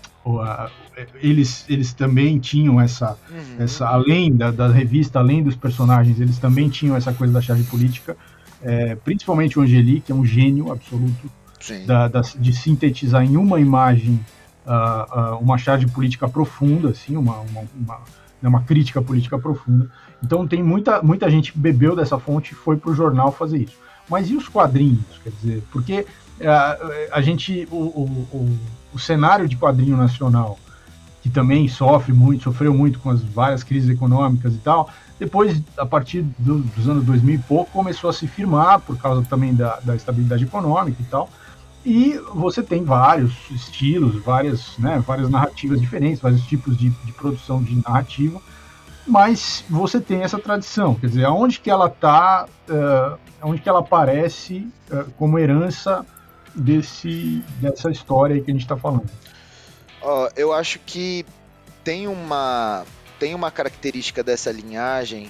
eles, 1.21 1.65
eles 1.67 1.93
também 1.93 2.39
tinham 2.39 2.79
essa, 2.79 3.17
uhum. 3.29 3.55
essa 3.59 3.87
além 3.87 4.33
da, 4.33 4.51
da, 4.51 4.69
revista, 4.69 5.19
além 5.19 5.43
dos 5.43 5.55
personagens, 5.55 6.19
eles 6.19 6.37
também 6.37 6.69
tinham 6.69 6.95
essa 6.95 7.13
coisa 7.13 7.33
da 7.33 7.41
charge 7.41 7.63
política, 7.63 8.15
é, 8.61 8.95
principalmente 8.95 9.59
o 9.59 9.61
Angeli, 9.61 9.99
que 9.99 10.11
é 10.11 10.15
um 10.15 10.25
gênio 10.25 10.71
absoluto 10.71 11.29
da, 11.85 12.07
da, 12.07 12.21
de 12.21 12.53
sintetizar 12.53 13.23
em 13.23 13.35
uma 13.37 13.59
imagem 13.59 14.19
uh, 14.65 15.33
uh, 15.33 15.37
uma 15.39 15.57
charge 15.57 15.87
política 15.87 16.27
profunda, 16.27 16.89
assim, 16.89 17.15
uma, 17.15 17.39
uma, 17.39 17.61
uma, 17.75 18.01
né, 18.41 18.49
uma, 18.49 18.61
crítica 18.61 19.01
política 19.01 19.37
profunda. 19.37 19.89
Então 20.21 20.47
tem 20.47 20.61
muita, 20.61 21.01
muita 21.01 21.29
gente 21.29 21.51
que 21.51 21.59
bebeu 21.59 21.95
dessa 21.95 22.17
fonte 22.17 22.51
e 22.51 22.55
foi 22.55 22.77
para 22.77 22.91
o 22.91 22.95
jornal 22.95 23.31
fazer 23.31 23.59
isso. 23.59 23.77
Mas 24.09 24.29
e 24.29 24.35
os 24.35 24.49
quadrinhos? 24.49 25.19
Quer 25.23 25.31
dizer, 25.41 25.63
porque 25.71 26.01
uh, 26.01 27.09
a 27.11 27.21
gente, 27.21 27.67
o, 27.71 27.77
o, 27.77 28.27
o 28.33 28.59
o 28.93 28.99
cenário 28.99 29.47
de 29.47 29.57
quadrinho 29.57 29.97
nacional, 29.97 30.57
que 31.21 31.29
também 31.29 31.67
sofre 31.67 32.11
muito, 32.13 32.43
sofreu 32.43 32.73
muito 32.73 32.99
com 32.99 33.09
as 33.09 33.21
várias 33.21 33.63
crises 33.63 33.89
econômicas 33.89 34.53
e 34.53 34.57
tal, 34.57 34.89
depois, 35.19 35.61
a 35.77 35.85
partir 35.85 36.21
do, 36.37 36.59
dos 36.59 36.89
anos 36.89 37.05
2000 37.05 37.35
e 37.35 37.37
pouco, 37.37 37.71
começou 37.71 38.09
a 38.09 38.13
se 38.13 38.27
firmar, 38.27 38.81
por 38.81 38.97
causa 38.97 39.21
também 39.29 39.53
da, 39.53 39.79
da 39.79 39.95
estabilidade 39.95 40.43
econômica 40.43 41.01
e 41.01 41.05
tal, 41.05 41.29
e 41.85 42.19
você 42.33 42.63
tem 42.63 42.83
vários 42.83 43.33
estilos, 43.51 44.21
várias, 44.23 44.77
né, 44.77 45.03
várias 45.05 45.29
narrativas 45.29 45.79
diferentes, 45.79 46.21
vários 46.21 46.41
tipos 46.43 46.77
de, 46.77 46.89
de 46.89 47.11
produção 47.13 47.61
de 47.61 47.75
narrativa, 47.75 48.41
mas 49.05 49.65
você 49.69 49.99
tem 49.99 50.21
essa 50.21 50.39
tradição, 50.39 50.95
quer 50.95 51.07
dizer, 51.07 51.25
aonde 51.25 51.59
que 51.59 51.69
ela 51.69 51.87
está, 51.87 52.45
uh, 52.69 53.53
eh, 53.53 53.57
que 53.61 53.67
ela 53.67 53.79
aparece 53.79 54.67
uh, 54.91 55.09
como 55.17 55.37
herança 55.37 56.05
desse, 56.55 57.43
dessa 57.59 57.89
história 57.89 58.35
aí 58.35 58.41
que 58.41 58.51
a 58.51 58.53
gente 58.53 58.63
está 58.63 58.77
falando? 58.77 59.09
Oh, 60.01 60.27
eu 60.35 60.51
acho 60.51 60.79
que 60.79 61.25
tem 61.83 62.07
uma, 62.07 62.85
tem 63.19 63.33
uma 63.33 63.49
característica 63.51 64.23
dessa 64.23 64.51
linhagem, 64.51 65.29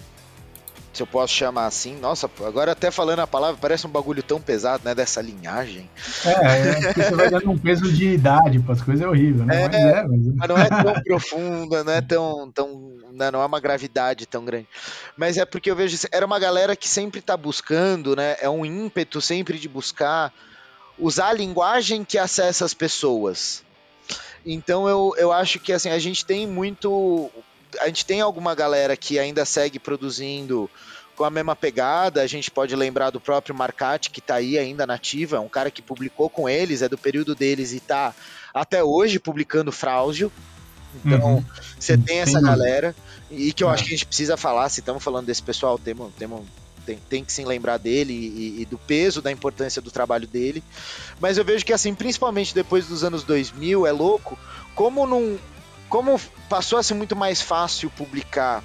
se 0.91 1.01
eu 1.01 1.07
posso 1.07 1.33
chamar 1.33 1.65
assim. 1.65 1.97
Nossa, 1.99 2.29
agora 2.45 2.71
até 2.71 2.91
falando 2.91 3.19
a 3.19 3.27
palavra, 3.27 3.57
parece 3.59 3.85
um 3.85 3.89
bagulho 3.89 4.21
tão 4.23 4.41
pesado, 4.41 4.83
né? 4.85 4.93
Dessa 4.93 5.21
linhagem. 5.21 5.89
É, 6.25 6.29
é 6.29 6.81
porque 6.81 7.03
você 7.03 7.15
vai 7.15 7.29
dando 7.29 7.51
um 7.51 7.57
peso 7.57 7.91
de 7.91 8.09
idade 8.09 8.59
para 8.59 8.73
as 8.73 8.81
coisas, 8.81 9.03
é 9.03 9.07
horrível, 9.07 9.45
né? 9.45 9.63
É, 9.63 9.67
mas, 9.67 9.75
é, 9.75 10.07
mas... 10.07 10.35
mas 10.35 10.49
não 10.49 10.57
é 10.57 10.69
tão 10.69 11.03
profunda, 11.03 11.83
não 11.83 11.93
é 11.93 12.01
tão, 12.01 12.51
tão 12.51 12.93
né, 13.13 13.31
não 13.31 13.41
é 13.41 13.45
uma 13.45 13.59
gravidade 13.59 14.25
tão 14.25 14.43
grande. 14.43 14.67
Mas 15.15 15.37
é 15.37 15.45
porque 15.45 15.69
eu 15.69 15.75
vejo, 15.75 15.97
era 16.11 16.25
uma 16.25 16.39
galera 16.39 16.75
que 16.75 16.89
sempre 16.89 17.19
está 17.19 17.37
buscando, 17.37 18.15
né? 18.15 18.35
É 18.41 18.49
um 18.49 18.65
ímpeto 18.65 19.21
sempre 19.21 19.59
de 19.59 19.69
buscar 19.69 20.33
usar 20.97 21.29
a 21.29 21.33
linguagem 21.33 22.03
que 22.03 22.17
acessa 22.17 22.65
as 22.65 22.73
pessoas. 22.73 23.63
Então 24.45 24.87
eu, 24.87 25.13
eu 25.17 25.31
acho 25.31 25.59
que 25.59 25.71
assim, 25.71 25.89
a 25.89 25.99
gente 25.99 26.25
tem 26.25 26.45
muito. 26.47 27.29
A 27.79 27.87
gente 27.87 28.05
tem 28.05 28.21
alguma 28.21 28.53
galera 28.53 28.95
que 28.95 29.17
ainda 29.17 29.45
segue 29.45 29.79
produzindo 29.79 30.69
com 31.15 31.23
a 31.23 31.29
mesma 31.29 31.55
pegada. 31.55 32.21
A 32.21 32.27
gente 32.27 32.51
pode 32.51 32.75
lembrar 32.75 33.09
do 33.09 33.19
próprio 33.19 33.55
Marcati, 33.55 34.09
que 34.09 34.19
está 34.19 34.35
aí 34.35 34.57
ainda 34.57 34.85
nativa, 34.85 35.37
é 35.37 35.39
um 35.39 35.49
cara 35.49 35.71
que 35.71 35.81
publicou 35.81 36.29
com 36.29 36.47
eles, 36.47 36.81
é 36.81 36.89
do 36.89 36.97
período 36.97 37.33
deles 37.33 37.71
e 37.71 37.77
está 37.77 38.13
até 38.53 38.83
hoje 38.83 39.19
publicando 39.19 39.71
Frausio. 39.71 40.31
Então, 41.03 41.37
uhum. 41.37 41.45
você 41.79 41.97
tem 41.97 42.19
essa 42.19 42.39
Sim. 42.39 42.45
galera, 42.45 42.95
e 43.31 43.51
que 43.51 43.63
eu 43.63 43.69
é. 43.69 43.73
acho 43.73 43.83
que 43.83 43.89
a 43.89 43.97
gente 43.97 44.05
precisa 44.05 44.37
falar, 44.37 44.69
se 44.69 44.79
estamos 44.79 45.03
falando 45.03 45.25
desse 45.25 45.41
pessoal, 45.41 45.79
temos, 45.79 46.13
temos 46.13 46.43
tem, 46.85 46.97
tem 47.09 47.23
que 47.23 47.31
se 47.31 47.43
lembrar 47.43 47.77
dele 47.77 48.13
e, 48.13 48.61
e, 48.61 48.65
do 48.65 48.77
peso, 48.77 49.21
da 49.21 49.31
importância 49.31 49.81
do 49.81 49.91
trabalho 49.91 50.27
dele. 50.27 50.63
Mas 51.19 51.37
eu 51.37 51.45
vejo 51.45 51.65
que, 51.65 51.73
assim, 51.73 51.93
principalmente 51.93 52.53
depois 52.53 52.87
dos 52.87 53.03
anos 53.03 53.23
2000, 53.23 53.85
é 53.85 53.91
louco, 53.91 54.37
como 54.75 55.05
não. 55.05 55.37
Como 55.89 56.19
passou 56.49 56.79
a 56.79 56.83
ser 56.83 56.95
muito 56.95 57.15
mais 57.15 57.39
fácil 57.39 57.87
publicar 57.91 58.63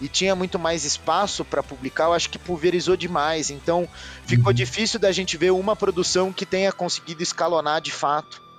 e 0.00 0.08
tinha 0.08 0.34
muito 0.34 0.58
mais 0.58 0.84
espaço 0.84 1.42
para 1.44 1.62
publicar, 1.62 2.04
eu 2.04 2.12
acho 2.12 2.28
que 2.28 2.38
pulverizou 2.38 2.96
demais. 2.96 3.50
Então 3.50 3.88
ficou 4.26 4.48
uhum. 4.48 4.54
difícil 4.54 5.00
da 5.00 5.10
gente 5.10 5.36
ver 5.36 5.52
uma 5.52 5.74
produção 5.74 6.32
que 6.32 6.44
tenha 6.44 6.70
conseguido 6.70 7.22
escalonar 7.22 7.80
de 7.80 7.92
fato 7.92 8.49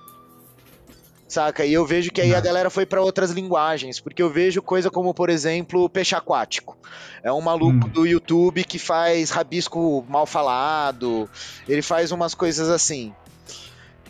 Saca? 1.32 1.64
E 1.64 1.72
eu 1.72 1.86
vejo 1.86 2.10
que 2.10 2.20
aí 2.20 2.34
a 2.34 2.40
galera 2.42 2.68
foi 2.68 2.84
para 2.84 3.00
outras 3.00 3.30
linguagens, 3.30 3.98
porque 3.98 4.22
eu 4.22 4.28
vejo 4.28 4.60
coisa 4.60 4.90
como, 4.90 5.14
por 5.14 5.30
exemplo, 5.30 5.88
peixe 5.88 6.14
aquático. 6.14 6.76
É 7.22 7.32
um 7.32 7.40
maluco 7.40 7.86
hum. 7.86 7.90
do 7.90 8.06
YouTube 8.06 8.62
que 8.64 8.78
faz 8.78 9.30
rabisco 9.30 10.04
mal 10.10 10.26
falado, 10.26 11.26
ele 11.66 11.80
faz 11.80 12.12
umas 12.12 12.34
coisas 12.34 12.68
assim. 12.68 13.14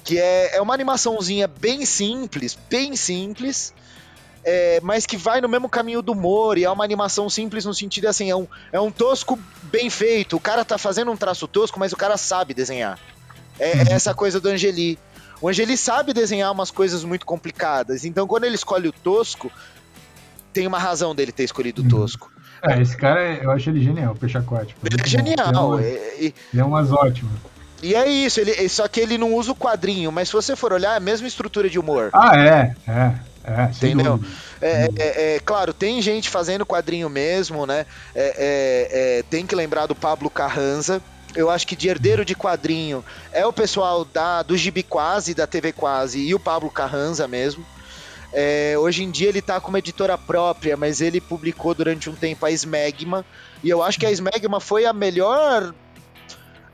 Que 0.03 0.19
é, 0.19 0.57
é 0.57 0.61
uma 0.61 0.75
animaçãozinha 0.75 1.47
bem 1.47 1.87
simples, 1.87 2.59
bem 2.69 2.97
simples, 2.97 3.73
é, 4.45 4.81
mas 4.83 5.07
que 5.07 5.17
vai 5.17 5.41
no 5.41 5.49
mesmo 5.49 5.69
caminho 5.69 6.03
do 6.03 6.11
humor, 6.11 6.59
e 6.59 6.65
é 6.65 6.71
uma 6.73 6.83
animação 6.83 7.31
simples 7.31 7.65
no 7.65 7.73
sentido 7.73 8.07
assim, 8.07 8.31
é 8.31 8.35
um, 8.35 8.49
é 8.73 8.81
um 8.81 8.91
tosco 8.91 9.39
bem 9.63 9.89
feito. 9.89 10.35
O 10.35 10.41
cara 10.41 10.65
tá 10.65 10.77
fazendo 10.77 11.13
um 11.13 11.17
traço 11.17 11.47
tosco, 11.47 11.79
mas 11.79 11.93
o 11.93 11.97
cara 11.97 12.17
sabe 12.17 12.53
desenhar. 12.53 12.99
É, 13.61 13.91
é 13.91 13.93
essa 13.93 14.13
coisa 14.13 14.41
do 14.41 14.49
Angeli. 14.49 14.99
O 15.43 15.49
Angeli 15.49 15.77
sabe 15.77 16.15
desenhar 16.15 16.53
umas 16.53 16.71
coisas 16.71 17.03
muito 17.03 17.27
complicadas. 17.27 18.05
Então, 18.05 18.29
quando 18.29 18.45
ele 18.45 18.55
escolhe 18.55 18.89
o 18.89 18.93
tosco, 18.93 19.51
tem 20.53 20.69
uma 20.69 20.79
razão 20.79 21.15
dele 21.15 21.33
ter 21.33 21.43
escolhido 21.43 21.83
o 21.83 21.85
uhum. 21.85 21.91
tosco. 21.91 22.33
É, 22.63 22.81
esse 22.81 22.97
cara, 22.97 23.35
eu 23.43 23.51
acho 23.51 23.69
ele 23.69 23.83
genial, 23.83 24.13
o 24.13 24.17
peixe 24.17 24.39
aquático. 24.39 24.79
Ele 24.87 25.03
é 25.03 25.07
genial. 25.07 25.81
Ele 25.81 25.89
é, 25.89 26.15
ele 26.21 26.35
é 26.57 26.65
umas 26.65 26.93
ótimas. 26.93 27.33
E 27.83 27.97
é 27.97 28.09
isso, 28.09 28.41
ele, 28.41 28.69
só 28.69 28.87
que 28.87 29.01
ele 29.01 29.19
não 29.19 29.35
usa 29.35 29.51
o 29.51 29.57
quadrinho, 29.57 30.13
mas 30.13 30.29
se 30.29 30.35
você 30.35 30.55
for 30.55 30.73
olhar, 30.73 30.93
é 30.93 30.97
a 30.99 31.01
mesma 31.01 31.27
estrutura 31.27 31.69
de 31.69 31.81
humor. 31.81 32.11
Ah, 32.13 32.39
é, 32.39 32.77
é. 32.87 33.15
É, 33.45 33.65
Entendeu? 33.65 34.21
É, 34.61 34.89
é, 34.97 35.35
é, 35.35 35.41
claro, 35.41 35.75
tem 35.75 36.01
gente 36.01 36.31
fazendo 36.31 36.65
quadrinho 36.65 37.09
mesmo, 37.09 37.67
né? 37.67 37.85
É, 38.15 38.23
é, 38.23 39.19
é, 39.19 39.23
tem 39.29 39.45
que 39.45 39.57
lembrar 39.57 39.87
do 39.87 39.97
Pablo 39.97 40.31
Carranza, 40.31 41.03
eu 41.35 41.51
acho 41.51 41.67
que 41.67 41.77
de 41.77 41.89
herdeiro 41.89 42.25
de 42.25 42.35
quadrinho 42.35 43.05
é 43.33 43.47
o 43.47 43.53
pessoal 43.53 44.05
da, 44.05 44.43
do 44.43 44.57
Gibi 44.57 44.83
Quase, 44.83 45.35
da 45.35 45.47
TV 45.47 45.73
Quase 45.73 46.21
e 46.21 46.35
o 46.35 46.41
Pablo 46.41 46.71
Carranza 46.71 47.27
mesmo. 47.27 47.65
É, 48.33 48.75
hoje 48.79 49.03
em 49.03 49.11
dia 49.11 49.29
ele 49.29 49.41
está 49.41 49.61
com 49.61 49.69
uma 49.69 49.79
editora 49.79 50.17
própria, 50.17 50.77
mas 50.77 51.01
ele 51.01 51.21
publicou 51.21 51.75
durante 51.75 52.09
um 52.09 52.15
tempo 52.15 52.47
a 52.47 52.51
Smegma. 52.51 53.25
E 53.63 53.69
eu 53.69 53.83
acho 53.83 53.99
que 53.99 54.07
a 54.07 54.11
Smegma 54.11 54.59
foi 54.59 54.87
a 54.87 54.93
melhor. 54.93 55.75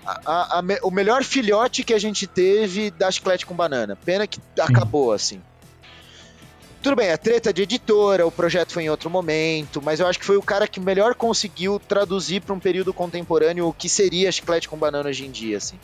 A, 0.07 0.21
a, 0.25 0.59
a, 0.61 0.63
o 0.83 0.91
melhor 0.91 1.23
filhote 1.25 1.83
que 1.83 1.93
a 1.93 1.99
gente 1.99 2.27
teve 2.27 2.91
da 2.91 3.11
chiclete 3.11 3.45
com 3.45 3.55
banana. 3.55 3.97
Pena 3.97 4.27
que 4.27 4.41
acabou 4.59 5.13
assim. 5.13 5.43
Tudo 6.83 6.95
bem, 6.95 7.11
a 7.11 7.19
treta 7.19 7.53
de 7.53 7.63
editora, 7.63 8.25
o 8.27 8.31
projeto 8.31 8.73
foi 8.73 8.85
em 8.85 8.91
outro 8.91 9.11
momento, 9.11 9.83
mas 9.83 9.99
eu 9.99 10.07
acho 10.07 10.19
que 10.19 10.25
foi 10.25 10.37
o 10.37 10.43
cara 10.43 10.69
que 10.69 10.79
melhor 10.79 11.15
conseguiu 11.15 11.79
traduzir 11.81 12.41
para 12.41 12.55
um 12.55 12.61
período 12.61 12.95
contemporâneo 12.95 13.67
o 13.67 13.73
que 13.73 13.89
seria 13.89 14.31
chiclete 14.31 14.69
com 14.69 14.77
banana 14.77 15.09
hoje 15.09 15.27
em 15.27 15.31
dia, 15.31 15.57
assim. 15.57 15.79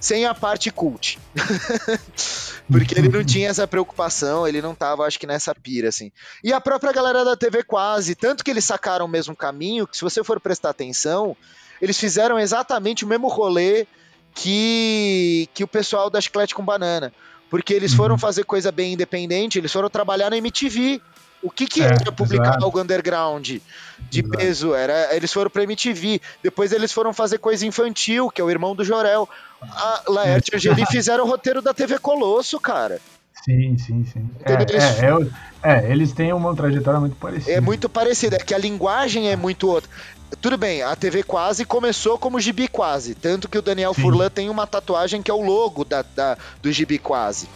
Sem 0.00 0.24
a 0.24 0.34
parte 0.34 0.70
cult. 0.70 1.18
Porque 2.70 2.98
ele 2.98 3.08
não 3.08 3.22
tinha 3.22 3.50
essa 3.50 3.68
preocupação, 3.68 4.48
ele 4.48 4.62
não 4.62 4.74
tava, 4.74 5.04
acho 5.04 5.18
que, 5.18 5.26
nessa 5.26 5.54
pira, 5.54 5.90
assim. 5.90 6.10
E 6.42 6.52
a 6.52 6.60
própria 6.60 6.92
galera 6.92 7.24
da 7.24 7.36
TV 7.36 7.62
quase, 7.62 8.14
tanto 8.14 8.42
que 8.42 8.50
eles 8.50 8.64
sacaram 8.64 9.04
o 9.04 9.08
mesmo 9.08 9.36
caminho, 9.36 9.86
que 9.86 9.96
se 9.96 10.02
você 10.02 10.24
for 10.24 10.40
prestar 10.40 10.70
atenção, 10.70 11.36
eles 11.80 11.98
fizeram 11.98 12.38
exatamente 12.38 13.04
o 13.04 13.08
mesmo 13.08 13.28
rolê 13.28 13.86
que, 14.34 15.48
que 15.52 15.62
o 15.62 15.68
pessoal 15.68 16.08
da 16.08 16.20
Chiclete 16.20 16.54
com 16.54 16.64
Banana. 16.64 17.12
Porque 17.52 17.74
eles 17.74 17.92
foram 17.92 18.14
uhum. 18.14 18.18
fazer 18.18 18.44
coisa 18.44 18.72
bem 18.72 18.94
independente, 18.94 19.58
eles 19.58 19.70
foram 19.70 19.90
trabalhar 19.90 20.30
na 20.30 20.38
MTV. 20.38 21.02
O 21.42 21.50
que, 21.50 21.66
que 21.66 21.82
é, 21.82 21.84
era 21.84 22.10
publicar 22.10 22.44
exato. 22.44 22.64
algo 22.64 22.80
underground 22.80 23.46
de 23.46 23.60
exato. 24.20 24.38
peso? 24.38 24.74
Era, 24.74 25.14
eles 25.14 25.30
foram 25.30 25.50
pra 25.50 25.62
MTV. 25.62 26.18
Depois 26.42 26.72
eles 26.72 26.90
foram 26.90 27.12
fazer 27.12 27.36
coisa 27.36 27.66
infantil, 27.66 28.30
que 28.30 28.40
é 28.40 28.44
o 28.44 28.48
irmão 28.48 28.74
do 28.74 28.82
Jorel. 28.82 29.28
A 29.60 30.02
Laerte 30.08 30.50
e 30.54 30.56
Angeli 30.56 30.86
fizeram 30.90 31.24
o 31.24 31.28
roteiro 31.28 31.60
da 31.60 31.74
TV 31.74 31.98
Colosso, 31.98 32.58
cara. 32.58 32.98
Sim, 33.44 33.76
sim, 33.76 34.02
sim. 34.10 34.30
É, 34.46 34.54
eles... 34.54 34.82
É, 34.82 35.06
é, 35.62 35.88
é, 35.88 35.92
eles 35.92 36.12
têm 36.12 36.32
uma 36.32 36.56
trajetória 36.56 37.00
muito 37.00 37.16
parecida. 37.16 37.52
É 37.52 37.60
muito 37.60 37.86
parecida, 37.86 38.36
é 38.36 38.38
que 38.38 38.54
a 38.54 38.58
linguagem 38.58 39.28
é 39.28 39.36
muito 39.36 39.68
outra. 39.68 39.90
Tudo 40.40 40.56
bem, 40.56 40.82
a 40.82 40.94
TV 40.96 41.22
Quase 41.22 41.64
começou 41.64 42.18
como 42.18 42.40
Gibi 42.40 42.68
Quase. 42.68 43.14
Tanto 43.14 43.48
que 43.48 43.58
o 43.58 43.62
Daniel 43.62 43.94
Sim. 43.94 44.02
Furlan 44.02 44.30
tem 44.30 44.48
uma 44.48 44.66
tatuagem 44.66 45.22
que 45.22 45.30
é 45.30 45.34
o 45.34 45.42
logo 45.42 45.84
da, 45.84 46.02
da 46.02 46.36
do 46.62 46.72
Gibi 46.72 46.98
Quase. 46.98 47.48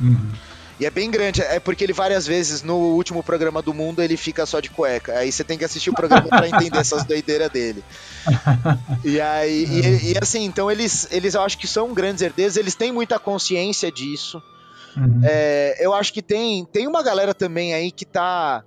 Uhum. 0.00 0.32
E 0.78 0.84
é 0.84 0.90
bem 0.90 1.10
grande, 1.10 1.40
é 1.40 1.58
porque 1.58 1.82
ele 1.84 1.94
várias 1.94 2.26
vezes 2.26 2.62
no 2.62 2.74
último 2.74 3.22
programa 3.22 3.62
do 3.62 3.72
mundo 3.72 4.02
ele 4.02 4.14
fica 4.16 4.44
só 4.44 4.60
de 4.60 4.68
cueca. 4.68 5.14
Aí 5.18 5.32
você 5.32 5.42
tem 5.42 5.56
que 5.56 5.64
assistir 5.64 5.88
o 5.88 5.94
programa 5.94 6.28
para 6.28 6.46
entender 6.46 6.76
essas 6.76 7.02
doideiras 7.06 7.50
dele. 7.50 7.82
E 9.02 9.18
aí, 9.18 9.64
e, 9.64 10.12
e, 10.12 10.18
assim, 10.20 10.44
então 10.44 10.70
eles, 10.70 11.08
eles 11.10 11.34
eu 11.34 11.40
acho 11.40 11.56
que 11.56 11.66
são 11.66 11.94
grandes 11.94 12.20
herdeiros, 12.20 12.58
eles 12.58 12.74
têm 12.74 12.92
muita 12.92 13.18
consciência 13.18 13.90
disso. 13.90 14.42
Uhum. 14.94 15.20
É, 15.24 15.76
eu 15.80 15.94
acho 15.94 16.12
que 16.12 16.20
tem, 16.20 16.66
tem 16.66 16.86
uma 16.86 17.02
galera 17.02 17.32
também 17.32 17.72
aí 17.72 17.90
que 17.90 18.04
tá 18.04 18.62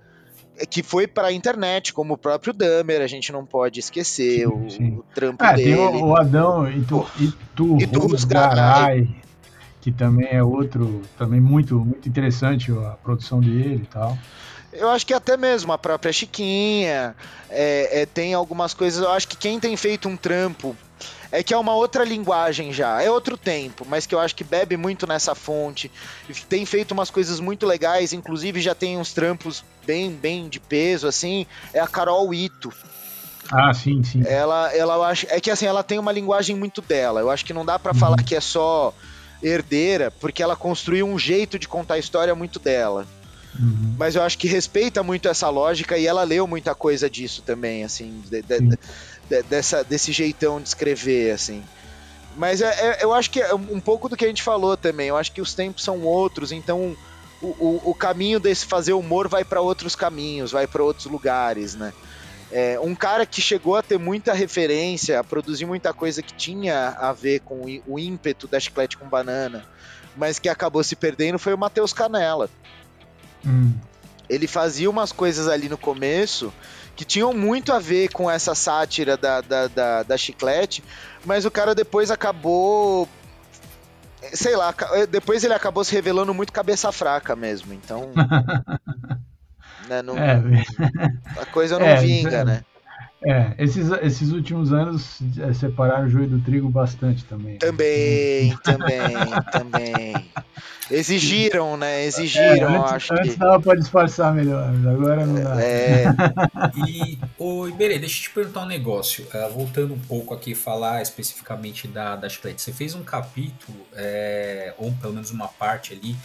que 0.67 0.83
foi 0.83 1.07
para 1.07 1.27
a 1.27 1.31
internet, 1.31 1.93
como 1.93 2.13
o 2.13 2.17
próprio 2.17 2.53
Dahmer, 2.53 3.01
a 3.01 3.07
gente 3.07 3.31
não 3.31 3.45
pode 3.45 3.79
esquecer 3.79 4.39
sim, 4.39 4.45
o, 4.45 4.69
sim. 4.69 4.97
o, 4.97 5.05
trampo 5.13 5.43
é, 5.43 5.53
dele. 5.53 5.75
Tem 5.75 5.85
o, 5.85 6.05
o 6.07 6.15
Adão 6.17 6.69
Itu, 6.69 7.05
Itu, 7.19 7.77
Itu 7.79 8.27
Garay, 8.27 9.09
que 9.81 9.91
também 9.91 10.27
é 10.31 10.43
outro, 10.43 11.01
também 11.17 11.39
muito, 11.39 11.79
muito 11.79 12.07
interessante 12.07 12.71
a 12.71 12.91
produção 13.03 13.39
dele 13.39 13.81
e 13.83 13.87
tal. 13.87 14.17
Eu 14.71 14.89
acho 14.89 15.05
que 15.05 15.13
até 15.13 15.35
mesmo 15.35 15.71
a 15.73 15.77
própria 15.77 16.13
Chiquinha 16.13 17.15
é, 17.49 18.01
é, 18.01 18.05
tem 18.05 18.33
algumas 18.33 18.73
coisas. 18.73 19.03
Eu 19.03 19.11
acho 19.11 19.27
que 19.27 19.35
quem 19.35 19.59
tem 19.59 19.75
feito 19.75 20.07
um 20.07 20.15
trampo 20.15 20.75
é 21.31 21.43
que 21.43 21.53
é 21.53 21.57
uma 21.57 21.75
outra 21.75 22.03
linguagem 22.03 22.73
já, 22.73 23.01
é 23.01 23.09
outro 23.09 23.37
tempo, 23.37 23.85
mas 23.87 24.05
que 24.05 24.15
eu 24.15 24.19
acho 24.19 24.35
que 24.35 24.43
bebe 24.43 24.75
muito 24.77 25.05
nessa 25.05 25.35
fonte, 25.35 25.91
tem 26.47 26.65
feito 26.65 26.91
umas 26.91 27.09
coisas 27.09 27.39
muito 27.39 27.65
legais, 27.65 28.13
inclusive 28.13 28.61
já 28.61 28.73
tem 28.73 28.97
uns 28.97 29.13
trampos 29.13 29.63
bem, 29.85 30.11
bem 30.11 30.49
de 30.49 30.59
peso, 30.59 31.07
assim, 31.07 31.45
é 31.73 31.79
a 31.79 31.87
Carol 31.87 32.33
Ito. 32.33 32.71
Ah, 33.51 33.73
sim, 33.73 34.03
sim. 34.03 34.23
Ela, 34.25 34.75
ela 34.75 34.95
eu 34.95 35.03
acho, 35.03 35.25
é 35.29 35.39
que 35.39 35.49
assim, 35.49 35.65
ela 35.65 35.83
tem 35.83 35.97
uma 35.97 36.11
linguagem 36.11 36.55
muito 36.55 36.81
dela, 36.81 37.19
eu 37.19 37.29
acho 37.29 37.45
que 37.45 37.53
não 37.53 37.65
dá 37.65 37.77
para 37.77 37.93
uhum. 37.93 37.99
falar 37.99 38.23
que 38.23 38.35
é 38.35 38.41
só 38.41 38.93
herdeira, 39.41 40.11
porque 40.11 40.43
ela 40.43 40.55
construiu 40.55 41.07
um 41.07 41.17
jeito 41.17 41.57
de 41.57 41.67
contar 41.67 41.95
a 41.95 41.99
história 41.99 42.35
muito 42.35 42.59
dela. 42.59 43.07
Uhum. 43.57 43.95
Mas 43.97 44.15
eu 44.15 44.21
acho 44.21 44.37
que 44.37 44.47
respeita 44.47 45.01
muito 45.01 45.27
essa 45.27 45.49
lógica 45.49 45.97
e 45.97 46.05
ela 46.05 46.23
leu 46.23 46.45
muita 46.45 46.75
coisa 46.75 47.09
disso 47.09 47.41
também, 47.41 47.83
assim, 47.83 48.21
de, 48.29 48.41
de, 48.41 48.79
dessa, 49.49 49.83
desse 49.83 50.11
jeitão 50.11 50.61
de 50.61 50.67
escrever, 50.67 51.31
assim. 51.31 51.63
Mas 52.35 52.61
é, 52.61 52.67
é, 52.67 53.03
eu 53.03 53.13
acho 53.13 53.29
que 53.29 53.41
é 53.41 53.53
um 53.53 53.79
pouco 53.79 54.07
do 54.07 54.15
que 54.15 54.25
a 54.25 54.27
gente 54.27 54.43
falou 54.43 54.77
também. 54.77 55.07
Eu 55.07 55.17
acho 55.17 55.31
que 55.31 55.41
os 55.41 55.53
tempos 55.53 55.83
são 55.83 56.01
outros, 56.01 56.51
então 56.51 56.95
o, 57.41 57.47
o, 57.47 57.81
o 57.91 57.93
caminho 57.93 58.39
desse 58.39 58.65
fazer 58.65 58.93
humor 58.93 59.27
vai 59.27 59.43
para 59.43 59.61
outros 59.61 59.95
caminhos, 59.95 60.51
vai 60.51 60.67
para 60.67 60.83
outros 60.83 61.05
lugares, 61.05 61.75
né? 61.75 61.93
É, 62.51 62.79
um 62.79 62.95
cara 62.95 63.25
que 63.25 63.41
chegou 63.41 63.75
a 63.75 63.83
ter 63.83 63.99
muita 63.99 64.33
referência, 64.33 65.19
a 65.19 65.23
produzir 65.23 65.65
muita 65.65 65.93
coisa 65.93 66.23
que 66.23 66.33
tinha 66.33 66.89
a 66.99 67.13
ver 67.13 67.41
com 67.41 67.61
o 67.85 67.99
ímpeto 67.99 68.47
da 68.47 68.59
chiclete 68.59 68.97
com 68.97 69.07
banana, 69.07 69.63
mas 70.17 70.39
que 70.39 70.49
acabou 70.49 70.83
se 70.83 70.95
perdendo 70.95 71.37
foi 71.37 71.53
o 71.53 71.57
Matheus 71.57 71.93
Canella. 71.93 72.49
Hum. 73.45 73.73
Ele 74.27 74.47
fazia 74.47 74.89
umas 74.89 75.11
coisas 75.11 75.47
ali 75.47 75.69
no 75.69 75.77
começo 75.77 76.51
que 76.99 77.05
tinham 77.05 77.33
muito 77.33 77.71
a 77.71 77.79
ver 77.79 78.11
com 78.11 78.29
essa 78.29 78.53
sátira 78.53 79.15
da, 79.15 79.39
da, 79.39 79.67
da, 79.69 80.03
da 80.03 80.17
chiclete, 80.17 80.83
mas 81.25 81.45
o 81.45 81.51
cara 81.51 81.73
depois 81.73 82.11
acabou 82.11 83.07
sei 84.33 84.53
lá, 84.57 84.75
depois 85.09 85.45
ele 85.45 85.53
acabou 85.53 85.81
se 85.85 85.95
revelando 85.95 86.33
muito 86.33 86.51
cabeça 86.51 86.91
fraca 86.91 87.37
mesmo, 87.37 87.73
então. 87.73 88.11
né, 89.87 90.01
não, 90.01 90.17
é, 90.17 90.43
a 91.39 91.45
coisa 91.45 91.79
não 91.79 91.85
é, 91.85 91.95
vinga, 92.01 92.43
né? 92.43 92.65
É, 93.25 93.53
esses, 93.57 93.91
esses 94.01 94.31
últimos 94.31 94.71
anos 94.71 95.19
é, 95.39 95.53
separaram 95.53 96.05
o 96.05 96.09
joio 96.09 96.27
do 96.27 96.39
trigo 96.39 96.69
bastante 96.69 97.25
também. 97.25 97.57
Também, 97.57 98.57
também, 98.63 98.99
também. 99.51 100.31
Exigiram, 100.89 101.75
né? 101.75 102.05
Exigiram, 102.05 102.73
é, 102.73 102.77
antes, 102.77 102.93
acho 102.93 103.13
antes 103.13 103.33
que. 103.33 103.39
dava 103.39 103.61
pra 103.61 103.75
disfarçar 103.75 104.33
melhor, 104.33 104.69
agora 104.89 105.25
não 105.25 105.43
dá. 105.43 105.61
É. 105.61 106.05
e, 106.87 107.19
ô 107.37 107.67
Iberê, 107.67 107.99
deixa 107.99 108.19
eu 108.19 108.23
te 108.23 108.29
perguntar 108.31 108.61
um 108.61 108.67
negócio. 108.67 109.27
Uh, 109.33 109.53
voltando 109.53 109.93
um 109.93 109.99
pouco 109.99 110.33
aqui, 110.33 110.55
falar 110.55 111.01
especificamente 111.01 111.87
da, 111.87 112.15
da 112.15 112.29
Chiclete. 112.29 112.61
Você 112.61 112.71
fez 112.71 112.95
um 112.95 113.03
capítulo, 113.03 113.85
é, 113.93 114.73
ou 114.77 114.91
pelo 114.93 115.13
menos 115.13 115.29
uma 115.29 115.47
parte 115.47 115.93
ali, 115.93 116.15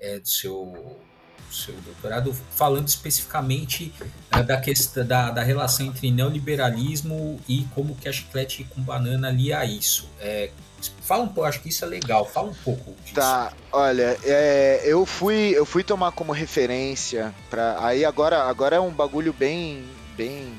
é, 0.00 0.20
do 0.20 0.28
seu 0.28 0.98
seu 1.50 1.74
doutorado 1.82 2.34
falando 2.50 2.88
especificamente 2.88 3.92
uh, 4.34 4.42
da 4.42 4.60
questão 4.60 5.06
da, 5.06 5.30
da 5.30 5.42
relação 5.42 5.86
entre 5.86 6.10
neoliberalismo 6.10 7.40
e 7.48 7.66
como 7.74 7.94
que 7.94 8.08
a 8.08 8.12
chiclete 8.12 8.64
com 8.64 8.82
banana 8.82 9.30
lia 9.30 9.64
isso. 9.64 10.08
É, 10.20 10.50
fala 11.00 11.24
um 11.24 11.28
pouco, 11.28 11.48
acho 11.48 11.60
que 11.60 11.68
isso 11.68 11.84
é 11.84 11.88
legal. 11.88 12.24
Fala 12.26 12.50
um 12.50 12.54
pouco 12.54 12.94
disso. 13.02 13.14
Tá, 13.14 13.52
olha, 13.72 14.18
é, 14.24 14.82
eu 14.84 15.06
fui 15.06 15.52
eu 15.56 15.64
fui 15.64 15.84
tomar 15.84 16.12
como 16.12 16.32
referência 16.32 17.34
para 17.48 17.84
aí 17.84 18.04
agora 18.04 18.42
agora 18.42 18.76
é 18.76 18.80
um 18.80 18.90
bagulho 18.90 19.32
bem 19.32 19.84
bem 20.16 20.52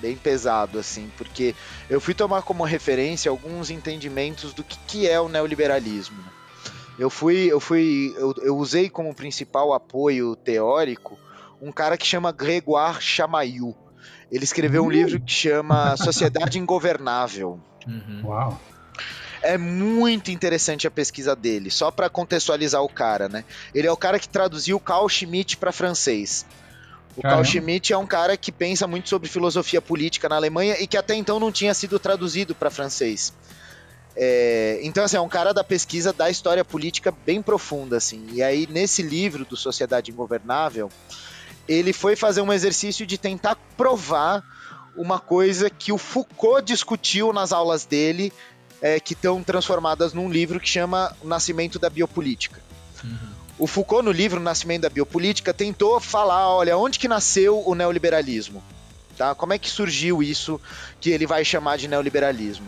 bem 0.00 0.16
pesado 0.16 0.78
assim, 0.78 1.10
porque 1.16 1.54
eu 1.88 2.00
fui 2.00 2.14
tomar 2.14 2.42
como 2.42 2.64
referência 2.64 3.30
alguns 3.30 3.70
entendimentos 3.70 4.52
do 4.52 4.62
que, 4.62 4.78
que 4.86 5.08
é 5.08 5.20
o 5.20 5.28
neoliberalismo. 5.28 6.36
Eu 6.98 7.10
fui, 7.10 7.52
eu 7.52 7.60
fui, 7.60 8.14
eu, 8.16 8.34
eu 8.42 8.56
usei 8.56 8.88
como 8.88 9.14
principal 9.14 9.72
apoio 9.72 10.34
teórico 10.34 11.18
um 11.60 11.72
cara 11.72 11.96
que 11.96 12.06
chama 12.06 12.32
Grégoire 12.32 13.00
Chamaillou. 13.00 13.76
Ele 14.30 14.44
escreveu 14.44 14.84
um 14.84 14.90
livro 14.90 15.20
que 15.20 15.32
chama 15.32 15.96
Sociedade 15.96 16.58
Ingovernável. 16.58 17.60
Uhum. 17.86 18.22
Uau. 18.24 18.60
É 19.42 19.56
muito 19.56 20.30
interessante 20.30 20.86
a 20.86 20.90
pesquisa 20.90 21.36
dele, 21.36 21.70
só 21.70 21.90
para 21.90 22.10
contextualizar 22.10 22.82
o 22.82 22.88
cara, 22.88 23.28
né? 23.28 23.44
Ele 23.72 23.86
é 23.86 23.92
o 23.92 23.96
cara 23.96 24.18
que 24.18 24.28
traduziu 24.28 24.80
Carl 24.80 25.08
Schmitt 25.08 25.56
para 25.56 25.70
francês. 25.70 26.44
O 27.16 27.22
Caramba. 27.22 27.42
Carl 27.42 27.44
Schmitt 27.44 27.92
é 27.92 27.98
um 27.98 28.06
cara 28.06 28.36
que 28.36 28.50
pensa 28.50 28.86
muito 28.86 29.08
sobre 29.08 29.28
filosofia 29.28 29.80
política 29.80 30.28
na 30.28 30.36
Alemanha 30.36 30.76
e 30.80 30.86
que 30.86 30.96
até 30.96 31.14
então 31.14 31.38
não 31.38 31.52
tinha 31.52 31.72
sido 31.74 31.98
traduzido 31.98 32.54
para 32.54 32.70
francês. 32.70 33.32
É, 34.16 34.80
então, 34.82 35.04
assim, 35.04 35.16
é 35.16 35.20
um 35.20 35.28
cara 35.28 35.52
da 35.52 35.62
pesquisa 35.62 36.12
da 36.12 36.30
história 36.30 36.64
política 36.64 37.12
bem 37.24 37.42
profunda, 37.42 37.98
assim. 37.98 38.26
E 38.32 38.42
aí, 38.42 38.66
nesse 38.70 39.02
livro 39.02 39.44
do 39.44 39.56
Sociedade 39.56 40.10
Ingovernável, 40.10 40.90
ele 41.68 41.92
foi 41.92 42.16
fazer 42.16 42.40
um 42.40 42.52
exercício 42.52 43.04
de 43.04 43.18
tentar 43.18 43.56
provar 43.76 44.42
uma 44.96 45.18
coisa 45.18 45.68
que 45.68 45.92
o 45.92 45.98
Foucault 45.98 46.64
discutiu 46.64 47.32
nas 47.32 47.52
aulas 47.52 47.84
dele, 47.84 48.32
é, 48.80 48.98
que 48.98 49.12
estão 49.12 49.42
transformadas 49.42 50.14
num 50.14 50.30
livro 50.30 50.58
que 50.58 50.68
chama 50.68 51.14
O 51.22 51.28
Nascimento 51.28 51.78
da 51.78 51.90
Biopolítica. 51.90 52.62
Uhum. 53.04 53.36
O 53.58 53.66
Foucault, 53.66 54.02
no 54.02 54.12
livro 54.12 54.40
Nascimento 54.40 54.82
da 54.82 54.88
Biopolítica, 54.88 55.52
tentou 55.52 56.00
falar, 56.00 56.48
olha, 56.48 56.76
onde 56.78 56.98
que 56.98 57.08
nasceu 57.08 57.62
o 57.66 57.74
neoliberalismo? 57.74 58.62
Tá? 59.16 59.34
Como 59.34 59.52
é 59.52 59.58
que 59.58 59.68
surgiu 59.70 60.22
isso 60.22 60.60
que 61.00 61.10
ele 61.10 61.26
vai 61.26 61.44
chamar 61.44 61.76
de 61.76 61.88
neoliberalismo? 61.88 62.66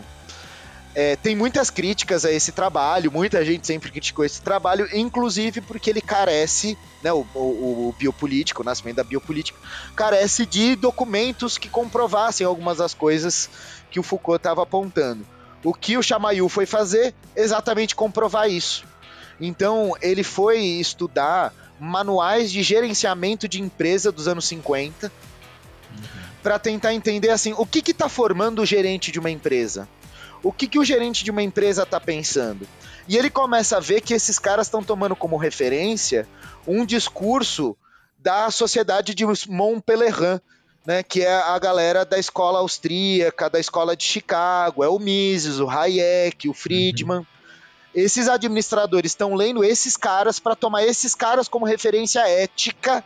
É, 0.95 1.15
tem 1.15 1.35
muitas 1.35 1.69
críticas 1.69 2.25
a 2.25 2.31
esse 2.31 2.51
trabalho, 2.51 3.11
muita 3.11 3.45
gente 3.45 3.65
sempre 3.65 3.91
criticou 3.91 4.25
esse 4.25 4.41
trabalho, 4.41 4.89
inclusive 4.91 5.61
porque 5.61 5.89
ele 5.89 6.01
carece, 6.01 6.77
né, 7.03 7.13
o, 7.13 7.25
o, 7.35 7.89
o 7.89 7.95
biopolítico, 7.97 8.63
o 8.63 8.65
nascimento 8.65 8.95
da 8.95 9.03
biopolítica, 9.03 9.57
carece 9.95 10.45
de 10.45 10.75
documentos 10.75 11.57
que 11.57 11.69
comprovassem 11.69 12.45
algumas 12.45 12.79
das 12.79 12.93
coisas 12.93 13.49
que 13.91 13.99
o 13.99 14.03
Foucault 14.03 14.37
estava 14.37 14.63
apontando. 14.63 15.25
O 15.63 15.73
que 15.73 15.97
o 15.97 16.03
Chamayu 16.03 16.49
foi 16.49 16.65
fazer? 16.65 17.13
Exatamente 17.35 17.95
comprovar 17.95 18.49
isso. 18.49 18.83
Então, 19.39 19.93
ele 20.01 20.23
foi 20.23 20.59
estudar 20.59 21.53
manuais 21.79 22.51
de 22.51 22.63
gerenciamento 22.63 23.47
de 23.47 23.61
empresa 23.61 24.11
dos 24.11 24.27
anos 24.27 24.45
50 24.47 25.07
uhum. 25.07 26.03
para 26.41 26.59
tentar 26.59 26.93
entender 26.93 27.29
assim, 27.29 27.53
o 27.57 27.65
que 27.65 27.91
está 27.91 28.09
formando 28.09 28.61
o 28.61 28.65
gerente 28.65 29.11
de 29.11 29.19
uma 29.19 29.29
empresa? 29.29 29.87
O 30.43 30.51
que, 30.51 30.67
que 30.67 30.79
o 30.79 30.85
gerente 30.85 31.23
de 31.23 31.31
uma 31.31 31.43
empresa 31.43 31.83
está 31.83 31.99
pensando? 31.99 32.67
E 33.07 33.17
ele 33.17 33.29
começa 33.29 33.77
a 33.77 33.79
ver 33.79 34.01
que 34.01 34.13
esses 34.13 34.37
caras 34.37 34.67
estão 34.67 34.83
tomando 34.83 35.15
como 35.15 35.37
referência 35.37 36.27
um 36.67 36.85
discurso 36.85 37.75
da 38.17 38.51
sociedade 38.51 39.15
de 39.15 39.25
Montpellier, 39.47 40.41
né, 40.85 41.03
que 41.03 41.21
é 41.21 41.33
a 41.33 41.57
galera 41.57 42.05
da 42.05 42.17
escola 42.17 42.59
austríaca, 42.59 43.49
da 43.49 43.59
escola 43.59 43.95
de 43.95 44.03
Chicago, 44.03 44.83
é 44.83 44.87
o 44.87 44.99
Mises, 44.99 45.59
o 45.59 45.69
Hayek, 45.69 46.47
o 46.47 46.53
Friedman. 46.53 47.19
Uhum. 47.19 47.25
Esses 47.93 48.27
administradores 48.29 49.11
estão 49.11 49.33
lendo 49.33 49.63
esses 49.63 49.97
caras 49.97 50.39
para 50.39 50.55
tomar 50.55 50.83
esses 50.83 51.15
caras 51.15 51.47
como 51.47 51.65
referência 51.65 52.19
ética 52.27 53.03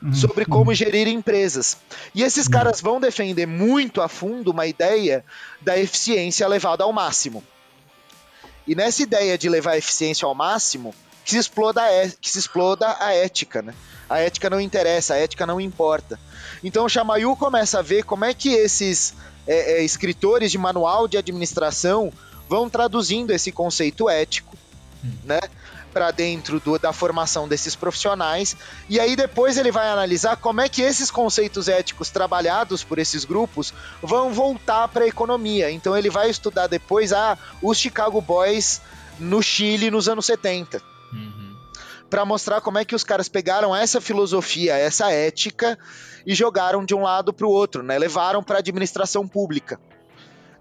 Uhum. 0.00 0.14
sobre 0.14 0.44
como 0.44 0.72
gerir 0.72 1.08
empresas. 1.08 1.76
E 2.14 2.22
esses 2.22 2.46
uhum. 2.46 2.52
caras 2.52 2.80
vão 2.80 3.00
defender 3.00 3.46
muito 3.46 4.00
a 4.00 4.08
fundo 4.08 4.52
uma 4.52 4.64
ideia 4.64 5.24
da 5.60 5.76
eficiência 5.76 6.46
levada 6.46 6.84
ao 6.84 6.92
máximo. 6.92 7.42
E 8.64 8.76
nessa 8.76 9.02
ideia 9.02 9.36
de 9.36 9.48
levar 9.48 9.72
a 9.72 9.78
eficiência 9.78 10.24
ao 10.24 10.34
máximo, 10.36 10.94
que 11.24 11.32
se 11.32 11.38
exploda 11.38 11.82
a, 11.82 12.08
que 12.20 12.30
se 12.30 12.38
exploda 12.38 12.96
a 13.00 13.12
ética, 13.12 13.60
né? 13.60 13.74
A 14.08 14.18
ética 14.20 14.48
não 14.48 14.60
interessa, 14.60 15.14
a 15.14 15.16
ética 15.18 15.44
não 15.44 15.60
importa. 15.60 16.18
Então 16.62 16.84
o 16.84 16.88
Chamayu 16.88 17.34
começa 17.36 17.78
a 17.78 17.82
ver 17.82 18.04
como 18.04 18.24
é 18.24 18.32
que 18.32 18.50
esses 18.50 19.14
é, 19.46 19.80
é, 19.80 19.84
escritores 19.84 20.50
de 20.50 20.58
manual 20.58 21.08
de 21.08 21.18
administração 21.18 22.12
vão 22.48 22.70
traduzindo 22.70 23.30
esse 23.30 23.52
conceito 23.52 24.08
ético, 24.08 24.56
hum. 25.04 25.10
né? 25.24 25.40
Para 25.98 26.12
dentro 26.12 26.60
do, 26.60 26.78
da 26.78 26.92
formação 26.92 27.48
desses 27.48 27.74
profissionais 27.74 28.56
e 28.88 29.00
aí 29.00 29.16
depois 29.16 29.58
ele 29.58 29.72
vai 29.72 29.88
analisar 29.88 30.36
como 30.36 30.60
é 30.60 30.68
que 30.68 30.80
esses 30.80 31.10
conceitos 31.10 31.66
éticos 31.66 32.08
trabalhados 32.08 32.84
por 32.84 33.00
esses 33.00 33.24
grupos 33.24 33.74
vão 34.00 34.32
voltar 34.32 34.86
para 34.86 35.02
a 35.02 35.08
economia. 35.08 35.72
Então 35.72 35.96
ele 35.96 36.08
vai 36.08 36.30
estudar 36.30 36.68
depois 36.68 37.12
ah, 37.12 37.36
os 37.60 37.76
Chicago 37.76 38.20
Boys 38.20 38.80
no 39.18 39.42
Chile 39.42 39.90
nos 39.90 40.08
anos 40.08 40.26
70. 40.26 40.80
Uhum. 41.12 41.56
Para 42.08 42.24
mostrar 42.24 42.60
como 42.60 42.78
é 42.78 42.84
que 42.84 42.94
os 42.94 43.02
caras 43.02 43.28
pegaram 43.28 43.74
essa 43.74 44.00
filosofia, 44.00 44.76
essa 44.76 45.10
ética 45.10 45.76
e 46.24 46.32
jogaram 46.32 46.84
de 46.84 46.94
um 46.94 47.02
lado 47.02 47.32
para 47.32 47.46
o 47.46 47.50
outro, 47.50 47.82
né? 47.82 47.98
Levaram 47.98 48.40
para 48.40 48.58
a 48.58 48.60
administração 48.60 49.26
pública. 49.26 49.80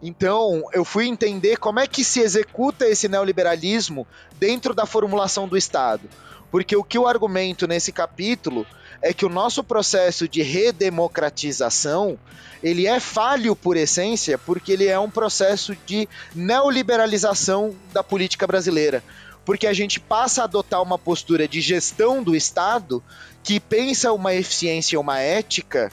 Então, 0.02 0.64
eu 0.74 0.86
fui 0.86 1.08
entender 1.08 1.58
como 1.58 1.80
é 1.80 1.88
que 1.88 2.04
se 2.04 2.20
executa 2.20 2.88
esse 2.88 3.08
neoliberalismo 3.08 4.06
dentro 4.40 4.74
da 4.74 4.86
formulação 4.86 5.48
do 5.48 5.58
Estado. 5.58 6.08
Porque 6.52 6.76
o 6.76 6.84
que 6.84 6.98
eu 6.98 7.08
argumento 7.08 7.68
nesse 7.68 7.92
capítulo 7.92 8.66
é 9.02 9.14
que 9.14 9.26
o 9.26 9.30
nosso 9.30 9.64
processo 9.64 10.28
de 10.28 10.42
redemocratização 10.42 12.18
ele 12.62 12.88
é 12.88 13.00
falho 13.00 13.56
por 13.56 13.78
essência, 13.78 14.38
porque 14.38 14.72
ele 14.72 14.88
é 14.88 14.98
um 14.98 15.10
processo 15.10 15.76
de 15.86 16.08
neoliberalização 16.34 17.76
da 17.94 18.04
política 18.04 18.48
brasileira. 18.48 19.04
Porque 19.46 19.68
a 19.68 19.74
gente 19.74 20.00
passa 20.00 20.42
a 20.42 20.44
adotar 20.46 20.82
uma 20.82 20.98
postura 20.98 21.48
de 21.48 21.62
gestão 21.62 22.24
do 22.24 22.36
Estado 22.36 23.04
que 23.44 23.60
pensa 23.60 24.12
uma 24.12 24.34
eficiência 24.34 24.96
e 24.96 24.98
uma 24.98 25.20
ética 25.20 25.92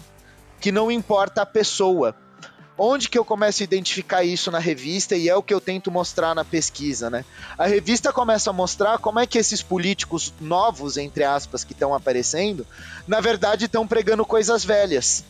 que 0.60 0.72
não 0.72 0.90
importa 0.90 1.42
a 1.42 1.46
pessoa. 1.46 2.16
Onde 2.76 3.08
que 3.08 3.16
eu 3.16 3.24
começo 3.24 3.62
a 3.62 3.64
identificar 3.64 4.24
isso 4.24 4.50
na 4.50 4.58
revista 4.58 5.14
e 5.14 5.28
é 5.28 5.36
o 5.36 5.42
que 5.42 5.54
eu 5.54 5.60
tento 5.60 5.92
mostrar 5.92 6.34
na 6.34 6.44
pesquisa, 6.44 7.08
né? 7.08 7.24
A 7.56 7.68
revista 7.68 8.12
começa 8.12 8.50
a 8.50 8.52
mostrar 8.52 8.98
como 8.98 9.20
é 9.20 9.26
que 9.26 9.38
esses 9.38 9.62
políticos 9.62 10.34
novos, 10.40 10.96
entre 10.96 11.22
aspas, 11.22 11.62
que 11.62 11.72
estão 11.72 11.94
aparecendo, 11.94 12.66
na 13.06 13.20
verdade 13.20 13.66
estão 13.66 13.86
pregando 13.86 14.26
coisas 14.26 14.64
velhas. 14.64 15.24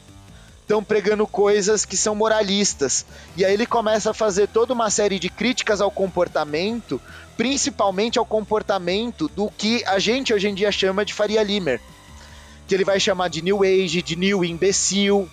Estão 0.62 0.82
pregando 0.82 1.26
coisas 1.26 1.84
que 1.84 1.98
são 1.98 2.14
moralistas. 2.14 3.04
E 3.36 3.44
aí 3.44 3.52
ele 3.52 3.66
começa 3.66 4.12
a 4.12 4.14
fazer 4.14 4.48
toda 4.48 4.72
uma 4.72 4.88
série 4.88 5.18
de 5.18 5.28
críticas 5.28 5.82
ao 5.82 5.90
comportamento, 5.90 6.98
principalmente 7.36 8.18
ao 8.18 8.24
comportamento 8.24 9.28
do 9.28 9.50
que 9.50 9.84
a 9.84 9.98
gente 9.98 10.32
hoje 10.32 10.48
em 10.48 10.54
dia 10.54 10.72
chama 10.72 11.04
de 11.04 11.12
Faria 11.12 11.42
Limer. 11.42 11.78
Que 12.66 12.74
ele 12.74 12.86
vai 12.86 12.98
chamar 12.98 13.28
de 13.28 13.42
New 13.42 13.62
Age, 13.62 14.00
de 14.00 14.16
New 14.16 14.42
Imbecil, 14.42 15.28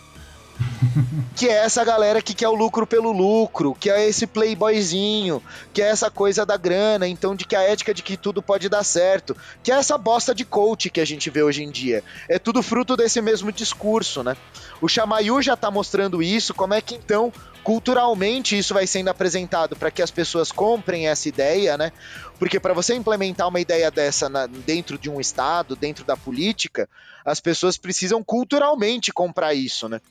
que 1.35 1.47
é 1.47 1.63
essa 1.63 1.83
galera 1.83 2.21
que 2.21 2.33
quer 2.33 2.47
o 2.47 2.55
lucro 2.55 2.85
pelo 2.85 3.11
lucro, 3.11 3.75
que 3.79 3.89
é 3.89 4.07
esse 4.07 4.27
playboyzinho, 4.27 5.41
que 5.73 5.81
é 5.81 5.87
essa 5.87 6.09
coisa 6.09 6.45
da 6.45 6.57
grana, 6.57 7.07
então 7.07 7.35
de 7.35 7.45
que 7.45 7.55
a 7.55 7.61
ética 7.61 7.93
de 7.93 8.03
que 8.03 8.17
tudo 8.17 8.41
pode 8.41 8.69
dar 8.69 8.83
certo, 8.83 9.35
que 9.63 9.71
é 9.71 9.75
essa 9.75 9.97
bosta 9.97 10.33
de 10.33 10.45
coach 10.45 10.89
que 10.89 11.01
a 11.01 11.05
gente 11.05 11.29
vê 11.29 11.43
hoje 11.43 11.63
em 11.63 11.71
dia. 11.71 12.03
É 12.29 12.37
tudo 12.37 12.63
fruto 12.63 12.95
desse 12.95 13.21
mesmo 13.21 13.51
discurso, 13.51 14.23
né? 14.23 14.35
O 14.81 14.87
Chamayu 14.87 15.41
já 15.41 15.55
tá 15.55 15.69
mostrando 15.69 16.21
isso, 16.21 16.53
como 16.53 16.73
é 16.73 16.81
que 16.81 16.95
então 16.95 17.31
culturalmente 17.63 18.57
isso 18.57 18.73
vai 18.73 18.87
sendo 18.87 19.09
apresentado 19.09 19.75
para 19.75 19.91
que 19.91 20.01
as 20.01 20.09
pessoas 20.09 20.51
comprem 20.51 21.07
essa 21.07 21.29
ideia, 21.29 21.77
né? 21.77 21.91
Porque 22.39 22.59
para 22.59 22.73
você 22.73 22.95
implementar 22.95 23.47
uma 23.47 23.59
ideia 23.59 23.91
dessa 23.91 24.27
na, 24.27 24.47
dentro 24.47 24.97
de 24.97 25.09
um 25.09 25.21
estado, 25.21 25.75
dentro 25.75 26.03
da 26.03 26.17
política, 26.17 26.89
as 27.23 27.39
pessoas 27.39 27.77
precisam 27.77 28.23
culturalmente 28.23 29.11
comprar 29.11 29.53
isso, 29.53 29.87
né? 29.87 30.01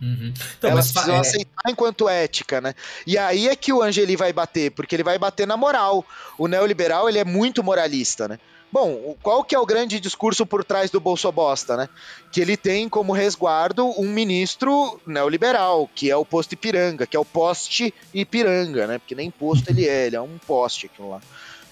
Uhum. 0.00 0.32
Então, 0.58 0.70
Elas 0.70 0.92
precisam 0.92 1.16
é... 1.16 1.20
aceitar 1.20 1.70
enquanto 1.70 2.08
ética, 2.08 2.60
né? 2.60 2.74
E 3.06 3.18
aí 3.18 3.48
é 3.48 3.56
que 3.56 3.72
o 3.72 3.82
Angeli 3.82 4.16
vai 4.16 4.32
bater, 4.32 4.70
porque 4.70 4.94
ele 4.94 5.02
vai 5.02 5.18
bater 5.18 5.46
na 5.46 5.56
moral. 5.56 6.04
O 6.36 6.46
neoliberal, 6.46 7.08
ele 7.08 7.18
é 7.18 7.24
muito 7.24 7.62
moralista, 7.62 8.28
né? 8.28 8.38
Bom, 8.70 9.16
qual 9.22 9.42
que 9.42 9.54
é 9.54 9.58
o 9.58 9.64
grande 9.64 9.98
discurso 9.98 10.44
por 10.44 10.62
trás 10.62 10.90
do 10.90 11.00
Bolsobosta, 11.00 11.74
né? 11.74 11.88
Que 12.30 12.40
ele 12.40 12.56
tem 12.56 12.86
como 12.86 13.14
resguardo 13.14 13.86
um 13.98 14.08
ministro 14.08 15.00
neoliberal, 15.06 15.88
que 15.94 16.10
é 16.10 16.16
o 16.16 16.24
posto 16.24 16.52
Ipiranga, 16.52 17.06
que 17.06 17.16
é 17.16 17.20
o 17.20 17.24
poste 17.24 17.94
Ipiranga, 18.12 18.86
né? 18.86 18.98
Porque 18.98 19.14
nem 19.14 19.30
posto 19.30 19.70
ele 19.70 19.88
é, 19.88 20.06
ele 20.06 20.16
é 20.16 20.20
um 20.20 20.36
poste 20.46 20.86
aquilo 20.86 21.10
lá. 21.10 21.20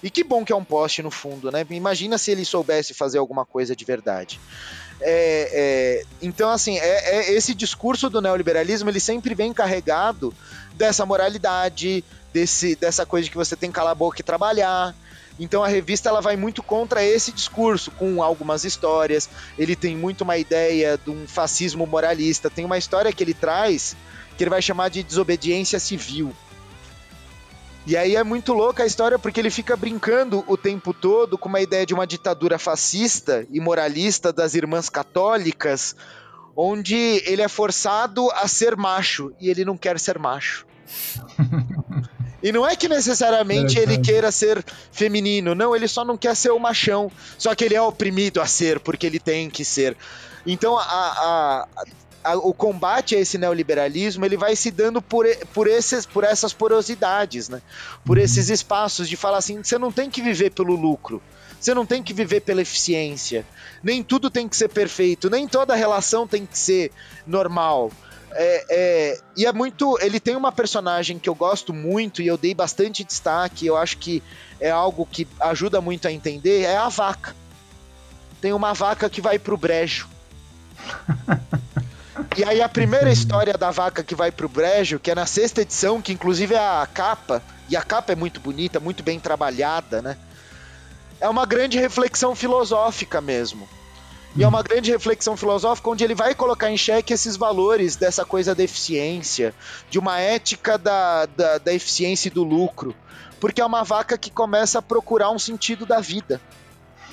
E 0.01 0.09
que 0.09 0.23
bom 0.23 0.43
que 0.43 0.51
é 0.51 0.55
um 0.55 0.63
poste 0.63 1.03
no 1.03 1.11
fundo, 1.11 1.51
né? 1.51 1.65
Imagina 1.69 2.17
se 2.17 2.31
ele 2.31 2.43
soubesse 2.43 2.93
fazer 2.95 3.19
alguma 3.19 3.45
coisa 3.45 3.75
de 3.75 3.85
verdade. 3.85 4.39
É, 4.99 6.01
é, 6.01 6.05
então, 6.21 6.49
assim, 6.49 6.77
é, 6.77 7.17
é, 7.17 7.33
esse 7.33 7.53
discurso 7.53 8.09
do 8.09 8.21
neoliberalismo 8.21 8.89
ele 8.89 8.99
sempre 8.99 9.35
vem 9.35 9.53
carregado 9.53 10.33
dessa 10.73 11.05
moralidade, 11.05 12.03
desse, 12.33 12.75
dessa 12.75 13.05
coisa 13.05 13.25
de 13.25 13.31
que 13.31 13.37
você 13.37 13.55
tem 13.55 13.69
que 13.69 13.75
calar 13.75 13.91
a 13.91 13.95
boca 13.95 14.19
e 14.19 14.23
trabalhar. 14.23 14.95
Então 15.39 15.63
a 15.63 15.67
revista 15.67 16.09
ela 16.09 16.19
vai 16.19 16.35
muito 16.35 16.63
contra 16.63 17.03
esse 17.03 17.31
discurso, 17.31 17.91
com 17.91 18.23
algumas 18.23 18.63
histórias. 18.63 19.29
Ele 19.57 19.75
tem 19.75 19.95
muito 19.95 20.21
uma 20.21 20.37
ideia 20.37 20.97
de 20.97 21.11
um 21.11 21.27
fascismo 21.27 21.85
moralista. 21.85 22.49
Tem 22.49 22.65
uma 22.65 22.77
história 22.77 23.13
que 23.13 23.23
ele 23.23 23.35
traz 23.35 23.95
que 24.37 24.43
ele 24.43 24.51
vai 24.51 24.61
chamar 24.61 24.89
de 24.89 25.01
desobediência 25.01 25.79
civil. 25.79 26.31
E 27.87 27.95
aí 27.95 28.17
é 28.17 28.23
muito 28.23 28.51
louca 28.51 28.83
a 28.83 28.85
história 28.85 29.17
porque 29.17 29.39
ele 29.39 29.49
fica 29.49 29.77
brincando 29.77 30.43
o 30.45 30.57
tempo 30.57 30.93
todo 30.93 31.37
com 31.37 31.47
uma 31.47 31.61
ideia 31.61 31.85
de 31.85 31.93
uma 31.93 32.05
ditadura 32.05 32.59
fascista 32.59 33.47
e 33.49 33.61
moralista 33.61 34.33
das 34.33 34.55
irmãs 34.55 34.89
católicas, 34.89 35.95
onde 36.53 37.23
ele 37.25 37.41
é 37.41 37.47
forçado 37.47 38.29
a 38.31 38.45
ser 38.45 38.75
macho 38.75 39.31
e 39.39 39.49
ele 39.49 39.63
não 39.63 39.77
quer 39.77 39.97
ser 39.99 40.19
macho. 40.19 40.67
E 42.43 42.51
não 42.51 42.67
é 42.67 42.75
que 42.75 42.87
necessariamente 42.87 43.79
ele 43.79 43.97
queira 43.97 44.31
ser 44.31 44.63
feminino, 44.91 45.55
não, 45.55 45.75
ele 45.75 45.87
só 45.87 46.05
não 46.05 46.15
quer 46.15 46.35
ser 46.35 46.51
o 46.51 46.59
machão. 46.59 47.11
Só 47.35 47.55
que 47.55 47.65
ele 47.65 47.73
é 47.73 47.81
oprimido 47.81 48.39
a 48.39 48.45
ser, 48.45 48.79
porque 48.79 49.07
ele 49.07 49.19
tem 49.19 49.49
que 49.49 49.65
ser. 49.65 49.97
Então 50.45 50.77
a, 50.77 50.83
a, 50.83 51.67
a, 52.27 52.35
o 52.35 52.53
combate 52.53 53.15
a 53.15 53.19
esse 53.19 53.37
neoliberalismo 53.37 54.25
ele 54.25 54.35
vai 54.35 54.55
se 54.55 54.69
dando 54.69 55.01
por, 55.01 55.25
por, 55.53 55.67
esses, 55.67 56.05
por 56.05 56.23
essas 56.23 56.51
porosidades, 56.51 57.47
né? 57.47 57.61
por 58.03 58.17
uhum. 58.17 58.23
esses 58.23 58.49
espaços 58.49 59.07
de 59.07 59.15
falar 59.15 59.37
assim: 59.37 59.63
você 59.63 59.77
não 59.77 59.91
tem 59.91 60.09
que 60.09 60.21
viver 60.21 60.51
pelo 60.51 60.75
lucro. 60.75 61.21
Você 61.59 61.73
não 61.73 61.87
tem 61.87 62.03
que 62.03 62.13
viver 62.13 62.41
pela 62.41 62.61
eficiência. 62.61 63.45
Nem 63.81 64.03
tudo 64.03 64.29
tem 64.29 64.47
que 64.47 64.55
ser 64.55 64.69
perfeito. 64.69 65.27
Nem 65.27 65.47
toda 65.47 65.73
relação 65.73 66.27
tem 66.27 66.45
que 66.45 66.57
ser 66.57 66.91
normal. 67.25 67.91
É, 68.31 68.65
é, 68.69 69.19
e 69.35 69.45
é 69.45 69.51
muito. 69.51 69.97
Ele 69.99 70.19
tem 70.19 70.35
uma 70.35 70.51
personagem 70.51 71.17
que 71.17 71.27
eu 71.27 71.33
gosto 71.33 71.73
muito 71.73 72.21
e 72.21 72.27
eu 72.27 72.37
dei 72.37 72.53
bastante 72.53 73.03
destaque. 73.03 73.65
Eu 73.65 73.75
acho 73.75 73.97
que 73.97 74.21
é 74.59 74.69
algo 74.69 75.03
que 75.03 75.27
ajuda 75.39 75.81
muito 75.81 76.07
a 76.07 76.11
entender. 76.11 76.61
É 76.61 76.77
a 76.77 76.89
vaca. 76.89 77.35
Tem 78.39 78.53
uma 78.53 78.73
vaca 78.73 79.09
que 79.09 79.19
vai 79.19 79.39
pro 79.39 79.57
brejo. 79.57 80.07
e 82.37 82.43
aí 82.43 82.61
a 82.61 82.69
primeira 82.69 83.11
história 83.11 83.53
da 83.53 83.71
vaca 83.71 84.03
que 84.03 84.15
vai 84.15 84.31
pro 84.31 84.49
brejo, 84.49 84.99
que 84.99 85.11
é 85.11 85.15
na 85.15 85.25
sexta 85.25 85.61
edição, 85.61 86.01
que 86.01 86.13
inclusive 86.13 86.55
é 86.55 86.57
a 86.57 86.87
capa, 86.91 87.43
e 87.69 87.75
a 87.75 87.81
capa 87.81 88.13
é 88.13 88.15
muito 88.15 88.39
bonita, 88.39 88.79
muito 88.79 89.03
bem 89.03 89.19
trabalhada, 89.19 90.01
né? 90.01 90.17
É 91.19 91.27
uma 91.27 91.45
grande 91.45 91.79
reflexão 91.79 92.35
filosófica 92.35 93.19
mesmo. 93.19 93.67
E 94.35 94.43
é 94.43 94.47
uma 94.47 94.61
grande 94.61 94.91
reflexão 94.91 95.35
filosófica 95.35 95.89
onde 95.89 96.03
ele 96.03 96.13
vai 96.13 96.35
colocar 96.35 96.69
em 96.69 96.77
xeque 96.77 97.11
esses 97.11 97.35
valores 97.35 97.95
dessa 97.95 98.23
coisa 98.23 98.53
da 98.53 98.63
eficiência, 98.63 99.53
de 99.89 99.97
uma 99.97 100.19
ética 100.19 100.77
da, 100.77 101.25
da, 101.25 101.57
da 101.57 101.73
eficiência 101.73 102.27
e 102.27 102.31
do 102.31 102.43
lucro. 102.43 102.95
Porque 103.39 103.61
é 103.61 103.65
uma 103.65 103.83
vaca 103.83 104.15
que 104.17 104.29
começa 104.29 104.77
a 104.77 104.81
procurar 104.81 105.31
um 105.31 105.39
sentido 105.39 105.87
da 105.87 105.99
vida. 105.99 106.39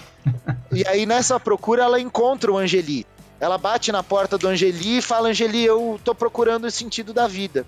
e 0.70 0.86
aí 0.86 1.07
nessa 1.07 1.40
procura 1.40 1.84
ela 1.84 1.98
encontra 1.98 2.52
o 2.52 2.59
Angeli. 2.59 3.07
Ela 3.45 3.59
bate 3.59 3.92
na 3.92 4.03
porta 4.03 4.38
do 4.38 4.49
Angeli 4.49 4.97
e 4.97 5.03
fala: 5.03 5.28
Angeli, 5.28 5.62
eu 5.62 6.01
tô 6.03 6.14
procurando 6.14 6.64
o 6.64 6.70
sentido 6.70 7.12
da 7.12 7.28
vida. 7.28 7.66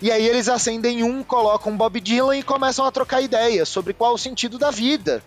E 0.00 0.08
aí 0.08 0.24
eles 0.24 0.48
acendem 0.48 1.02
um, 1.02 1.24
colocam 1.24 1.76
Bob 1.76 2.00
Dylan 2.00 2.36
e 2.36 2.44
começam 2.44 2.84
a 2.84 2.92
trocar 2.92 3.20
ideias 3.20 3.68
sobre 3.68 3.92
qual 3.92 4.14
o 4.14 4.18
sentido 4.18 4.56
da 4.56 4.70
vida 4.70 5.20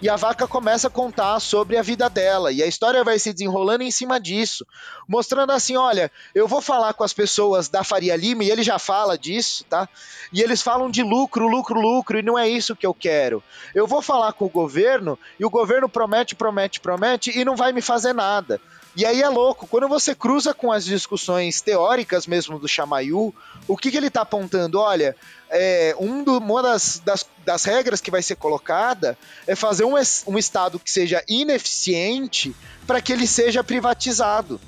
e 0.00 0.08
a 0.08 0.16
vaca 0.16 0.46
começa 0.46 0.86
a 0.86 0.90
contar 0.90 1.40
sobre 1.40 1.76
a 1.76 1.82
vida 1.82 2.08
dela 2.08 2.52
e 2.52 2.62
a 2.62 2.66
história 2.66 3.02
vai 3.02 3.18
se 3.18 3.32
desenrolando 3.32 3.82
em 3.82 3.90
cima 3.90 4.20
disso, 4.20 4.64
mostrando 5.08 5.50
assim, 5.50 5.76
olha, 5.76 6.10
eu 6.34 6.46
vou 6.46 6.60
falar 6.60 6.94
com 6.94 7.02
as 7.02 7.12
pessoas 7.12 7.68
da 7.68 7.82
Faria 7.82 8.14
Lima 8.14 8.44
e 8.44 8.50
ele 8.50 8.62
já 8.62 8.78
fala 8.78 9.18
disso, 9.18 9.64
tá? 9.64 9.88
E 10.32 10.40
eles 10.40 10.62
falam 10.62 10.90
de 10.90 11.02
lucro, 11.02 11.48
lucro, 11.48 11.80
lucro 11.80 12.18
e 12.18 12.22
não 12.22 12.38
é 12.38 12.48
isso 12.48 12.76
que 12.76 12.86
eu 12.86 12.94
quero. 12.94 13.42
Eu 13.74 13.86
vou 13.86 14.00
falar 14.00 14.32
com 14.32 14.44
o 14.44 14.50
governo 14.50 15.18
e 15.38 15.44
o 15.44 15.50
governo 15.50 15.88
promete, 15.88 16.34
promete, 16.34 16.80
promete 16.80 17.36
e 17.36 17.44
não 17.44 17.56
vai 17.56 17.72
me 17.72 17.80
fazer 17.80 18.12
nada. 18.12 18.60
E 18.96 19.06
aí 19.06 19.22
é 19.22 19.28
louco, 19.28 19.66
quando 19.66 19.86
você 19.86 20.12
cruza 20.12 20.52
com 20.52 20.72
as 20.72 20.84
discussões 20.84 21.60
teóricas 21.60 22.26
mesmo 22.26 22.58
do 22.58 22.66
Chamayu, 22.66 23.32
o 23.68 23.76
que, 23.76 23.92
que 23.92 23.96
ele 23.96 24.08
está 24.08 24.22
apontando? 24.22 24.80
Olha, 24.80 25.14
é, 25.50 25.94
um 26.00 26.24
do, 26.24 26.38
uma 26.38 26.62
das, 26.62 27.00
das, 27.04 27.24
das, 27.48 27.64
regras 27.64 28.02
que 28.02 28.10
vai 28.10 28.22
ser 28.22 28.36
colocada 28.36 29.16
é 29.46 29.56
fazer 29.56 29.84
um, 29.84 29.94
um 30.26 30.38
Estado 30.38 30.78
que 30.78 30.90
seja 30.90 31.24
ineficiente 31.26 32.54
para 32.86 33.00
que 33.00 33.10
ele 33.10 33.26
seja 33.26 33.64
privatizado. 33.64 34.60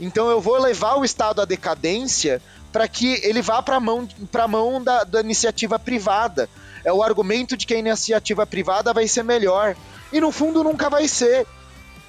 Então 0.00 0.30
eu 0.30 0.40
vou 0.40 0.56
levar 0.56 0.94
o 0.94 1.04
Estado 1.04 1.42
à 1.42 1.44
decadência 1.44 2.40
para 2.72 2.86
que 2.86 3.20
ele 3.24 3.42
vá 3.42 3.60
para 3.60 3.76
a 3.76 3.80
mão, 3.80 4.06
pra 4.30 4.46
mão 4.46 4.80
da, 4.80 5.02
da 5.02 5.20
iniciativa 5.20 5.80
privada. 5.80 6.48
É 6.84 6.92
o 6.92 7.02
argumento 7.02 7.56
de 7.56 7.66
que 7.66 7.74
a 7.74 7.78
iniciativa 7.78 8.46
privada 8.46 8.92
vai 8.92 9.08
ser 9.08 9.24
melhor. 9.24 9.76
E 10.12 10.20
no 10.20 10.30
fundo 10.30 10.62
nunca 10.62 10.88
vai 10.88 11.08
ser 11.08 11.44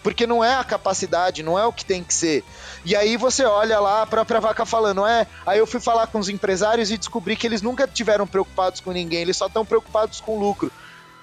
porque 0.03 0.27
não 0.27 0.43
é 0.43 0.53
a 0.55 0.63
capacidade, 0.63 1.41
não 1.41 1.57
é 1.57 1.65
o 1.65 1.73
que 1.73 1.85
tem 1.85 2.03
que 2.03 2.13
ser. 2.13 2.43
E 2.85 2.95
aí 2.95 3.15
você 3.15 3.45
olha 3.45 3.79
lá 3.79 4.03
a 4.03 4.05
própria 4.05 4.39
vaca 4.39 4.65
falando, 4.65 5.05
é. 5.05 5.25
Aí 5.45 5.57
eu 5.57 5.65
fui 5.65 5.79
falar 5.79 6.07
com 6.07 6.19
os 6.19 6.29
empresários 6.29 6.91
e 6.91 6.97
descobri 6.97 7.35
que 7.35 7.47
eles 7.47 7.61
nunca 7.61 7.87
tiveram 7.87 8.27
preocupados 8.27 8.81
com 8.81 8.91
ninguém, 8.91 9.21
eles 9.21 9.37
só 9.37 9.47
estão 9.47 9.65
preocupados 9.65 10.19
com 10.19 10.37
lucro. 10.37 10.71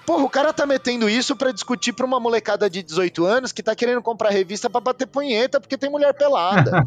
Porra, 0.06 0.24
o 0.24 0.30
cara 0.30 0.52
tá 0.52 0.66
metendo 0.66 1.08
isso 1.08 1.36
para 1.36 1.52
discutir 1.52 1.92
pra 1.92 2.06
uma 2.06 2.18
molecada 2.18 2.68
de 2.68 2.82
18 2.82 3.24
anos 3.24 3.52
que 3.52 3.62
tá 3.62 3.76
querendo 3.76 4.02
comprar 4.02 4.30
revista 4.30 4.68
para 4.68 4.80
bater 4.80 5.06
punheta 5.06 5.60
porque 5.60 5.76
tem 5.76 5.90
mulher 5.90 6.14
pelada. 6.14 6.84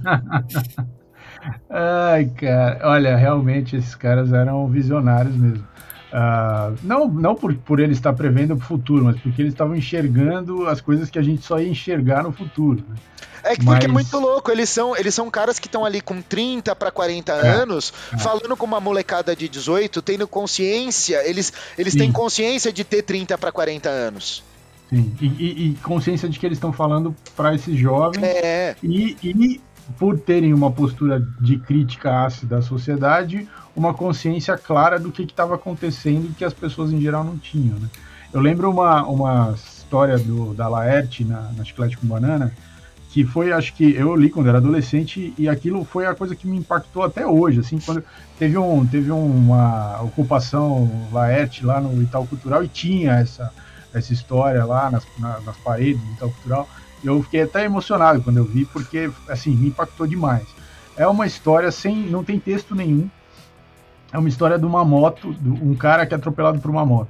Ai, 1.69 2.25
cara, 2.25 2.79
olha, 2.83 3.15
realmente 3.15 3.75
esses 3.75 3.95
caras 3.95 4.33
eram 4.33 4.67
visionários 4.67 5.35
mesmo. 5.35 5.67
Uh, 6.13 6.77
não 6.83 7.07
não 7.07 7.33
por, 7.33 7.55
por 7.55 7.79
ele 7.79 7.93
estar 7.93 8.13
prevendo 8.13 8.53
o 8.53 8.59
futuro, 8.59 9.03
mas 9.03 9.19
porque 9.19 9.41
eles 9.41 9.51
estavam 9.51 9.75
enxergando 9.75 10.67
as 10.67 10.79
coisas 10.79 11.09
que 11.09 11.17
a 11.17 11.23
gente 11.23 11.43
só 11.43 11.59
ia 11.59 11.67
enxergar 11.67 12.21
no 12.21 12.31
futuro. 12.31 12.83
Né? 12.87 12.95
É 13.43 13.55
que 13.55 13.65
porque 13.65 13.85
é 13.85 13.89
muito 13.89 14.19
louco, 14.19 14.51
eles 14.51 14.69
são, 14.69 14.95
eles 14.95 15.13
são 15.13 15.29
caras 15.31 15.57
que 15.57 15.67
estão 15.67 15.83
ali 15.83 16.01
com 16.01 16.21
30 16.21 16.75
para 16.75 16.91
40 16.91 17.31
é, 17.31 17.49
anos, 17.49 17.91
é. 18.13 18.17
falando 18.19 18.55
com 18.55 18.65
uma 18.65 18.79
molecada 18.79 19.35
de 19.35 19.49
18, 19.49 20.03
tendo 20.03 20.27
consciência, 20.27 21.27
eles, 21.27 21.51
eles 21.77 21.95
têm 21.95 22.11
consciência 22.11 22.71
de 22.71 22.83
ter 22.83 23.01
30 23.01 23.35
para 23.37 23.51
40 23.51 23.89
anos. 23.89 24.43
Sim, 24.89 25.13
e, 25.19 25.25
e, 25.25 25.69
e 25.71 25.73
consciência 25.81 26.29
de 26.29 26.39
que 26.39 26.45
eles 26.45 26.57
estão 26.57 26.71
falando 26.71 27.15
para 27.35 27.55
esses 27.55 27.75
jovens. 27.75 28.23
É. 28.23 28.75
E, 28.83 29.17
e 29.23 29.61
por 29.97 30.17
terem 30.19 30.53
uma 30.53 30.71
postura 30.71 31.19
de 31.41 31.57
crítica 31.57 32.25
ácida 32.25 32.59
à 32.59 32.61
sociedade, 32.61 33.47
uma 33.75 33.93
consciência 33.93 34.57
clara 34.57 34.99
do 34.99 35.11
que 35.11 35.23
estava 35.23 35.55
acontecendo 35.55 36.29
e 36.29 36.33
que 36.33 36.45
as 36.45 36.53
pessoas 36.53 36.91
em 36.91 37.01
geral 37.01 37.23
não 37.23 37.37
tinham. 37.37 37.77
Né? 37.77 37.89
Eu 38.31 38.41
lembro 38.41 38.69
uma, 38.69 39.03
uma 39.03 39.55
história 39.55 40.17
do, 40.17 40.53
da 40.53 40.67
Laerte 40.67 41.23
na, 41.23 41.51
na 41.55 41.63
Chiclete 41.63 41.97
com 41.97 42.07
Banana, 42.07 42.53
que 43.09 43.23
foi, 43.23 43.51
acho 43.51 43.75
que 43.75 43.93
eu 43.95 44.15
li 44.15 44.29
quando 44.29 44.49
era 44.49 44.57
adolescente 44.57 45.33
e 45.37 45.47
aquilo 45.47 45.85
foi 45.85 46.07
a 46.07 46.15
coisa 46.15 46.35
que 46.35 46.47
me 46.47 46.57
impactou 46.57 47.03
até 47.03 47.27
hoje, 47.27 47.59
assim, 47.59 47.77
quando 47.79 48.03
teve, 48.39 48.57
um, 48.57 48.83
teve 48.87 49.11
uma 49.11 50.01
ocupação 50.01 50.89
Laerte 51.11 51.63
lá 51.63 51.79
no 51.79 52.01
Itaú 52.01 52.25
Cultural 52.25 52.63
e 52.63 52.67
tinha 52.67 53.13
essa, 53.13 53.53
essa 53.93 54.11
história 54.11 54.65
lá 54.65 54.89
nas, 54.89 55.05
na, 55.19 55.39
nas 55.41 55.55
paredes 55.57 56.01
do 56.01 56.11
Itaú 56.13 56.31
Cultural, 56.31 56.67
eu 57.03 57.21
fiquei 57.21 57.43
até 57.43 57.65
emocionado 57.65 58.21
quando 58.23 58.37
eu 58.37 58.45
vi, 58.45 58.65
porque, 58.65 59.11
assim, 59.27 59.51
me 59.55 59.67
impactou 59.67 60.07
demais. 60.07 60.47
É 60.97 61.05
uma 61.05 61.27
história 61.27 61.71
sem, 61.71 61.95
não 61.95 62.23
tem 62.23 62.39
texto 62.39 62.73
nenhum, 62.73 63.09
é 64.13 64.17
uma 64.17 64.29
história 64.29 64.59
de 64.59 64.65
uma 64.65 64.85
moto, 64.85 65.33
de 65.33 65.49
um 65.49 65.73
cara 65.75 66.05
que 66.05 66.13
é 66.13 66.17
atropelado 66.17 66.59
por 66.59 66.69
uma 66.69 66.85
moto. 66.85 67.09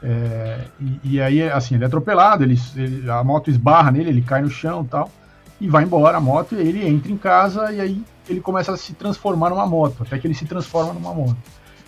É, 0.00 0.64
e, 0.80 1.14
e, 1.14 1.20
aí, 1.20 1.42
assim, 1.50 1.74
ele 1.74 1.84
é 1.84 1.86
atropelado, 1.88 2.44
ele, 2.44 2.58
ele, 2.76 3.10
a 3.10 3.22
moto 3.24 3.50
esbarra 3.50 3.90
nele, 3.90 4.08
ele 4.08 4.22
cai 4.22 4.40
no 4.40 4.48
chão 4.48 4.82
e 4.82 4.88
tal, 4.88 5.10
e 5.60 5.68
vai 5.68 5.82
embora 5.82 6.16
a 6.16 6.20
moto, 6.20 6.54
e 6.54 6.58
ele 6.58 6.86
entra 6.88 7.10
em 7.10 7.16
casa 7.16 7.72
e 7.72 7.80
aí 7.80 8.04
ele 8.28 8.40
começa 8.40 8.72
a 8.72 8.76
se 8.76 8.94
transformar 8.94 9.50
numa 9.50 9.66
moto, 9.66 10.04
até 10.04 10.16
que 10.18 10.26
ele 10.26 10.34
se 10.34 10.44
transforma 10.44 10.92
numa 10.92 11.12
moto. 11.12 11.36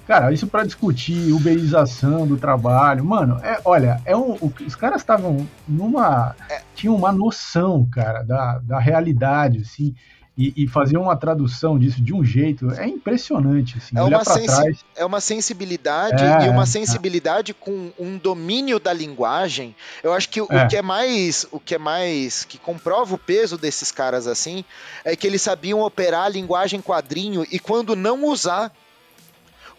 Cara, 0.07 0.33
isso 0.33 0.47
para 0.47 0.65
discutir 0.65 1.33
uberização 1.33 2.27
do 2.27 2.37
trabalho, 2.37 3.05
mano, 3.05 3.39
é, 3.43 3.59
olha, 3.65 4.01
é 4.05 4.15
um, 4.15 4.37
os 4.67 4.75
caras 4.75 5.01
estavam 5.01 5.47
numa. 5.67 6.35
É. 6.51 6.61
tinham 6.75 6.95
uma 6.95 7.11
noção, 7.11 7.89
cara, 7.91 8.23
da, 8.23 8.59
da 8.59 8.79
realidade, 8.79 9.61
assim 9.61 9.95
e, 10.37 10.65
e, 10.65 10.67
fazer 10.67 10.97
uma 10.97 11.17
tradução 11.17 11.79
disso 11.79 12.03
de 12.03 12.13
um 12.13 12.25
jeito 12.25 12.69
é 12.73 12.89
impressionante. 12.89 13.79
Assim, 13.79 13.97
é, 13.97 14.03
uma 14.03 14.25
sensi 14.25 14.79
é 14.97 15.05
uma 15.05 15.21
sensibilidade 15.21 16.25
é, 16.25 16.47
e 16.47 16.49
uma 16.49 16.67
sensibilidade 16.67 17.53
é. 17.53 17.55
com 17.55 17.93
um 17.97 18.19
domínio 18.19 18.81
da 18.81 18.93
linguagem. 18.93 19.77
Eu 20.03 20.13
acho 20.13 20.29
que 20.29 20.41
o, 20.41 20.49
é. 20.51 20.65
o 20.65 20.69
que 20.69 20.77
é 20.77 20.83
mais 20.83 21.47
o 21.53 21.61
que 21.61 21.77
é 21.77 21.79
mais 21.79 22.45
que 22.45 22.59
comprova 22.59 23.15
o 23.15 23.19
peso 23.19 23.57
desses 23.57 23.93
caras 23.93 24.27
assim 24.27 24.65
é 25.05 25.15
que 25.15 25.25
eles 25.25 25.41
sabiam 25.41 25.81
operar 25.81 26.25
a 26.25 26.29
linguagem 26.29 26.83
quadrinho 26.83 27.47
e 27.53 27.61
quando 27.61 27.95
não 27.95 28.25
usar 28.25 28.73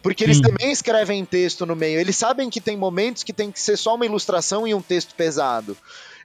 porque 0.02 0.24
eles 0.24 0.38
Sim. 0.38 0.44
também 0.44 0.72
escrevem 0.72 1.26
texto 1.26 1.66
no 1.66 1.76
meio. 1.76 2.00
Eles 2.00 2.16
sabem 2.16 2.48
que 2.48 2.62
tem 2.62 2.78
momentos 2.78 3.24
que 3.24 3.34
tem 3.34 3.52
que 3.52 3.60
ser 3.60 3.76
só 3.76 3.96
uma 3.96 4.06
ilustração 4.06 4.68
e 4.68 4.74
um 4.74 4.82
texto 4.82 5.16
pesado. 5.16 5.76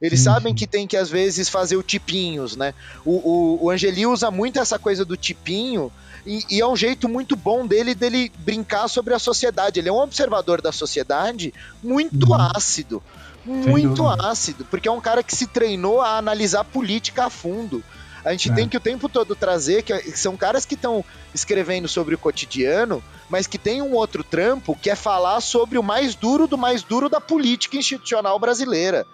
Eles 0.01 0.21
sabem 0.21 0.55
que 0.55 0.67
tem 0.67 0.87
que, 0.87 0.97
às 0.97 1.11
vezes, 1.11 1.49
fazer 1.49 1.77
o 1.77 1.83
tipinhos, 1.83 2.57
né? 2.57 2.73
O, 3.05 3.11
o, 3.11 3.65
o 3.65 3.71
Angeli 3.71 4.07
usa 4.07 4.31
muito 4.31 4.59
essa 4.59 4.79
coisa 4.79 5.05
do 5.05 5.17
tipinho. 5.17 5.93
E, 6.25 6.45
e, 6.51 6.61
é 6.61 6.67
um 6.67 6.77
jeito 6.77 7.09
muito 7.09 7.37
bom 7.37 7.67
dele 7.67 7.95
dele 7.95 8.33
brincar 8.39 8.89
sobre 8.89 9.13
a 9.13 9.19
sociedade. 9.19 9.79
Ele 9.79 9.91
é 9.91 9.93
um 9.93 10.01
observador 10.01 10.63
da 10.63 10.73
sociedade 10.73 11.53
muito 11.83 12.31
uhum. 12.31 12.51
ácido. 12.57 13.03
Muito 13.45 14.07
ácido, 14.07 14.67
porque 14.67 14.87
é 14.87 14.93
um 14.93 15.01
cara 15.01 15.23
que 15.23 15.35
se 15.35 15.47
treinou 15.47 16.01
a 16.03 16.19
analisar 16.19 16.63
política 16.63 17.25
a 17.25 17.31
fundo 17.31 17.83
A 18.23 18.33
gente 18.33 18.51
é. 18.51 18.55
tem 18.55 18.69
que 18.69 18.77
o 18.77 18.81
tempo 18.81 19.09
todo 19.09 19.35
trazer 19.35 19.83
que 19.83 19.99
são 20.13 20.37
caras 20.37 20.67
que 20.67 20.75
estão 20.75 21.03
escrevendo 21.35 21.89
sobre 21.89 22.15
o 22.15 22.19
cotidiano, 22.19 23.03
mas 23.31 23.47
que 23.47 23.57
tem 23.57 23.81
um 23.81 23.95
outro 23.95 24.23
trampo 24.23 24.77
que 24.77 24.91
é 24.91 24.95
falar 24.95 25.41
sobre 25.41 25.79
o 25.79 25.83
mais 25.83 26.15
duro 26.15 26.47
do 26.47 26.59
mais 26.59 26.83
duro 26.83 27.09
da 27.09 27.21
política 27.21 27.79
institucional 27.79 28.39
brasileira. 28.39 29.07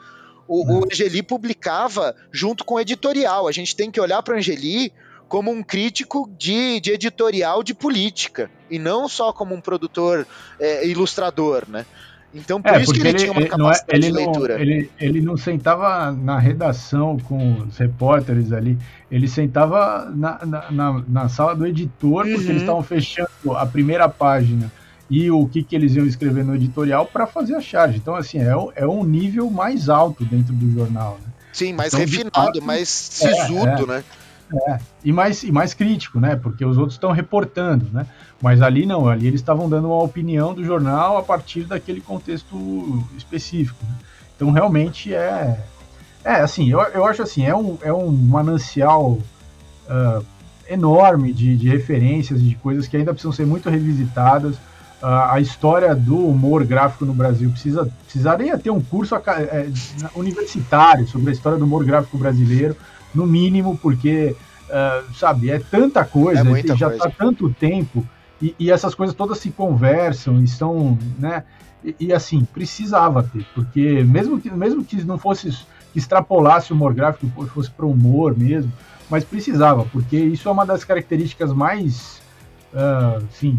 O, 0.48 0.62
o 0.62 0.78
uhum. 0.78 0.84
Angeli 0.90 1.22
publicava 1.22 2.14
junto 2.30 2.64
com 2.64 2.74
o 2.74 2.80
editorial. 2.80 3.48
A 3.48 3.52
gente 3.52 3.74
tem 3.74 3.90
que 3.90 4.00
olhar 4.00 4.22
para 4.22 4.34
o 4.34 4.38
Angeli 4.38 4.92
como 5.28 5.50
um 5.50 5.62
crítico 5.62 6.30
de, 6.38 6.80
de 6.80 6.92
editorial 6.92 7.62
de 7.62 7.74
política 7.74 8.50
e 8.70 8.78
não 8.78 9.08
só 9.08 9.32
como 9.32 9.54
um 9.54 9.60
produtor 9.60 10.26
é, 10.58 10.86
ilustrador, 10.86 11.64
né? 11.68 11.84
Então, 12.34 12.60
por 12.60 12.74
é, 12.74 12.82
isso 12.82 12.92
que 12.92 13.00
ele, 13.00 13.08
ele, 13.08 13.18
tinha 13.18 13.32
uma 13.32 13.40
é, 13.40 13.46
capacidade 13.46 14.00
não, 14.00 14.08
de 14.08 14.24
leitura. 14.24 14.54
Não, 14.54 14.60
ele, 14.60 14.90
ele 15.00 15.20
não 15.22 15.36
sentava 15.36 16.12
na 16.12 16.38
redação 16.38 17.18
com 17.18 17.62
os 17.62 17.78
repórteres 17.78 18.52
ali, 18.52 18.76
ele 19.10 19.26
sentava 19.26 20.12
na, 20.14 20.44
na, 20.44 20.70
na, 20.70 21.04
na 21.08 21.28
sala 21.28 21.54
do 21.54 21.66
editor, 21.66 22.24
porque 22.24 22.34
eles 22.34 22.48
uhum. 22.48 22.56
estavam 22.56 22.82
fechando 22.82 23.30
a 23.56 23.64
primeira 23.64 24.08
página 24.08 24.70
e 25.08 25.30
o 25.30 25.46
que, 25.46 25.62
que 25.62 25.74
eles 25.76 25.94
iam 25.94 26.06
escrever 26.06 26.44
no 26.44 26.54
editorial 26.54 27.06
para 27.06 27.26
fazer 27.26 27.54
a 27.54 27.60
charge. 27.60 27.98
Então, 27.98 28.14
assim, 28.14 28.38
é, 28.38 28.52
é 28.74 28.86
um 28.86 29.04
nível 29.04 29.50
mais 29.50 29.88
alto 29.88 30.24
dentro 30.24 30.52
do 30.52 30.72
jornal. 30.72 31.18
Né? 31.24 31.32
Sim, 31.52 31.72
mais 31.72 31.94
então, 31.94 32.00
refinado, 32.00 32.32
fato, 32.32 32.62
mais 32.62 32.88
sisudo, 32.88 33.66
é, 33.66 33.82
é. 33.82 33.86
né? 33.86 34.04
É, 34.68 34.78
e 35.04 35.12
mais, 35.12 35.42
e 35.42 35.50
mais 35.50 35.74
crítico, 35.74 36.20
né? 36.20 36.36
Porque 36.36 36.64
os 36.64 36.76
outros 36.76 36.94
estão 36.94 37.10
reportando, 37.10 37.88
né? 37.92 38.06
Mas 38.40 38.62
ali 38.62 38.86
não, 38.86 39.08
ali 39.08 39.26
eles 39.26 39.40
estavam 39.40 39.68
dando 39.68 39.88
uma 39.88 40.02
opinião 40.02 40.54
do 40.54 40.64
jornal 40.64 41.18
a 41.18 41.22
partir 41.22 41.64
daquele 41.64 42.00
contexto 42.00 43.04
específico. 43.16 43.78
Né? 43.82 43.94
Então 44.36 44.50
realmente 44.52 45.12
é. 45.12 45.64
É, 46.24 46.34
assim, 46.34 46.70
eu, 46.70 46.80
eu 46.80 47.04
acho 47.06 47.22
assim, 47.22 47.44
é 47.44 47.54
um, 47.54 47.78
é 47.82 47.92
um 47.92 48.10
manancial 48.10 49.18
uh, 49.88 50.24
enorme 50.68 51.32
de, 51.32 51.56
de 51.56 51.68
referências, 51.68 52.42
de 52.42 52.54
coisas 52.56 52.86
que 52.86 52.96
ainda 52.96 53.12
precisam 53.12 53.32
ser 53.32 53.46
muito 53.46 53.68
revisitadas. 53.70 54.56
Uh, 55.02 55.06
a 55.30 55.40
história 55.40 55.94
do 55.94 56.16
humor 56.16 56.64
gráfico 56.64 57.04
no 57.04 57.12
Brasil 57.12 57.50
precisa, 57.50 57.86
precisaria 58.04 58.56
ter 58.56 58.70
um 58.70 58.80
curso 58.80 59.14
é, 59.14 59.68
universitário 60.14 61.06
sobre 61.06 61.28
a 61.28 61.32
história 61.34 61.58
do 61.58 61.66
humor 61.66 61.84
gráfico 61.84 62.16
brasileiro 62.16 62.74
no 63.14 63.26
mínimo, 63.26 63.76
porque, 63.76 64.34
uh, 64.64 65.14
sabe, 65.14 65.50
é 65.50 65.58
tanta 65.58 66.02
coisa, 66.02 66.40
é 66.40 66.76
já 66.76 66.94
está 66.94 67.10
tanto 67.10 67.50
tempo, 67.50 68.06
e, 68.40 68.54
e, 68.58 68.70
essas 68.70 68.94
coisas 68.94 69.14
todas 69.14 69.38
se 69.38 69.50
conversam 69.50 70.42
e 70.42 70.48
são, 70.48 70.98
né, 71.18 71.44
e, 71.84 71.94
e, 72.00 72.12
assim, 72.12 72.44
precisava 72.44 73.22
ter, 73.22 73.44
porque 73.54 74.02
mesmo 74.02 74.40
que, 74.40 74.50
mesmo 74.50 74.82
que 74.82 75.02
não 75.04 75.18
fosse, 75.18 75.50
que 75.92 75.98
extrapolasse 75.98 76.72
o 76.72 76.74
humor 76.74 76.94
gráfico, 76.94 77.46
fosse 77.48 77.70
para 77.70 77.84
o 77.84 77.90
humor 77.90 78.36
mesmo, 78.36 78.72
mas 79.10 79.24
precisava, 79.24 79.84
porque 79.92 80.16
isso 80.16 80.48
é 80.48 80.52
uma 80.52 80.66
das 80.66 80.84
características 80.84 81.52
mais, 81.52 82.20
uh, 82.72 83.22
assim, 83.30 83.58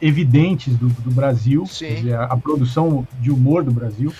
evidentes 0.00 0.76
do, 0.76 0.88
do 0.88 1.10
Brasil, 1.10 1.64
dizer, 1.64 2.14
a, 2.14 2.24
a, 2.24 2.36
produção 2.36 3.06
de 3.20 3.30
humor 3.30 3.62
do 3.62 3.70
Brasil. 3.70 4.12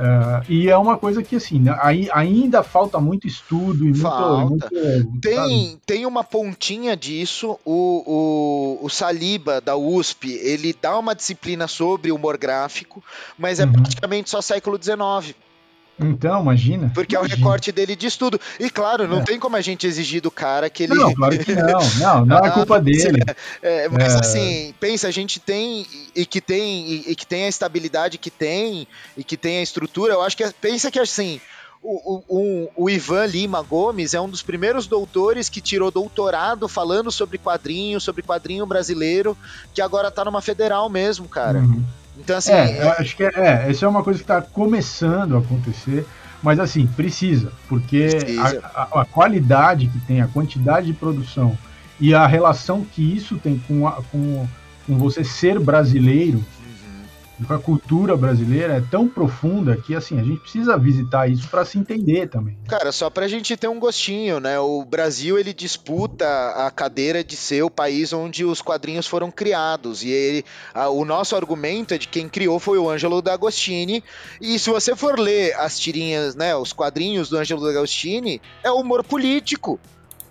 Uh, 0.00 0.42
e 0.48 0.68
é 0.70 0.76
uma 0.78 0.96
coisa 0.96 1.22
que, 1.22 1.36
assim, 1.36 1.60
né, 1.60 1.76
aí, 1.78 2.08
ainda 2.12 2.62
falta 2.62 2.98
muito 2.98 3.26
estudo 3.26 3.86
e 3.86 3.94
falta. 3.94 4.70
muito. 4.70 5.20
tem, 5.20 5.78
tem 5.84 6.06
uma 6.06 6.24
pontinha 6.24 6.96
disso. 6.96 7.58
O, 7.66 8.78
o, 8.80 8.86
o, 8.86 8.88
Saliba, 8.88 9.60
da 9.60 9.76
USP, 9.76 10.30
ele 10.42 10.74
dá 10.80 10.98
uma 10.98 11.14
disciplina 11.14 11.68
sobre 11.68 12.10
humor 12.10 12.38
gráfico, 12.38 13.04
mas 13.38 13.60
é 13.60 13.66
uhum. 13.66 13.72
praticamente 13.72 14.30
só 14.30 14.40
século 14.40 14.82
XIX. 14.82 15.36
Então, 16.00 16.40
imagina. 16.40 16.90
Porque 16.94 17.14
imagina. 17.14 17.34
é 17.34 17.36
o 17.36 17.38
recorte 17.38 17.70
dele 17.70 17.94
de 17.94 18.06
estudo. 18.06 18.40
E 18.58 18.70
claro, 18.70 19.06
não 19.06 19.20
é. 19.20 19.24
tem 19.24 19.38
como 19.38 19.56
a 19.56 19.60
gente 19.60 19.86
exigir 19.86 20.20
do 20.22 20.30
cara 20.30 20.70
que 20.70 20.84
ele. 20.84 20.94
Não, 20.94 21.14
claro 21.14 21.38
que 21.38 21.54
não. 21.54 21.80
Não, 22.00 22.24
não 22.24 22.38
é 22.38 22.50
culpa 22.50 22.80
dele. 22.80 23.20
É, 23.62 23.88
mas 23.88 24.14
é... 24.14 24.18
assim, 24.18 24.74
pensa, 24.80 25.08
a 25.08 25.10
gente 25.10 25.38
tem 25.38 25.86
e 26.14 26.24
que 26.24 26.40
tem 26.40 26.88
e, 26.88 27.10
e, 27.10 27.16
que 27.16 27.26
tem 27.26 27.44
a 27.44 27.48
estabilidade 27.48 28.16
que 28.16 28.30
tem 28.30 28.86
e 29.16 29.24
que 29.24 29.36
tem 29.36 29.58
a 29.58 29.62
estrutura. 29.62 30.14
Eu 30.14 30.22
acho 30.22 30.36
que 30.36 30.48
pensa 30.60 30.90
que 30.90 30.98
assim. 30.98 31.40
O, 31.82 32.22
o, 32.28 32.70
o, 32.76 32.90
Ivan 32.90 33.24
Lima 33.24 33.62
Gomes 33.62 34.12
é 34.12 34.20
um 34.20 34.28
dos 34.28 34.42
primeiros 34.42 34.86
doutores 34.86 35.48
que 35.48 35.62
tirou 35.62 35.90
doutorado 35.90 36.68
falando 36.68 37.10
sobre 37.10 37.38
quadrinho, 37.38 37.98
sobre 37.98 38.22
quadrinho 38.22 38.66
brasileiro, 38.66 39.34
que 39.72 39.80
agora 39.80 40.10
tá 40.10 40.22
numa 40.22 40.42
federal 40.42 40.90
mesmo, 40.90 41.26
cara. 41.26 41.60
Uhum. 41.60 41.82
Então, 42.22 42.36
assim. 42.36 42.52
É, 42.52 42.82
eu 42.82 42.90
acho 42.92 43.16
que 43.16 43.24
é, 43.24 43.32
é, 43.34 43.70
essa 43.70 43.84
é 43.84 43.88
uma 43.88 44.02
coisa 44.02 44.18
que 44.18 44.24
está 44.24 44.42
começando 44.42 45.36
a 45.36 45.38
acontecer, 45.38 46.06
mas 46.42 46.58
assim, 46.60 46.86
precisa, 46.86 47.52
porque 47.68 48.08
precisa. 48.08 48.62
A, 48.74 48.82
a, 48.82 49.02
a, 49.02 49.04
qualidade 49.04 49.88
que 49.88 50.00
tem, 50.00 50.20
a 50.20 50.28
quantidade 50.28 50.86
de 50.86 50.92
produção 50.92 51.56
e 51.98 52.14
a 52.14 52.26
relação 52.26 52.84
que 52.84 53.02
isso 53.02 53.36
tem 53.36 53.58
com, 53.66 53.86
a, 53.86 54.02
com, 54.10 54.46
com 54.86 54.98
você 54.98 55.24
ser 55.24 55.58
brasileiro 55.58 56.42
a 57.48 57.58
cultura 57.58 58.16
brasileira 58.16 58.74
é 58.74 58.80
tão 58.80 59.08
profunda 59.08 59.76
que 59.76 59.94
assim 59.94 60.18
a 60.18 60.22
gente 60.22 60.40
precisa 60.40 60.76
visitar 60.76 61.28
isso 61.28 61.48
para 61.48 61.64
se 61.64 61.78
entender 61.78 62.28
também. 62.28 62.58
Cara, 62.68 62.92
só 62.92 63.08
para 63.08 63.24
a 63.24 63.28
gente 63.28 63.56
ter 63.56 63.68
um 63.68 63.80
gostinho, 63.80 64.40
né? 64.40 64.58
O 64.58 64.84
Brasil 64.84 65.38
ele 65.38 65.52
disputa 65.52 66.26
a 66.26 66.70
cadeira 66.70 67.24
de 67.24 67.36
ser 67.36 67.62
o 67.62 67.70
país 67.70 68.12
onde 68.12 68.44
os 68.44 68.60
quadrinhos 68.60 69.06
foram 69.06 69.30
criados 69.30 70.02
e 70.02 70.10
ele, 70.10 70.44
a, 70.74 70.88
o 70.88 71.04
nosso 71.04 71.36
argumento 71.36 71.94
é 71.94 71.98
de 71.98 72.08
quem 72.08 72.28
criou 72.28 72.58
foi 72.58 72.78
o 72.78 72.88
Ângelo 72.88 73.22
D'Agostini 73.22 74.02
e 74.40 74.58
se 74.58 74.70
você 74.70 74.94
for 74.94 75.18
ler 75.18 75.54
as 75.54 75.78
tirinhas, 75.78 76.34
né, 76.34 76.54
os 76.54 76.72
quadrinhos 76.72 77.28
do 77.28 77.38
Ângelo 77.38 77.62
D'Agostini, 77.62 78.40
é 78.62 78.70
humor 78.70 79.04
político. 79.04 79.78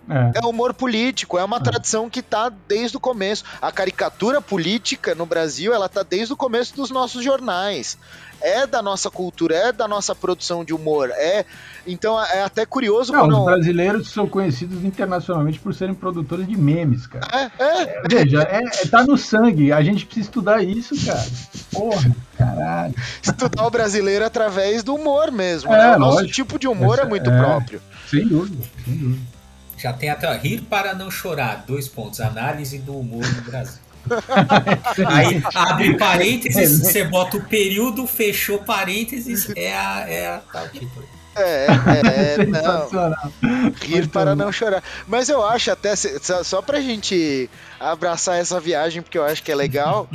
É. 0.10 0.40
é 0.40 0.46
humor 0.46 0.74
político, 0.74 1.38
é 1.38 1.44
uma 1.44 1.58
é. 1.58 1.62
tradição 1.62 2.10
que 2.10 2.22
tá 2.22 2.52
desde 2.68 2.98
o 2.98 3.00
começo. 3.00 3.44
A 3.62 3.72
caricatura 3.72 4.42
política 4.42 5.14
no 5.14 5.26
Brasil, 5.26 5.74
ela 5.74 5.88
tá 5.88 6.04
desde 6.04 6.34
o 6.34 6.38
começo 6.38 6.76
dos 6.76 6.90
nossos 6.90 7.24
jornais. 7.24 7.98
É 8.42 8.66
da 8.66 8.82
nossa 8.82 9.12
cultura, 9.12 9.54
é 9.54 9.72
da 9.72 9.86
nossa 9.86 10.16
produção 10.16 10.64
de 10.64 10.74
humor. 10.74 11.12
É 11.12 11.46
então 11.86 12.22
é 12.24 12.42
até 12.42 12.66
curioso. 12.66 13.12
Não. 13.12 13.28
Os 13.28 13.46
brasileiros 13.46 14.10
são 14.12 14.28
conhecidos 14.28 14.84
internacionalmente 14.84 15.60
por 15.60 15.74
serem 15.74 15.94
produtores 15.94 16.48
de 16.48 16.56
memes, 16.56 17.06
cara. 17.06 17.28
É, 17.32 17.64
é. 17.64 17.82
é 17.82 18.02
veja, 18.10 18.44
é, 18.44 18.64
é, 18.64 18.88
tá 18.88 19.04
no 19.04 19.18
sangue. 19.18 19.72
A 19.72 19.82
gente 19.82 20.06
precisa 20.06 20.28
estudar 20.28 20.64
isso, 20.64 20.96
cara. 21.06 21.26
Porra, 21.72 22.16
caralho. 22.38 22.96
Estudar 23.22 23.68
o 23.68 23.70
brasileiro 23.70 24.26
através 24.26 24.84
do 24.84 24.96
humor 24.96 25.32
mesmo. 25.32 25.74
É, 25.74 25.78
né? 25.78 25.96
O 25.96 26.00
nosso 26.00 26.28
tipo 26.28 26.58
de 26.58 26.68
humor 26.68 27.00
é 27.00 27.06
muito 27.06 27.30
próprio. 27.30 27.82
Sem 28.08 28.28
dúvida, 28.28 28.64
sem 28.86 28.96
dúvida. 28.96 29.39
Já 29.80 29.94
tem 29.94 30.10
até 30.10 30.32
rir 30.38 30.62
para 30.62 30.94
não 30.94 31.10
chorar, 31.10 31.64
dois 31.66 31.88
pontos, 31.88 32.20
análise 32.20 32.78
do 32.80 33.00
humor 33.00 33.26
no 33.26 33.42
Brasil. 33.44 33.80
Aí 35.08 35.42
abre 35.56 35.98
parênteses, 35.98 36.80
você 36.80 37.06
bota 37.06 37.38
o 37.38 37.46
período, 37.46 38.06
fechou 38.06 38.60
parênteses, 38.60 39.50
é 39.56 39.74
a, 39.76 40.06
é 40.10 40.28
a 40.28 40.38
tal 40.52 40.68
título. 40.70 41.08
É, 41.36 41.68
é, 41.68 42.42
é 42.42 42.46
não. 42.46 43.72
Rir 43.82 44.10
para 44.10 44.36
não 44.36 44.52
chorar. 44.52 44.84
Mas 45.08 45.30
eu 45.30 45.46
acho 45.46 45.72
até, 45.72 45.96
só 45.96 46.62
pra 46.62 46.82
gente 46.82 47.50
abraçar 47.80 48.38
essa 48.38 48.60
viagem, 48.60 49.02
porque 49.02 49.18
eu 49.18 49.24
acho 49.24 49.42
que 49.42 49.52
é 49.52 49.56
legal. 49.56 50.10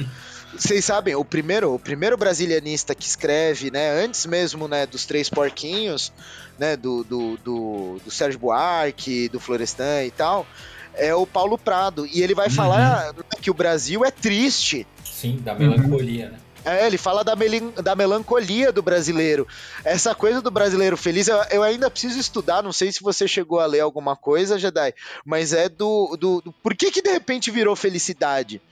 Vocês 0.57 0.85
sabem, 0.85 1.15
o 1.15 1.25
primeiro, 1.25 1.75
o 1.75 1.79
primeiro 1.79 2.17
brasilianista 2.17 2.95
que 2.95 3.07
escreve, 3.07 3.71
né, 3.71 3.91
antes 3.91 4.27
mesmo, 4.27 4.69
né, 4.69 4.87
dos 4.87 5.05
Três 5.05 5.29
Porquinhos, 5.29 6.13
né, 6.59 6.77
do, 6.77 7.03
do, 7.05 7.37
do, 7.39 8.01
do 8.05 8.11
Sérgio 8.11 8.39
Buarque, 8.39 9.29
do 9.29 9.41
Florestan 9.41 10.05
e 10.05 10.11
tal, 10.11 10.47
é 10.95 11.15
o 11.15 11.27
Paulo 11.27 11.59
Prado. 11.59 12.07
E 12.07 12.23
ele 12.23 12.35
vai 12.35 12.49
uhum. 12.49 12.55
falar 12.55 13.13
né, 13.13 13.23
que 13.41 13.51
o 13.51 13.55
Brasil 13.55 14.05
é 14.05 14.11
triste. 14.11 14.87
Sim, 15.05 15.39
da 15.43 15.55
melancolia, 15.55 16.27
uhum. 16.27 16.33
né? 16.33 16.39
É, 16.65 16.87
ele 16.87 16.97
fala 16.97 17.23
da, 17.23 17.35
da 17.83 17.95
melancolia 17.95 18.73
do 18.73 18.81
brasileiro. 18.81 19.47
Essa 19.85 20.15
coisa 20.15 20.41
do 20.41 20.51
brasileiro 20.51 20.97
feliz, 20.97 21.29
eu, 21.29 21.37
eu, 21.51 21.63
ainda 21.63 21.91
preciso 21.91 22.19
estudar, 22.19 22.63
não 22.63 22.73
sei 22.73 22.91
se 22.91 23.03
você 23.03 23.29
chegou 23.29 23.61
a 23.61 23.67
ler 23.67 23.81
alguma 23.81 24.17
coisa, 24.17 24.59
Jedi, 24.59 24.95
mas 25.27 25.53
é 25.53 25.69
do, 25.69 26.17
do, 26.17 26.41
do. 26.41 26.53
Por 26.53 26.75
que 26.75 26.91
que 26.91 27.03
de 27.03 27.11
repente 27.11 27.51
virou 27.51 27.77
felicidade? 27.77 28.63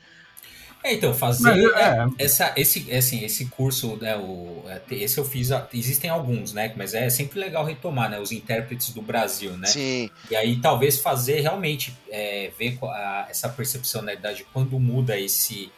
É, 0.83 0.93
então, 0.93 1.13
fazer 1.13 1.43
Mas, 1.43 1.63
é, 1.75 1.97
é, 1.97 2.07
essa, 2.19 2.53
esse, 2.57 2.91
assim, 2.91 3.23
esse 3.23 3.45
curso, 3.45 3.97
né, 4.01 4.17
o, 4.17 4.63
é, 4.67 4.81
esse 4.91 5.17
eu 5.17 5.23
fiz, 5.23 5.49
existem 5.73 6.09
alguns, 6.09 6.51
né, 6.51 6.73
mas 6.75 6.93
é 6.93 7.09
sempre 7.09 7.39
legal 7.39 7.63
retomar, 7.63 8.09
né, 8.09 8.19
os 8.19 8.33
intérpretes 8.33 8.89
do 8.89 9.01
Brasil, 9.01 9.51
né, 9.51 9.67
Sim. 9.67 10.09
e 10.29 10.35
aí 10.35 10.59
talvez 10.59 10.99
fazer 10.99 11.39
realmente, 11.39 11.97
é, 12.11 12.51
ver 12.59 12.77
a, 12.83 13.27
essa 13.29 13.47
percepção, 13.47 14.01
né, 14.01 14.17
de 14.17 14.43
quando 14.51 14.77
muda 14.77 15.17
esse, 15.17 15.71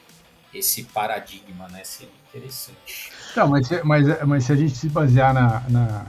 esse 0.51 0.83
paradigma, 0.85 1.67
né, 1.67 1.83
seria 1.83 2.11
interessante. 2.29 3.11
Não, 3.35 3.47
mas, 3.47 3.69
mas, 3.83 4.23
mas 4.25 4.43
se 4.45 4.51
a 4.51 4.55
gente 4.55 4.75
se 4.75 4.89
basear 4.89 5.35
na, 5.35 5.63
na, 5.69 6.05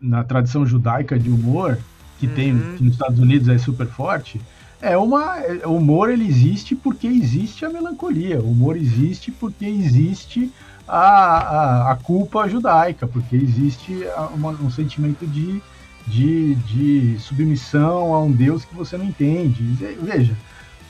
na 0.00 0.24
tradição 0.24 0.64
judaica 0.64 1.18
de 1.18 1.28
humor, 1.28 1.78
que 2.18 2.26
uhum. 2.26 2.34
tem 2.34 2.76
que 2.76 2.82
nos 2.84 2.94
Estados 2.94 3.18
Unidos 3.18 3.48
é 3.48 3.58
super 3.58 3.86
forte, 3.86 4.40
é 4.80 4.96
uma. 4.96 5.38
É, 5.38 5.66
o 5.66 5.76
humor 5.76 6.10
ele 6.10 6.26
existe 6.26 6.74
porque 6.74 7.06
existe 7.06 7.64
a 7.64 7.70
melancolia. 7.70 8.40
O 8.40 8.50
humor 8.50 8.76
existe 8.76 9.30
porque 9.30 9.64
existe 9.64 10.52
a, 10.86 10.98
a, 10.98 11.92
a 11.92 11.96
culpa 11.96 12.48
judaica, 12.48 13.06
porque 13.06 13.36
existe 13.36 14.06
uma, 14.34 14.50
um 14.50 14.70
sentimento 14.70 15.26
de, 15.26 15.62
de, 16.06 16.54
de 16.54 17.18
submissão 17.20 18.14
a 18.14 18.22
um 18.22 18.30
Deus 18.30 18.64
que 18.64 18.74
você 18.74 18.96
não 18.96 19.04
entende. 19.04 19.62
Veja, 20.00 20.36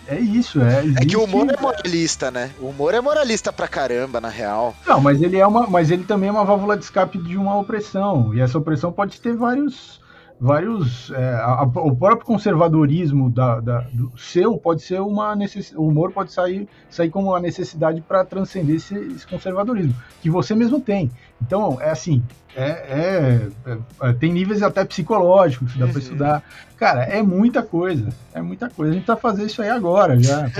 é 0.06 0.18
isso, 0.20 0.60
é. 0.60 0.84
Existe... 0.84 1.02
É 1.02 1.06
que 1.06 1.16
o 1.16 1.24
humor 1.24 1.48
é 1.50 1.60
moralista, 1.60 2.30
né? 2.30 2.50
O 2.60 2.68
humor 2.68 2.94
é 2.94 3.00
moralista 3.00 3.52
pra 3.52 3.66
caramba, 3.66 4.20
na 4.20 4.28
real. 4.28 4.74
Não, 4.86 5.00
mas 5.00 5.20
ele 5.20 5.36
é 5.36 5.46
uma. 5.46 5.66
Mas 5.66 5.90
ele 5.90 6.04
também 6.04 6.28
é 6.28 6.32
uma 6.32 6.44
válvula 6.44 6.76
de 6.76 6.84
escape 6.84 7.18
de 7.18 7.36
uma 7.36 7.58
opressão. 7.58 8.32
E 8.34 8.40
essa 8.40 8.58
opressão 8.58 8.92
pode 8.92 9.20
ter 9.20 9.34
vários. 9.34 10.00
Vários. 10.38 11.10
É, 11.10 11.34
a, 11.34 11.62
o 11.62 11.96
próprio 11.96 12.26
conservadorismo 12.26 13.30
da, 13.30 13.60
da, 13.60 13.80
do 13.92 14.12
seu 14.18 14.58
pode 14.58 14.82
ser 14.82 15.00
uma 15.00 15.34
necessidade. 15.34 15.82
O 15.82 15.88
humor 15.88 16.12
pode 16.12 16.32
sair, 16.32 16.68
sair 16.90 17.10
como 17.10 17.28
uma 17.28 17.40
necessidade 17.40 18.00
para 18.02 18.24
transcender 18.24 18.76
esse, 18.76 18.94
esse 18.94 19.26
conservadorismo, 19.26 19.94
que 20.20 20.28
você 20.28 20.54
mesmo 20.54 20.80
tem. 20.80 21.10
Então, 21.40 21.78
é 21.80 21.90
assim, 21.90 22.22
é, 22.56 22.70
é, 23.66 23.76
é, 24.00 24.12
tem 24.14 24.32
níveis 24.32 24.62
até 24.62 24.82
psicológicos 24.82 25.74
que 25.74 25.78
dá 25.78 25.84
uhum. 25.84 25.92
para 25.92 26.00
estudar. 26.00 26.42
Cara, 26.78 27.04
é 27.04 27.22
muita 27.22 27.62
coisa, 27.62 28.08
é 28.32 28.40
muita 28.40 28.70
coisa. 28.70 28.92
A 28.92 28.94
gente 28.94 29.04
tá 29.04 29.14
fazendo 29.14 29.46
isso 29.46 29.60
aí 29.60 29.68
agora 29.68 30.18
já. 30.22 30.50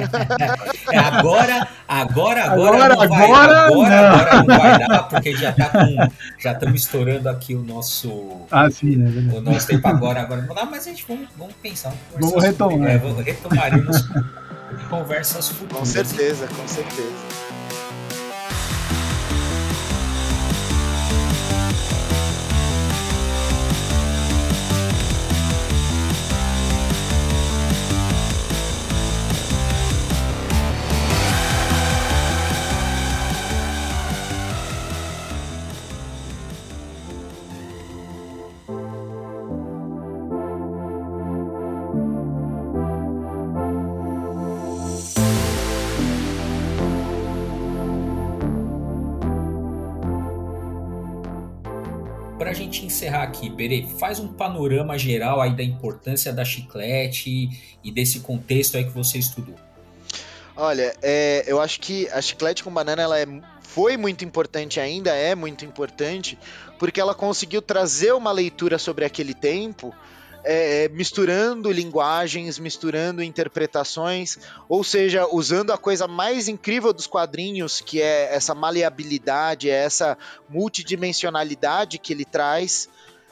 É, 0.92 0.98
agora, 0.98 1.68
agora, 1.88 2.44
agora, 2.44 2.94
agora, 2.94 2.94
não 2.94 3.08
vai, 3.08 3.24
agora, 3.24 3.66
agora, 3.66 4.02
não. 4.02 4.14
agora 4.14 4.36
não 4.36 4.58
vai 4.58 4.78
dar, 4.78 5.02
porque 5.04 5.36
já 5.36 5.52
tá 5.52 5.68
com, 5.70 6.12
já 6.38 6.52
estamos 6.52 6.82
estourando 6.82 7.28
aqui 7.28 7.54
o 7.54 7.62
nosso, 7.62 8.42
ah, 8.50 8.70
sim, 8.70 8.96
né? 8.96 9.34
o 9.34 9.40
nosso 9.40 9.66
tempo 9.66 9.88
agora, 9.88 10.20
agora 10.20 10.42
não 10.42 10.54
dá, 10.54 10.64
mas 10.64 10.86
a 10.86 10.90
gente 10.90 11.04
vamos, 11.06 11.28
vamos 11.36 11.54
pensar, 11.54 11.92
vamos, 12.12 12.30
vamos 12.30 12.44
retomar, 12.44 12.88
é, 12.88 12.98
vamos 12.98 13.24
retomaremos 13.24 14.08
conversas 14.88 15.48
futuras. 15.48 15.78
Com 15.78 15.84
certeza, 15.84 16.46
com 16.46 16.68
certeza. 16.68 17.45
Bere, 53.56 53.88
faz 53.98 54.20
um 54.20 54.28
panorama 54.28 54.98
geral 54.98 55.40
aí 55.40 55.56
da 55.56 55.62
importância 55.62 56.32
da 56.32 56.44
chiclete 56.44 57.78
e 57.82 57.90
desse 57.90 58.20
contexto 58.20 58.76
aí 58.76 58.84
que 58.84 58.90
você 58.90 59.18
estudou. 59.18 59.54
Olha, 60.54 60.94
é, 61.02 61.44
eu 61.46 61.60
acho 61.60 61.80
que 61.80 62.08
a 62.10 62.20
chiclete 62.20 62.62
com 62.62 62.72
banana 62.72 63.02
ela 63.02 63.18
é, 63.18 63.26
foi 63.60 63.96
muito 63.96 64.24
importante, 64.24 64.78
ainda 64.78 65.10
é 65.14 65.34
muito 65.34 65.64
importante, 65.64 66.38
porque 66.78 67.00
ela 67.00 67.14
conseguiu 67.14 67.60
trazer 67.60 68.12
uma 68.12 68.32
leitura 68.32 68.78
sobre 68.78 69.04
aquele 69.04 69.34
tempo 69.34 69.94
é, 70.48 70.84
é, 70.84 70.88
misturando 70.88 71.72
linguagens, 71.72 72.56
misturando 72.56 73.20
interpretações, 73.20 74.38
ou 74.68 74.84
seja, 74.84 75.26
usando 75.32 75.72
a 75.72 75.76
coisa 75.76 76.06
mais 76.06 76.46
incrível 76.46 76.92
dos 76.92 77.08
quadrinhos, 77.08 77.80
que 77.80 78.00
é 78.00 78.32
essa 78.32 78.54
maleabilidade, 78.54 79.68
é 79.68 79.74
essa 79.74 80.16
multidimensionalidade 80.48 81.98
que 81.98 82.12
ele 82.12 82.24
traz. 82.24 82.88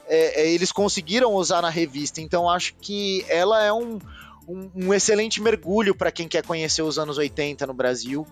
É, 0.06 0.42
é 0.42 0.50
eles 0.50 0.72
conseguiram 0.72 1.34
usar 1.34 1.62
na 1.62 1.70
revista, 1.70 2.20
então 2.20 2.48
acho 2.48 2.74
que 2.80 3.24
ela 3.28 3.62
é 3.62 3.72
um, 3.72 3.98
um, 4.48 4.70
um 4.74 4.94
excelente 4.94 5.40
mergulho 5.40 5.94
para 5.94 6.10
quem 6.10 6.28
quer 6.28 6.44
conhecer 6.44 6.82
os 6.82 6.98
anos 6.98 7.18
80 7.18 7.66
no 7.66 7.74
Brasil, 7.74 8.26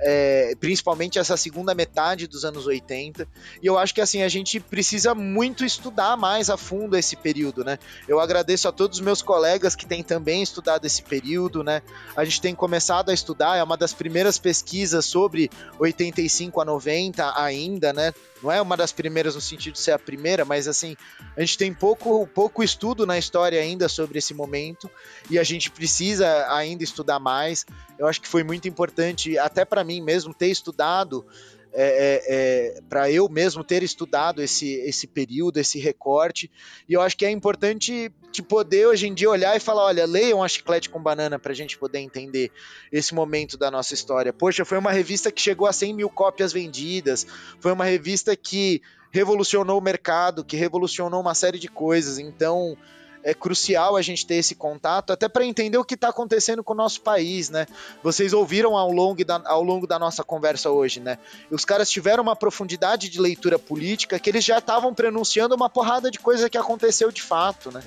é, 0.00 0.54
principalmente 0.58 1.18
essa 1.18 1.36
segunda 1.36 1.74
metade 1.74 2.26
dos 2.26 2.44
anos 2.44 2.66
80. 2.66 3.26
E 3.62 3.66
eu 3.66 3.78
acho 3.78 3.94
que 3.94 4.00
assim 4.00 4.22
a 4.22 4.28
gente 4.28 4.60
precisa 4.60 5.14
muito 5.14 5.64
estudar 5.64 6.16
mais 6.16 6.50
a 6.50 6.56
fundo 6.56 6.96
esse 6.96 7.16
período, 7.16 7.64
né? 7.64 7.78
Eu 8.06 8.20
agradeço 8.20 8.68
a 8.68 8.72
todos 8.72 8.98
os 8.98 9.04
meus 9.04 9.22
colegas 9.22 9.74
que 9.74 9.86
têm 9.86 10.02
também 10.02 10.42
estudado 10.42 10.84
esse 10.84 11.02
período, 11.02 11.62
né? 11.62 11.82
A 12.16 12.24
gente 12.24 12.40
tem 12.40 12.54
começado 12.54 13.10
a 13.10 13.14
estudar, 13.14 13.56
é 13.56 13.62
uma 13.62 13.76
das 13.76 13.92
primeiras 13.92 14.38
pesquisas 14.38 15.04
sobre 15.04 15.50
85 15.78 16.60
a 16.60 16.64
90 16.64 17.40
ainda, 17.40 17.92
né? 17.92 18.12
Não 18.42 18.52
é 18.52 18.62
uma 18.62 18.76
das 18.76 18.92
primeiras 18.92 19.34
no 19.34 19.40
sentido 19.40 19.74
de 19.74 19.80
ser 19.80 19.92
a 19.92 19.98
primeira, 19.98 20.44
mas 20.44 20.68
assim, 20.68 20.96
a 21.36 21.40
gente 21.40 21.58
tem 21.58 21.74
pouco, 21.74 22.26
pouco 22.28 22.62
estudo 22.62 23.04
na 23.04 23.18
história 23.18 23.60
ainda 23.60 23.88
sobre 23.88 24.18
esse 24.18 24.32
momento 24.32 24.88
e 25.28 25.38
a 25.38 25.42
gente 25.42 25.57
precisa 25.66 26.46
ainda 26.54 26.84
estudar 26.84 27.18
mais. 27.18 27.66
Eu 27.98 28.06
acho 28.06 28.20
que 28.20 28.28
foi 28.28 28.44
muito 28.44 28.68
importante, 28.68 29.36
até 29.38 29.64
para 29.64 29.82
mim 29.82 30.00
mesmo, 30.00 30.32
ter 30.32 30.48
estudado 30.48 31.26
é, 31.72 31.82
é, 31.82 32.76
é 32.76 32.80
para 32.88 33.10
eu 33.10 33.28
mesmo 33.28 33.62
ter 33.62 33.82
estudado 33.82 34.42
esse, 34.42 34.74
esse 34.80 35.06
período, 35.06 35.58
esse 35.58 35.78
recorte. 35.78 36.50
E 36.88 36.94
eu 36.94 37.00
acho 37.00 37.16
que 37.16 37.24
é 37.24 37.30
importante 37.30 38.10
de 38.32 38.42
poder 38.42 38.86
hoje 38.86 39.06
em 39.06 39.14
dia 39.14 39.28
olhar 39.28 39.56
e 39.56 39.60
falar: 39.60 39.84
olha, 39.84 40.06
leiam 40.06 40.42
a 40.42 40.48
Chiclete 40.48 40.88
com 40.88 41.02
Banana 41.02 41.38
para 41.38 41.52
a 41.52 41.54
gente 41.54 41.78
poder 41.78 41.98
entender 41.98 42.50
esse 42.90 43.14
momento 43.14 43.56
da 43.56 43.70
nossa 43.70 43.94
história. 43.94 44.32
Poxa, 44.32 44.64
foi 44.64 44.78
uma 44.78 44.92
revista 44.92 45.30
que 45.30 45.40
chegou 45.40 45.66
a 45.66 45.72
100 45.72 45.94
mil 45.94 46.10
cópias 46.10 46.52
vendidas, 46.52 47.26
foi 47.60 47.72
uma 47.72 47.84
revista 47.84 48.34
que 48.36 48.82
revolucionou 49.10 49.78
o 49.78 49.82
mercado, 49.82 50.44
que 50.44 50.56
revolucionou 50.56 51.20
uma 51.20 51.34
série 51.34 51.58
de 51.58 51.68
coisas. 51.68 52.18
Então 52.18 52.76
é 53.22 53.34
crucial 53.34 53.96
a 53.96 54.02
gente 54.02 54.26
ter 54.26 54.36
esse 54.36 54.54
contato, 54.54 55.12
até 55.12 55.28
para 55.28 55.44
entender 55.44 55.78
o 55.78 55.84
que 55.84 55.94
está 55.94 56.08
acontecendo 56.08 56.62
com 56.62 56.72
o 56.72 56.76
nosso 56.76 57.00
país, 57.00 57.50
né? 57.50 57.66
Vocês 58.02 58.32
ouviram 58.32 58.76
ao 58.76 58.90
longo, 58.90 59.24
da, 59.24 59.40
ao 59.44 59.62
longo 59.62 59.86
da 59.86 59.98
nossa 59.98 60.22
conversa 60.22 60.70
hoje, 60.70 61.00
né? 61.00 61.18
Os 61.50 61.64
caras 61.64 61.90
tiveram 61.90 62.22
uma 62.22 62.36
profundidade 62.36 63.08
de 63.08 63.20
leitura 63.20 63.58
política 63.58 64.18
que 64.18 64.30
eles 64.30 64.44
já 64.44 64.58
estavam 64.58 64.94
pronunciando 64.94 65.54
uma 65.54 65.68
porrada 65.68 66.10
de 66.10 66.18
coisa 66.18 66.48
que 66.48 66.58
aconteceu 66.58 67.10
de 67.10 67.22
fato, 67.22 67.70
né? 67.70 67.82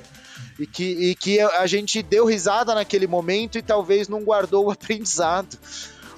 E 0.59 0.67
que, 0.67 0.83
e 0.83 1.15
que 1.15 1.39
a 1.39 1.65
gente 1.65 2.03
deu 2.03 2.25
risada 2.25 2.75
naquele 2.75 3.07
momento 3.07 3.57
e 3.57 3.61
talvez 3.61 4.07
não 4.07 4.23
guardou 4.23 4.67
o 4.67 4.71
aprendizado. 4.71 5.57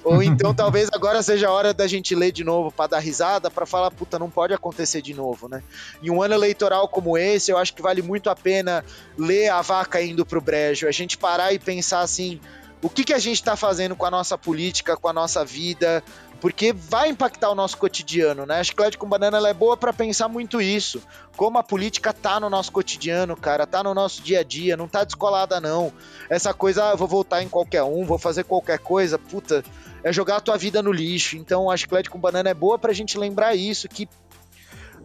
Ou 0.04 0.22
então 0.22 0.54
talvez 0.54 0.88
agora 0.92 1.22
seja 1.22 1.48
a 1.48 1.52
hora 1.52 1.72
da 1.72 1.86
gente 1.86 2.14
ler 2.14 2.30
de 2.30 2.44
novo 2.44 2.70
para 2.70 2.90
dar 2.90 2.98
risada, 2.98 3.50
para 3.50 3.64
falar, 3.64 3.90
puta, 3.90 4.18
não 4.18 4.30
pode 4.30 4.52
acontecer 4.52 5.00
de 5.00 5.14
novo, 5.14 5.48
né? 5.48 5.62
Em 6.02 6.10
um 6.10 6.22
ano 6.22 6.34
eleitoral 6.34 6.86
como 6.86 7.16
esse, 7.16 7.50
eu 7.50 7.58
acho 7.58 7.74
que 7.74 7.82
vale 7.82 8.02
muito 8.02 8.28
a 8.28 8.36
pena 8.36 8.84
ler 9.16 9.48
a 9.48 9.62
vaca 9.62 10.00
indo 10.02 10.26
pro 10.26 10.40
brejo, 10.40 10.86
a 10.86 10.92
gente 10.92 11.16
parar 11.16 11.52
e 11.52 11.58
pensar 11.58 12.00
assim, 12.00 12.38
o 12.82 12.90
que, 12.90 13.02
que 13.02 13.14
a 13.14 13.18
gente 13.18 13.36
está 13.36 13.56
fazendo 13.56 13.96
com 13.96 14.04
a 14.04 14.10
nossa 14.10 14.36
política, 14.36 14.94
com 14.94 15.08
a 15.08 15.12
nossa 15.12 15.42
vida, 15.42 16.04
porque 16.44 16.74
vai 16.74 17.08
impactar 17.08 17.48
o 17.48 17.54
nosso 17.54 17.78
cotidiano, 17.78 18.44
né? 18.44 18.60
A 18.60 18.64
chiclete 18.64 18.98
com 18.98 19.08
banana 19.08 19.48
é 19.48 19.54
boa 19.54 19.78
para 19.78 19.94
pensar 19.94 20.28
muito 20.28 20.60
isso, 20.60 21.02
como 21.34 21.56
a 21.56 21.62
política 21.62 22.12
tá 22.12 22.38
no 22.38 22.50
nosso 22.50 22.70
cotidiano, 22.70 23.34
cara, 23.34 23.66
tá 23.66 23.82
no 23.82 23.94
nosso 23.94 24.20
dia 24.20 24.40
a 24.40 24.42
dia, 24.42 24.76
não 24.76 24.86
tá 24.86 25.02
descolada 25.04 25.58
não. 25.58 25.90
Essa 26.28 26.52
coisa, 26.52 26.90
ah, 26.90 26.94
vou 26.94 27.08
voltar 27.08 27.42
em 27.42 27.48
qualquer 27.48 27.82
um, 27.82 28.04
vou 28.04 28.18
fazer 28.18 28.44
qualquer 28.44 28.78
coisa, 28.78 29.18
puta, 29.18 29.64
é 30.04 30.12
jogar 30.12 30.36
a 30.36 30.40
tua 30.40 30.56
vida 30.56 30.82
no 30.82 30.92
lixo. 30.92 31.36
Então 31.36 31.70
a 31.70 31.76
chiclete 31.76 32.10
com 32.10 32.20
banana 32.20 32.50
é 32.50 32.54
boa 32.54 32.78
pra 32.78 32.92
gente 32.92 33.18
lembrar 33.18 33.56
isso, 33.56 33.88
que 33.88 34.06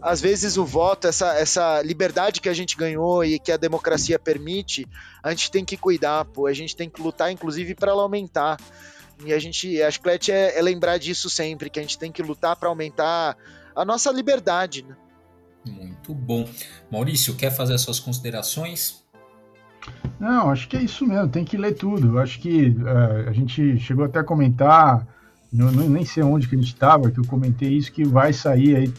às 0.01 0.21
vezes 0.21 0.57
o 0.57 0.65
voto, 0.65 1.07
essa, 1.07 1.33
essa 1.33 1.81
liberdade 1.81 2.39
que 2.39 2.49
a 2.49 2.53
gente 2.53 2.77
ganhou 2.77 3.23
e 3.23 3.39
que 3.39 3.51
a 3.51 3.57
democracia 3.57 4.19
permite, 4.19 4.87
a 5.23 5.31
gente 5.31 5.51
tem 5.51 5.65
que 5.65 5.75
cuidar, 5.75 6.25
pô, 6.25 6.47
a 6.47 6.53
gente 6.53 6.75
tem 6.75 6.89
que 6.89 7.01
lutar, 7.01 7.31
inclusive, 7.31 7.75
para 7.75 7.91
ela 7.91 8.03
aumentar. 8.03 8.57
E 9.25 9.33
a 9.33 9.39
gente, 9.39 9.81
a 9.81 9.91
chiclete 9.91 10.31
é, 10.31 10.57
é, 10.57 10.61
lembrar 10.61 10.97
disso 10.97 11.29
sempre, 11.29 11.69
que 11.69 11.79
a 11.79 11.81
gente 11.81 11.97
tem 11.97 12.11
que 12.11 12.21
lutar 12.21 12.55
para 12.55 12.69
aumentar 12.69 13.35
a 13.75 13.83
nossa 13.83 14.11
liberdade. 14.11 14.83
Né? 14.83 14.95
Muito 15.65 16.13
bom. 16.13 16.47
Maurício, 16.89 17.35
quer 17.35 17.51
fazer 17.51 17.73
as 17.73 17.81
suas 17.81 17.99
considerações? 17.99 18.98
Não, 20.19 20.49
acho 20.49 20.67
que 20.67 20.75
é 20.75 20.81
isso 20.81 21.07
mesmo, 21.07 21.29
tem 21.29 21.45
que 21.45 21.57
ler 21.57 21.73
tudo. 21.73 22.19
Acho 22.19 22.39
que 22.39 22.69
uh, 22.69 23.29
a 23.29 23.31
gente 23.31 23.77
chegou 23.79 24.03
até 24.03 24.19
a 24.19 24.23
comentar, 24.23 25.07
não, 25.51 25.71
nem 25.71 26.05
sei 26.05 26.23
onde 26.23 26.47
que 26.47 26.55
a 26.55 26.57
gente 26.57 26.73
estava, 26.73 27.09
que 27.09 27.19
eu 27.19 27.25
comentei 27.25 27.69
isso, 27.69 27.91
que 27.91 28.03
vai 28.03 28.33
sair 28.33 28.75
aí 28.75 28.93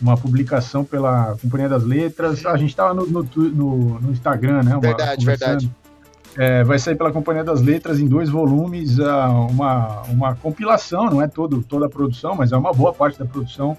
uma 0.00 0.16
publicação 0.16 0.84
pela 0.84 1.36
Companhia 1.40 1.68
das 1.68 1.82
Letras. 1.82 2.44
Ah, 2.44 2.52
a 2.52 2.56
gente 2.56 2.70
estava 2.70 2.94
no, 2.94 3.06
no, 3.06 3.22
no, 3.22 4.00
no, 4.00 4.12
Instagram, 4.12 4.62
né? 4.62 4.78
Verdade, 4.80 5.24
verdade. 5.24 5.70
É, 6.36 6.62
vai 6.62 6.78
sair 6.78 6.94
pela 6.94 7.10
Companhia 7.10 7.42
das 7.42 7.60
Letras 7.62 7.98
em 7.98 8.06
dois 8.06 8.28
volumes, 8.28 8.98
uh, 8.98 9.02
uma, 9.50 10.02
uma 10.02 10.36
compilação, 10.36 11.10
não 11.10 11.22
é 11.22 11.26
todo, 11.26 11.62
toda 11.62 11.86
a 11.86 11.88
produção, 11.88 12.36
mas 12.36 12.52
é 12.52 12.56
uma 12.56 12.72
boa 12.72 12.92
parte 12.92 13.18
da 13.18 13.24
produção 13.24 13.76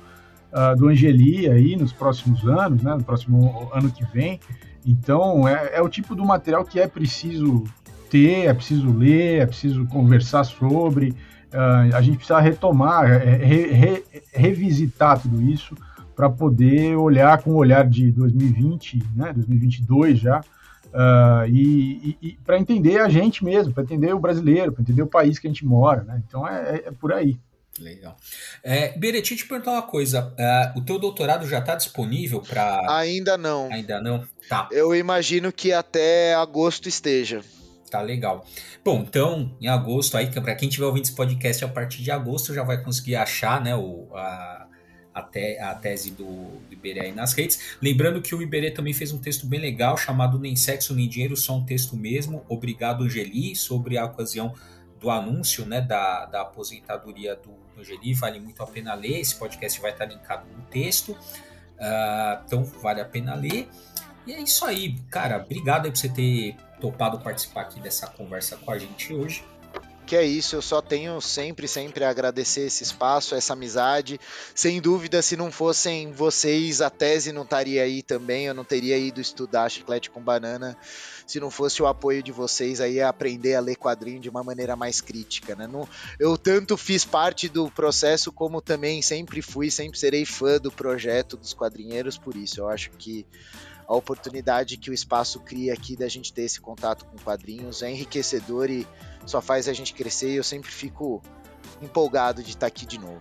uh, 0.52 0.76
do 0.76 0.90
Angeli 0.90 1.50
aí 1.50 1.78
nos 1.78 1.94
próximos 1.94 2.46
anos, 2.46 2.82
né? 2.82 2.96
No 2.96 3.04
próximo 3.04 3.70
ano 3.72 3.90
que 3.92 4.04
vem. 4.12 4.40
Então, 4.86 5.48
é, 5.48 5.72
é 5.76 5.82
o 5.82 5.90
tipo 5.90 6.16
do 6.16 6.26
material 6.26 6.64
que 6.64 6.80
é 6.80 6.88
preciso 6.88 7.66
ter, 8.10 8.46
é 8.46 8.54
preciso 8.54 8.92
ler, 8.92 9.42
é 9.42 9.46
preciso 9.46 9.86
conversar 9.88 10.44
sobre. 10.44 11.12
Uh, 11.52 11.96
a 11.96 12.02
gente 12.02 12.18
precisa 12.18 12.40
retomar, 12.40 13.10
é, 13.10 13.36
re, 13.38 13.72
re, 13.72 14.04
revisitar 14.32 15.20
tudo 15.20 15.42
isso 15.42 15.76
para 16.16 16.30
poder 16.30 16.96
olhar 16.96 17.42
com 17.42 17.52
o 17.52 17.56
olhar 17.56 17.88
de 17.88 18.12
2020, 18.12 19.02
né, 19.16 19.34
2022 19.34 20.20
já, 20.20 20.42
uh, 20.42 21.48
e, 21.48 22.18
e, 22.22 22.28
e 22.30 22.38
para 22.44 22.60
entender 22.60 23.00
a 23.00 23.10
gente 23.10 23.44
mesmo, 23.44 23.74
para 23.74 23.84
entender 23.84 24.14
o 24.14 24.20
brasileiro, 24.20 24.74
para 24.74 24.82
entender 24.82 25.02
o 25.02 25.08
país 25.08 25.40
que 25.40 25.48
a 25.48 25.50
gente 25.50 25.66
mora, 25.66 26.04
né? 26.04 26.22
Então 26.28 26.48
é, 26.48 26.76
é, 26.76 26.84
é 26.88 26.92
por 26.92 27.14
aí. 27.14 27.40
Legal. 27.80 28.18
É, 28.64 28.98
Beretti, 28.98 29.36
te 29.36 29.48
perguntar 29.48 29.72
uma 29.72 29.82
coisa. 29.82 30.34
Uh, 30.38 30.80
o 30.80 30.82
teu 30.82 31.00
doutorado 31.00 31.48
já 31.48 31.60
está 31.60 31.76
disponível 31.76 32.42
para. 32.42 32.80
Ainda 32.98 33.38
não. 33.38 33.72
Ainda 33.72 34.02
não? 34.02 34.28
Tá. 34.48 34.68
Eu 34.72 34.94
imagino 34.96 35.52
que 35.52 35.72
até 35.72 36.36
agosto 36.36 36.90
esteja. 36.90 37.42
Tá 37.90 38.02
legal. 38.02 38.46
Bom, 38.84 39.04
então, 39.08 39.56
em 39.60 39.68
agosto, 39.68 40.16
aí, 40.16 40.28
para 40.30 40.56
quem 40.56 40.70
estiver 40.70 40.86
ouvindo 40.86 41.06
esse 41.06 41.16
podcast 41.16 41.66
a 41.66 41.68
partir 41.68 42.04
de 42.04 42.12
agosto, 42.12 42.54
já 42.54 42.64
vai 42.64 42.84
conseguir 42.84 43.16
achar 43.16 43.62
né, 43.62 43.76
o, 43.76 44.08
a, 44.14 44.68
a, 45.14 45.22
te, 45.24 45.58
a 45.58 45.74
tese 45.74 46.12
do, 46.12 46.24
do 46.24 46.72
Iberê 46.74 47.02
aí 47.02 47.12
nas 47.12 47.34
redes. 47.34 47.78
Lembrando 47.82 48.22
que 48.22 48.36
o 48.36 48.42
Iberê 48.42 48.70
também 48.70 48.94
fez 48.94 49.12
um 49.12 49.18
texto 49.18 49.48
bem 49.48 49.60
legal 49.60 49.98
chamado 49.98 50.38
Nem 50.38 50.56
Sexo 50.56 50.94
Nem 50.94 51.10
Dinheiro, 51.10 51.36
só 51.36 51.58
um 51.58 51.66
texto 51.66 51.96
mesmo. 51.96 52.46
Obrigado, 52.48 53.04
Angeli, 53.04 53.56
sobre 53.56 53.98
a 53.98 54.06
ocasião 54.06 54.54
do 55.00 55.10
anúncio 55.10 55.66
né, 55.66 55.82
da, 55.82 56.26
da 56.26 56.42
aposentadoria 56.42 57.36
do, 57.36 57.58
Angeli. 57.80 58.14
Vale 58.14 58.40
muito 58.40 58.62
a 58.62 58.68
pena 58.68 58.94
ler. 58.94 59.20
Esse 59.20 59.36
podcast 59.36 59.80
vai 59.80 59.92
estar 59.92 60.06
linkado 60.06 60.46
no 60.56 60.62
texto. 60.64 61.12
Uh, 61.12 62.44
então, 62.46 62.64
vale 62.64 63.02
a 63.02 63.06
pena 63.06 63.34
ler. 63.36 63.70
E 64.28 64.34
é 64.34 64.42
isso 64.42 64.66
aí, 64.66 65.00
cara. 65.10 65.38
Obrigado 65.38 65.86
aí 65.86 65.92
por 65.92 65.98
você 65.98 66.10
ter 66.10 66.56
topado 66.80 67.20
participar 67.20 67.62
aqui 67.62 67.80
dessa 67.80 68.08
conversa 68.08 68.58
com 68.58 68.72
a 68.72 68.78
gente 68.78 69.14
hoje. 69.14 69.44
Que 70.10 70.16
é 70.16 70.24
isso, 70.24 70.56
eu 70.56 70.62
só 70.64 70.82
tenho 70.82 71.22
sempre, 71.22 71.68
sempre 71.68 72.04
a 72.04 72.10
agradecer 72.10 72.62
esse 72.62 72.84
espaço, 72.84 73.36
essa 73.36 73.54
amizade. 73.54 74.20
Sem 74.56 74.82
dúvida, 74.82 75.22
se 75.22 75.38
não 75.38 75.52
fossem 75.52 76.12
vocês, 76.12 76.82
a 76.82 76.90
tese 76.90 77.32
não 77.32 77.44
estaria 77.44 77.84
aí 77.84 78.02
também. 78.02 78.48
Eu 78.48 78.56
não 78.56 78.64
teria 78.64 78.98
ido 78.98 79.22
estudar 79.22 79.70
chiclete 79.70 80.10
com 80.10 80.20
banana 80.20 80.76
se 81.28 81.40
não 81.40 81.52
fosse 81.52 81.84
o 81.84 81.86
apoio 81.86 82.24
de 82.24 82.32
vocês 82.32 82.82
aí 82.82 83.00
a 83.00 83.10
aprender 83.10 83.54
a 83.54 83.60
ler 83.60 83.76
quadrinho 83.76 84.20
de 84.20 84.28
uma 84.28 84.44
maneira 84.44 84.76
mais 84.76 85.00
crítica, 85.00 85.56
né? 85.56 85.68
Não, 85.68 85.88
eu 86.20 86.36
tanto 86.40 86.76
fiz 86.76 87.06
parte 87.06 87.48
do 87.48 87.70
processo 87.70 88.32
como 88.32 88.64
também 88.64 89.04
sempre 89.04 89.44
fui, 89.44 89.70
sempre 89.70 90.00
serei 90.00 90.26
fã 90.26 90.58
do 90.58 90.72
projeto 90.72 91.38
dos 91.38 91.54
quadrinheiros 91.54 92.18
por 92.18 92.36
isso. 92.36 92.62
Eu 92.62 92.68
acho 92.68 92.90
que 92.98 93.28
a 93.90 93.96
oportunidade 93.96 94.78
que 94.78 94.92
o 94.92 94.94
espaço 94.94 95.40
cria 95.40 95.74
aqui 95.74 95.96
da 95.96 96.08
gente 96.08 96.32
ter 96.32 96.44
esse 96.44 96.62
contato 96.62 97.06
com 97.06 97.18
quadrinhos 97.18 97.82
é 97.82 97.90
enriquecedor 97.90 98.70
e 98.70 98.88
só 99.26 99.42
faz 99.42 99.68
a 99.68 99.74
gente 99.74 99.96
crescer 99.96 100.30
e 100.30 100.36
eu 100.36 100.44
sempre 100.44 100.70
fico 100.70 101.24
empolgado 101.82 102.44
de 102.44 102.52
estar 102.52 102.68
aqui 102.68 102.86
de 102.86 103.00
novo. 103.00 103.20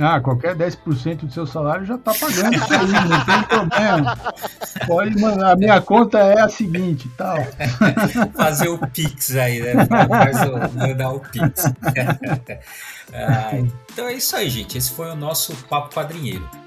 Ah, 0.00 0.18
qualquer 0.18 0.56
10% 0.56 1.26
do 1.26 1.30
seu 1.30 1.46
salário 1.46 1.84
já 1.84 1.96
está 1.96 2.14
pagando 2.14 2.54
isso 2.54 2.72
aí, 2.72 2.86
não 2.86 3.24
tem 3.26 3.42
problema. 3.42 4.16
Pode 4.86 5.20
mandar. 5.20 5.52
A 5.52 5.56
minha 5.56 5.82
conta 5.82 6.18
é 6.18 6.40
a 6.40 6.48
seguinte 6.48 7.10
tal. 7.10 7.36
Fazer 8.34 8.68
o 8.68 8.78
Pix 8.78 9.36
aí, 9.36 9.60
né? 9.60 9.86
Faz 10.08 10.40
o, 10.48 10.78
mandar 10.78 11.10
o 11.10 11.20
Pix. 11.20 11.64
ah, 13.12 13.50
então 13.92 14.08
é 14.08 14.14
isso 14.14 14.34
aí, 14.34 14.48
gente. 14.48 14.78
Esse 14.78 14.90
foi 14.92 15.10
o 15.10 15.14
nosso 15.14 15.54
Papo 15.68 15.94
Quadrinheiro. 15.94 16.61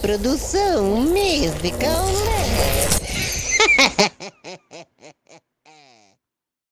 Produção 0.00 1.00
musical. 1.00 2.06